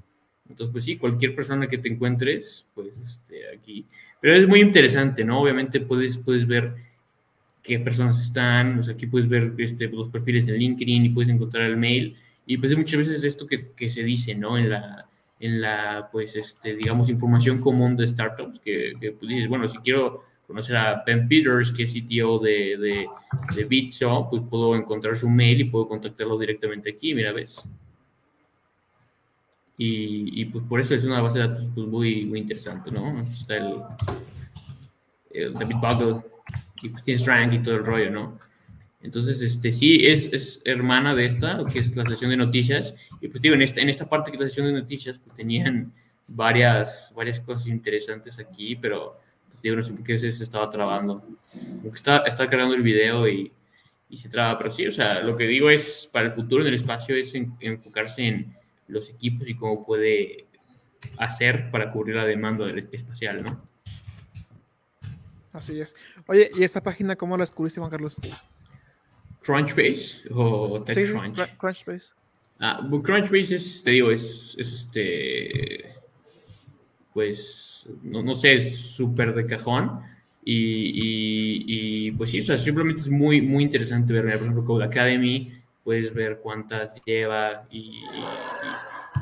Entonces, 0.48 0.72
pues 0.72 0.84
sí, 0.84 0.96
cualquier 0.96 1.34
persona 1.34 1.66
que 1.66 1.78
te 1.78 1.88
encuentres, 1.88 2.68
pues 2.74 2.98
este, 2.98 3.48
aquí. 3.54 3.86
Pero 4.20 4.34
es 4.34 4.46
muy 4.46 4.60
interesante, 4.60 5.24
¿no? 5.24 5.40
Obviamente 5.40 5.80
puedes, 5.80 6.16
puedes 6.18 6.46
ver 6.46 6.74
qué 7.62 7.78
personas 7.80 8.22
están, 8.22 8.78
o 8.78 8.82
sea, 8.82 8.94
aquí 8.94 9.06
puedes 9.06 9.28
ver 9.28 9.54
este, 9.58 9.88
los 9.88 10.08
perfiles 10.08 10.46
en 10.46 10.54
LinkedIn 10.56 11.06
y 11.06 11.08
puedes 11.08 11.30
encontrar 11.30 11.64
el 11.64 11.76
mail. 11.76 12.16
Y 12.46 12.58
pues 12.58 12.76
muchas 12.76 12.98
veces 12.98 13.24
esto 13.24 13.46
que, 13.46 13.72
que 13.74 13.88
se 13.88 14.04
dice, 14.04 14.34
¿no? 14.34 14.56
En 14.56 14.70
la, 14.70 15.08
en 15.38 15.60
la, 15.60 16.08
pues, 16.10 16.34
este, 16.36 16.74
digamos, 16.74 17.08
información 17.08 17.60
común 17.60 17.96
de 17.96 18.08
startups, 18.08 18.58
que, 18.58 18.94
que 19.00 19.12
pues, 19.12 19.28
dices, 19.28 19.48
bueno, 19.48 19.68
si 19.68 19.78
quiero 19.78 20.24
conocer 20.46 20.76
a 20.76 21.02
Ben 21.04 21.28
Peters, 21.28 21.72
que 21.72 21.82
es 21.82 21.92
CTO 21.92 22.38
de, 22.38 22.76
de, 22.78 23.06
de 23.54 23.64
Bitso, 23.64 24.28
pues 24.30 24.42
puedo 24.48 24.76
encontrar 24.76 25.16
su 25.16 25.28
mail 25.28 25.60
y 25.60 25.64
puedo 25.64 25.88
contactarlo 25.88 26.38
directamente 26.38 26.90
aquí, 26.90 27.14
mira, 27.14 27.32
ves. 27.32 27.68
Y, 29.78 30.40
y 30.40 30.44
pues 30.46 30.64
por 30.66 30.80
eso 30.80 30.94
es 30.94 31.04
una 31.04 31.20
base 31.20 31.38
de 31.38 31.48
datos 31.48 31.70
pues, 31.74 31.86
muy, 31.86 32.24
muy 32.24 32.40
interesante, 32.40 32.90
¿no? 32.90 33.20
Está 33.22 33.56
el, 33.56 33.82
el 35.32 35.52
David 35.52 35.76
Bugle 35.76 36.22
y 36.82 36.88
pues 36.88 37.04
tienes 37.04 37.26
rank 37.26 37.52
y 37.52 37.58
todo 37.58 37.76
el 37.76 37.84
rollo, 37.84 38.10
¿no? 38.10 38.45
Entonces, 39.02 39.40
este, 39.42 39.72
sí, 39.72 40.06
es, 40.06 40.32
es, 40.32 40.60
hermana 40.64 41.14
de 41.14 41.26
esta, 41.26 41.64
que 41.72 41.78
es 41.78 41.94
la 41.94 42.04
sesión 42.08 42.30
de 42.30 42.36
noticias. 42.36 42.94
Y 43.20 43.28
pues 43.28 43.42
digo, 43.42 43.54
en 43.54 43.62
esta, 43.62 43.80
en 43.80 43.88
esta 43.88 44.08
parte 44.08 44.30
que 44.30 44.36
es 44.36 44.42
la 44.42 44.48
sesión 44.48 44.66
de 44.66 44.72
noticias, 44.72 45.18
pues 45.18 45.36
tenían 45.36 45.92
varias, 46.26 47.12
varias 47.14 47.40
cosas 47.40 47.66
interesantes 47.68 48.38
aquí, 48.38 48.76
pero 48.76 49.20
pues, 49.48 49.62
digo, 49.62 49.76
no 49.76 49.82
sé 49.82 49.92
por 49.92 50.02
qué 50.02 50.18
se 50.18 50.28
estaba 50.28 50.68
trabando. 50.70 51.22
Como 51.52 51.92
que 51.92 51.96
está, 51.96 52.18
está 52.18 52.48
cargando 52.48 52.74
el 52.74 52.82
video 52.82 53.28
y, 53.28 53.52
y, 54.08 54.18
se 54.18 54.28
traba, 54.28 54.58
pero 54.58 54.70
sí, 54.70 54.86
o 54.86 54.92
sea, 54.92 55.20
lo 55.22 55.36
que 55.36 55.44
digo 55.44 55.70
es, 55.70 56.08
para 56.12 56.26
el 56.26 56.32
futuro 56.32 56.62
en 56.62 56.68
el 56.68 56.74
espacio 56.74 57.14
es 57.14 57.34
en, 57.34 57.54
enfocarse 57.60 58.26
en 58.26 58.56
los 58.88 59.10
equipos 59.10 59.48
y 59.48 59.54
cómo 59.54 59.84
puede 59.84 60.46
hacer 61.18 61.70
para 61.70 61.92
cubrir 61.92 62.16
la 62.16 62.24
demanda 62.24 62.66
del 62.66 62.88
espacial, 62.90 63.44
¿no? 63.44 63.62
Así 65.52 65.80
es. 65.80 65.94
Oye, 66.26 66.50
¿y 66.54 66.64
esta 66.64 66.82
página 66.82 67.16
cómo 67.16 67.36
la 67.36 67.42
descubriste, 67.42 67.80
Juan 67.80 67.90
Carlos? 67.90 68.18
Crunchbase 69.46 70.22
o 70.30 70.82
TechCrunch. 70.82 71.36
Sí, 71.36 71.42
Crunchbase. 71.56 72.12
Ah, 72.58 72.86
Crunchbase 73.02 73.54
es, 73.54 73.82
te 73.84 73.92
digo, 73.92 74.10
es, 74.10 74.56
es 74.58 74.72
este, 74.72 75.94
pues, 77.14 77.88
no, 78.02 78.22
no 78.22 78.34
sé, 78.34 78.54
es 78.54 78.76
súper 78.76 79.34
de 79.34 79.46
cajón. 79.46 80.00
Y, 80.44 80.54
y, 80.54 81.64
y, 81.66 82.10
pues 82.12 82.30
sí, 82.30 82.40
o 82.40 82.44
sea, 82.44 82.58
simplemente 82.58 83.00
es 83.00 83.08
muy, 83.08 83.40
muy 83.40 83.64
interesante 83.64 84.12
ver, 84.12 84.24
por 84.24 84.42
ejemplo, 84.42 84.64
Code 84.64 84.84
Academy, 84.84 85.52
puedes 85.82 86.12
ver 86.12 86.38
cuántas 86.42 87.00
lleva 87.04 87.66
y, 87.70 88.00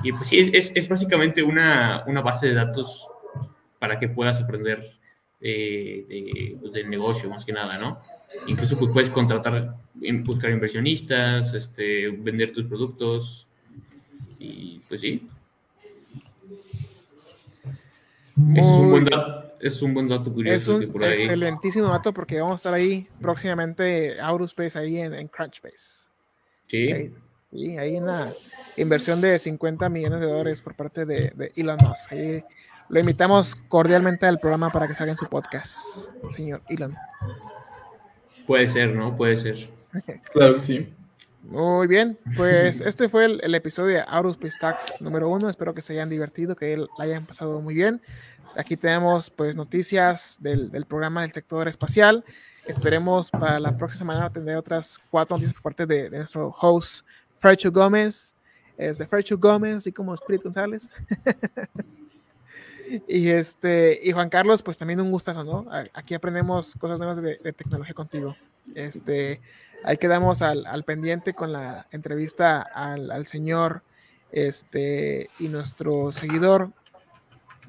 y 0.03 0.13
pues 0.13 0.29
sí, 0.29 0.39
es, 0.39 0.73
es, 0.75 0.89
básicamente 0.89 1.43
una, 1.43 2.05
una 2.07 2.21
base 2.21 2.49
de 2.49 2.55
datos 2.55 3.09
para 3.79 3.99
que 3.99 4.09
puedas 4.09 4.41
aprender 4.41 4.99
eh, 5.47 6.07
de, 6.09 6.57
pues, 6.59 6.73
del 6.73 6.89
negocio, 6.89 7.29
más 7.29 7.45
que 7.45 7.53
nada, 7.53 7.77
¿no? 7.77 7.99
Incluso 8.47 8.79
pues, 8.79 8.91
puedes 8.93 9.11
contratar, 9.11 9.77
buscar 10.25 10.51
inversionistas, 10.51 11.53
este, 11.53 12.09
vender 12.09 12.51
tus 12.51 12.65
productos 12.65 13.47
y 14.39 14.79
pues 14.89 15.03
sí. 15.03 15.29
Es 18.55 18.65
un, 18.65 18.91
buen 18.91 19.05
dato, 19.05 19.53
es 19.61 19.83
un 19.83 19.93
buen 19.93 20.09
dato 20.09 20.33
curioso. 20.33 20.81
Es 20.81 20.87
un 20.87 20.93
por 20.93 21.05
ahí... 21.05 21.13
excelentísimo 21.13 21.89
dato 21.89 22.15
porque 22.15 22.41
vamos 22.41 22.53
a 22.53 22.57
estar 22.57 22.73
ahí 22.73 23.07
próximamente, 23.21 24.19
Aurospace, 24.19 24.79
ahí 24.79 24.99
en, 24.99 25.13
en 25.13 25.29
Crunchbase. 25.29 26.09
Sí. 26.69 26.91
Ahí, 26.91 27.15
y 27.53 27.77
hay 27.77 27.99
una 27.99 28.33
inversión 28.79 29.21
de 29.21 29.39
50 29.39 29.91
millones 29.91 30.21
de 30.21 30.27
dólares 30.27 30.63
por 30.63 30.75
parte 30.75 31.05
de, 31.05 31.33
de 31.37 31.53
Elon 31.55 31.77
Musk. 31.87 32.13
Ahí 32.13 32.43
lo 32.89 33.01
invitamos 33.01 33.55
cordialmente 33.69 34.27
al 34.27 34.39
programa 34.39 34.71
para 34.71 34.87
que 34.87 34.95
salga 34.95 35.13
en 35.13 35.19
su 35.19 35.27
podcast, 35.27 35.79
señor 36.35 36.61
Elon. 36.69 36.95
Puede 38.47 38.69
ser, 38.69 38.95
¿no? 38.95 39.17
Puede 39.17 39.37
ser. 39.39 39.71
claro 40.33 40.55
que 40.55 40.61
sí. 40.61 40.95
Muy 41.43 41.87
bien, 41.87 42.19
pues 42.37 42.81
este 42.85 43.09
fue 43.09 43.27
el, 43.27 43.41
el 43.43 43.55
episodio 43.55 43.97
de 43.97 44.05
Aurospace 44.07 44.59
Tax 44.61 45.01
número 45.01 45.29
uno. 45.29 45.49
Espero 45.49 45.75
que 45.75 45.81
se 45.81 45.93
hayan 45.95 46.09
divertido, 46.09 46.57
que 46.57 46.77
la 46.77 46.87
hayan 46.99 47.27
pasado 47.27 47.61
muy 47.61 47.75
bien. 47.75 48.01
Aquí 48.57 48.77
tenemos 48.77 49.31
pues 49.31 49.57
noticias 49.57 50.37
del, 50.41 50.71
del 50.71 50.87
programa 50.87 51.23
del 51.23 51.33
sector 51.33 51.67
espacial. 51.69 52.25
Esperemos 52.67 53.31
para 53.31 53.61
la 53.61 53.77
próxima 53.77 54.13
semana 54.13 54.33
tener 54.33 54.57
otras 54.57 54.99
cuatro 55.11 55.37
noticias 55.37 55.55
por 55.55 55.63
parte 55.63 55.87
de, 55.87 56.09
de 56.09 56.19
nuestro 56.19 56.55
host 56.61 57.07
Fercho 57.39 57.71
Gómez. 57.71 58.35
Es 58.77 58.99
de 58.99 59.07
Fercho 59.07 59.39
Gómez, 59.39 59.87
y 59.87 59.93
como 59.93 60.15
Spirit 60.15 60.43
González. 60.43 60.89
y 63.09 63.29
este 63.29 63.99
y 64.03 64.13
Juan 64.13 64.31
Carlos, 64.31 64.63
pues 64.63 64.79
también 64.79 65.01
un 65.01 65.11
gustazo, 65.11 65.45
¿no? 65.45 65.67
Aquí 65.93 66.15
aprendemos 66.15 66.75
cosas 66.77 66.99
nuevas 66.99 67.21
de, 67.23 67.39
de 67.43 67.53
tecnología 67.53 67.95
contigo. 67.95 68.37
Este, 68.75 69.41
ahí 69.85 69.97
quedamos 69.99 70.43
al, 70.43 70.67
al 70.67 70.85
pendiente 70.85 71.35
con 71.35 71.53
la 71.53 71.87
entrevista 71.91 72.63
al, 72.63 73.11
al, 73.11 73.27
señor 73.27 73.83
este, 74.33 75.29
y 75.39 75.49
nuestro 75.49 76.13
seguidor 76.13 76.71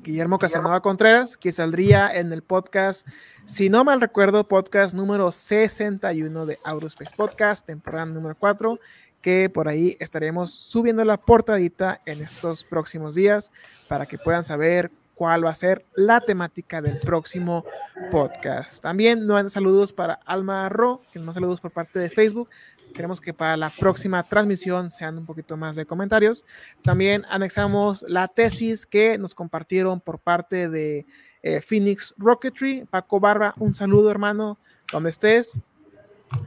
Guillermo 0.02 0.38
Casanova 0.38 0.82
Contreras, 0.82 1.36
que 1.36 1.52
saldría 1.52 2.14
en 2.14 2.32
el 2.32 2.44
podcast, 2.44 3.08
si 3.46 3.70
no 3.70 3.84
mal 3.84 4.02
recuerdo, 4.02 4.48
podcast 4.48 4.94
número 4.94 5.32
61 5.32 6.46
de 6.46 6.60
Aurospace 6.64 7.16
Podcast, 7.16 7.66
temporada 7.66 8.06
número 8.06 8.36
4, 8.38 8.80
que 9.22 9.50
por 9.50 9.68
ahí 9.68 9.98
estaremos 10.00 10.54
subiendo 10.54 11.04
la 11.04 11.18
portadita 11.18 12.00
en 12.06 12.22
estos 12.22 12.64
próximos 12.64 13.16
días 13.16 13.50
para 13.88 14.06
que 14.06 14.20
puedan 14.20 14.44
saber 14.44 14.92
cuál 15.16 15.46
va 15.46 15.50
a 15.50 15.56
ser 15.56 15.86
la 15.96 16.22
temática 16.22 16.82
del 16.82 17.00
próximo 17.00 17.66
podcast. 18.12 18.82
También 18.82 19.26
no 19.26 19.50
saludos 19.50 19.94
para 19.94 20.14
Alma 20.26 20.70
Ro, 20.70 21.02
que 21.12 21.20
nos 21.20 21.34
saludos 21.34 21.62
por 21.62 21.72
parte 21.72 22.00
de 22.00 22.10
Facebook. 22.10 22.50
Queremos 22.94 23.20
que 23.20 23.34
para 23.34 23.58
la 23.58 23.70
próxima 23.70 24.24
transmisión 24.24 24.92
sean 24.92 25.18
un 25.18 25.26
poquito 25.26 25.58
más 25.58 25.76
de 25.76 25.86
comentarios. 25.86 26.46
También 26.82 27.26
anexamos 27.30 28.06
la 28.08 28.28
tesis 28.28 28.86
que 28.86 29.18
nos 29.18 29.34
compartieron 29.34 30.00
por 30.00 30.20
parte 30.20 30.70
de 30.70 31.06
eh, 31.44 31.62
Phoenix 31.62 32.14
Rocketry. 32.18 32.86
Paco 32.90 33.20
Barba, 33.20 33.54
un 33.58 33.76
saludo 33.76 34.12
hermano, 34.12 34.58
donde 34.92 35.10
estés. 35.10 35.54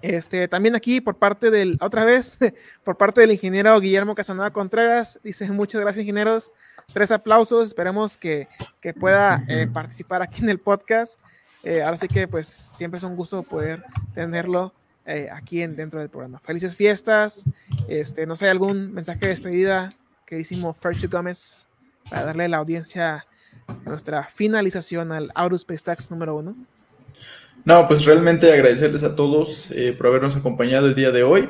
Este, 0.02 0.48
también 0.48 0.74
aquí 0.74 1.00
por 1.00 1.16
parte 1.16 1.50
del, 1.50 1.78
otra 1.80 2.04
vez, 2.04 2.36
por 2.84 2.96
parte 2.96 3.20
del 3.20 3.32
ingeniero 3.32 3.78
Guillermo 3.80 4.14
Casanova 4.14 4.50
Contreras, 4.52 5.18
dice 5.22 5.50
muchas 5.50 5.80
gracias 5.80 6.02
ingenieros, 6.02 6.50
tres 6.92 7.10
aplausos, 7.10 7.68
esperemos 7.68 8.16
que, 8.16 8.48
que 8.80 8.94
pueda 8.94 9.44
eh, 9.48 9.68
participar 9.72 10.22
aquí 10.22 10.42
en 10.42 10.50
el 10.50 10.58
podcast. 10.58 11.18
Eh, 11.64 11.82
ahora 11.82 11.96
sí 11.96 12.08
que 12.08 12.28
pues 12.28 12.46
siempre 12.46 12.98
es 12.98 13.04
un 13.04 13.16
gusto 13.16 13.42
poder 13.42 13.82
tenerlo 14.14 14.72
eh, 15.06 15.28
aquí 15.32 15.62
en, 15.62 15.76
dentro 15.76 16.00
del 16.00 16.08
programa. 16.08 16.38
Felices 16.40 16.76
fiestas, 16.76 17.44
este, 17.88 18.26
no 18.26 18.36
sé, 18.36 18.48
algún 18.48 18.92
mensaje 18.92 19.20
de 19.20 19.28
despedida 19.28 19.90
que 20.26 20.38
hicimos 20.38 20.76
Ferchu 20.76 21.08
Gómez 21.08 21.66
para 22.08 22.26
darle 22.26 22.44
a 22.44 22.48
la 22.48 22.56
audiencia 22.58 23.24
nuestra 23.84 24.24
finalización 24.24 25.12
al 25.12 25.30
Aurospace 25.34 25.84
Tax 25.84 26.10
número 26.10 26.36
uno. 26.36 26.56
No, 27.64 27.86
pues 27.86 28.04
realmente 28.04 28.52
agradecerles 28.52 29.02
a 29.02 29.16
todos 29.16 29.70
eh, 29.72 29.92
por 29.92 30.06
habernos 30.06 30.36
acompañado 30.36 30.86
el 30.86 30.94
día 30.94 31.10
de 31.10 31.22
hoy. 31.22 31.48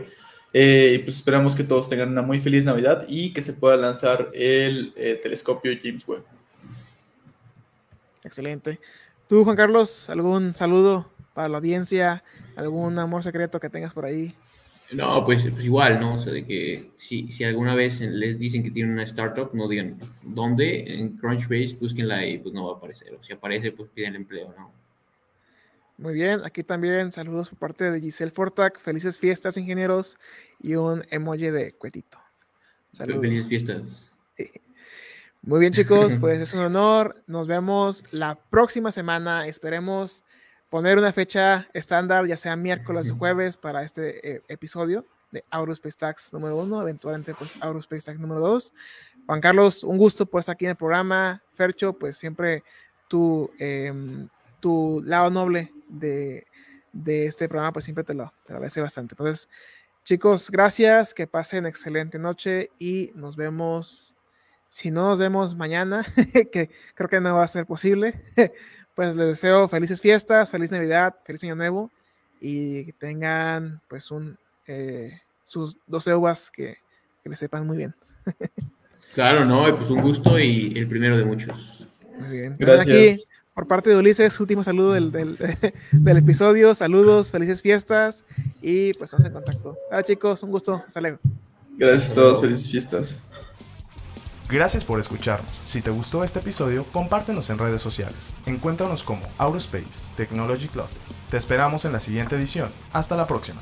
Eh, 0.52 0.92
y 0.94 0.98
pues 0.98 1.16
esperamos 1.16 1.54
que 1.54 1.64
todos 1.64 1.88
tengan 1.88 2.10
una 2.10 2.22
muy 2.22 2.38
feliz 2.38 2.64
Navidad 2.64 3.04
y 3.08 3.32
que 3.32 3.42
se 3.42 3.52
pueda 3.52 3.76
lanzar 3.76 4.30
el 4.32 4.92
eh, 4.96 5.20
telescopio 5.22 5.72
James 5.82 6.06
Webb. 6.08 6.24
Excelente. 8.24 8.80
¿Tú, 9.28 9.44
Juan 9.44 9.56
Carlos, 9.56 10.08
algún 10.08 10.54
saludo 10.54 11.10
para 11.34 11.48
la 11.48 11.58
audiencia? 11.58 12.24
¿Algún 12.56 12.98
amor 12.98 13.22
secreto 13.22 13.60
que 13.60 13.68
tengas 13.68 13.92
por 13.92 14.06
ahí? 14.06 14.34
No, 14.90 15.22
pues, 15.24 15.46
pues 15.50 15.66
igual, 15.66 16.00
¿no? 16.00 16.14
O 16.14 16.18
sea, 16.18 16.32
de 16.32 16.46
que 16.46 16.92
si, 16.96 17.30
si 17.30 17.44
alguna 17.44 17.74
vez 17.74 18.00
les 18.00 18.38
dicen 18.38 18.62
que 18.62 18.70
tienen 18.70 18.92
una 18.92 19.02
startup, 19.02 19.50
no 19.52 19.68
digan 19.68 19.98
dónde, 20.22 20.94
en 20.94 21.18
Crunchbase, 21.18 21.76
búsquenla 21.78 22.26
y 22.26 22.38
pues 22.38 22.54
no 22.54 22.66
va 22.66 22.74
a 22.74 22.76
aparecer. 22.78 23.14
O 23.14 23.22
si 23.22 23.34
aparece, 23.34 23.72
pues 23.72 23.90
piden 23.90 24.14
empleo, 24.14 24.54
¿no? 24.56 24.72
Muy 25.98 26.14
bien, 26.14 26.42
aquí 26.44 26.62
también 26.62 27.10
saludos 27.10 27.50
por 27.50 27.58
parte 27.58 27.90
de 27.90 28.00
Giselle 28.00 28.30
Fortac. 28.30 28.78
Felices 28.78 29.18
fiestas, 29.18 29.56
ingenieros. 29.56 30.16
Y 30.60 30.76
un 30.76 31.04
emoji 31.10 31.50
de 31.50 31.72
cuetito. 31.72 32.18
Saludos. 32.92 33.20
Felices 33.20 33.48
fiestas. 33.48 34.12
Muy 35.42 35.58
bien, 35.58 35.72
chicos, 35.72 36.16
pues 36.20 36.40
es 36.40 36.54
un 36.54 36.60
honor. 36.60 37.20
Nos 37.26 37.48
vemos 37.48 38.04
la 38.12 38.36
próxima 38.36 38.92
semana. 38.92 39.48
Esperemos 39.48 40.24
poner 40.70 40.98
una 40.98 41.12
fecha 41.12 41.68
estándar, 41.72 42.26
ya 42.26 42.36
sea 42.36 42.54
miércoles 42.54 43.10
o 43.10 43.16
jueves, 43.18 43.56
para 43.56 43.82
este 43.82 44.36
eh, 44.36 44.42
episodio 44.46 45.04
de 45.32 45.44
Aurospace 45.50 45.98
Tax 45.98 46.32
número 46.32 46.56
uno, 46.56 46.80
eventualmente 46.80 47.34
pues 47.34 47.52
Aurospace 47.60 48.06
Tax 48.06 48.20
número 48.20 48.40
dos. 48.40 48.72
Juan 49.26 49.40
Carlos, 49.40 49.82
un 49.82 49.98
gusto 49.98 50.26
pues 50.26 50.44
estar 50.44 50.54
aquí 50.54 50.64
en 50.64 50.70
el 50.70 50.76
programa. 50.76 51.42
Fercho, 51.54 51.92
pues 51.92 52.16
siempre 52.16 52.62
tu, 53.08 53.50
eh, 53.58 53.92
tu 54.60 55.02
lado 55.04 55.30
noble 55.30 55.72
de, 55.88 56.46
de, 56.92 57.26
este 57.26 57.48
programa, 57.48 57.72
pues 57.72 57.84
siempre 57.84 58.04
te 58.04 58.14
lo, 58.14 58.32
te 58.44 58.52
lo 58.52 58.58
agradece 58.58 58.80
bastante. 58.80 59.14
Entonces, 59.14 59.48
chicos, 60.04 60.50
gracias, 60.50 61.14
que 61.14 61.26
pasen 61.26 61.66
excelente 61.66 62.18
noche 62.18 62.70
y 62.78 63.12
nos 63.14 63.36
vemos. 63.36 64.14
Si 64.70 64.90
no 64.90 65.08
nos 65.08 65.18
vemos 65.18 65.56
mañana, 65.56 66.04
que 66.52 66.70
creo 66.94 67.08
que 67.08 67.20
no 67.20 67.36
va 67.36 67.44
a 67.44 67.48
ser 67.48 67.64
posible, 67.64 68.14
pues 68.94 69.16
les 69.16 69.28
deseo 69.28 69.66
felices 69.68 70.00
fiestas, 70.00 70.50
feliz 70.50 70.70
Navidad, 70.70 71.16
feliz 71.24 71.42
Año 71.44 71.54
Nuevo 71.54 71.90
y 72.40 72.84
que 72.84 72.92
tengan 72.92 73.80
pues 73.88 74.10
un 74.10 74.38
eh, 74.66 75.20
sus 75.44 75.78
12 75.86 76.14
uvas 76.14 76.50
que, 76.50 76.76
que 77.22 77.30
le 77.30 77.36
sepan 77.36 77.66
muy 77.66 77.76
bien. 77.76 77.94
Claro, 79.14 79.44
no, 79.44 79.74
pues 79.76 79.90
un 79.90 80.02
gusto 80.02 80.38
y 80.38 80.72
el 80.76 80.86
primero 80.86 81.16
de 81.16 81.24
muchos. 81.24 81.88
Muy 82.20 82.38
bien. 82.38 82.56
Gracias. 82.58 83.28
Por 83.58 83.66
parte 83.66 83.90
de 83.90 83.96
Ulises, 83.96 84.38
último 84.38 84.62
saludo 84.62 84.92
del, 84.92 85.10
del, 85.10 85.36
del 85.90 86.16
episodio. 86.16 86.76
Saludos, 86.76 87.32
felices 87.32 87.60
fiestas 87.60 88.22
y 88.62 88.92
pues 88.92 89.12
estamos 89.12 89.26
en 89.26 89.32
contacto. 89.32 89.76
Hola 89.90 90.04
chicos, 90.04 90.44
un 90.44 90.52
gusto. 90.52 90.84
Hasta 90.86 91.00
luego. 91.00 91.18
Gracias 91.76 92.12
a 92.12 92.14
todos, 92.14 92.40
felices 92.40 92.70
fiestas. 92.70 93.18
Gracias 94.48 94.84
por 94.84 95.00
escucharnos. 95.00 95.50
Si 95.66 95.82
te 95.82 95.90
gustó 95.90 96.22
este 96.22 96.38
episodio, 96.38 96.84
compártenos 96.92 97.50
en 97.50 97.58
redes 97.58 97.82
sociales. 97.82 98.14
Encuéntranos 98.46 99.02
como 99.02 99.22
Aurospace 99.38 99.88
Technology 100.16 100.68
Cluster. 100.68 101.02
Te 101.28 101.36
esperamos 101.36 101.84
en 101.84 101.92
la 101.92 101.98
siguiente 101.98 102.36
edición. 102.36 102.70
Hasta 102.92 103.16
la 103.16 103.26
próxima. 103.26 103.60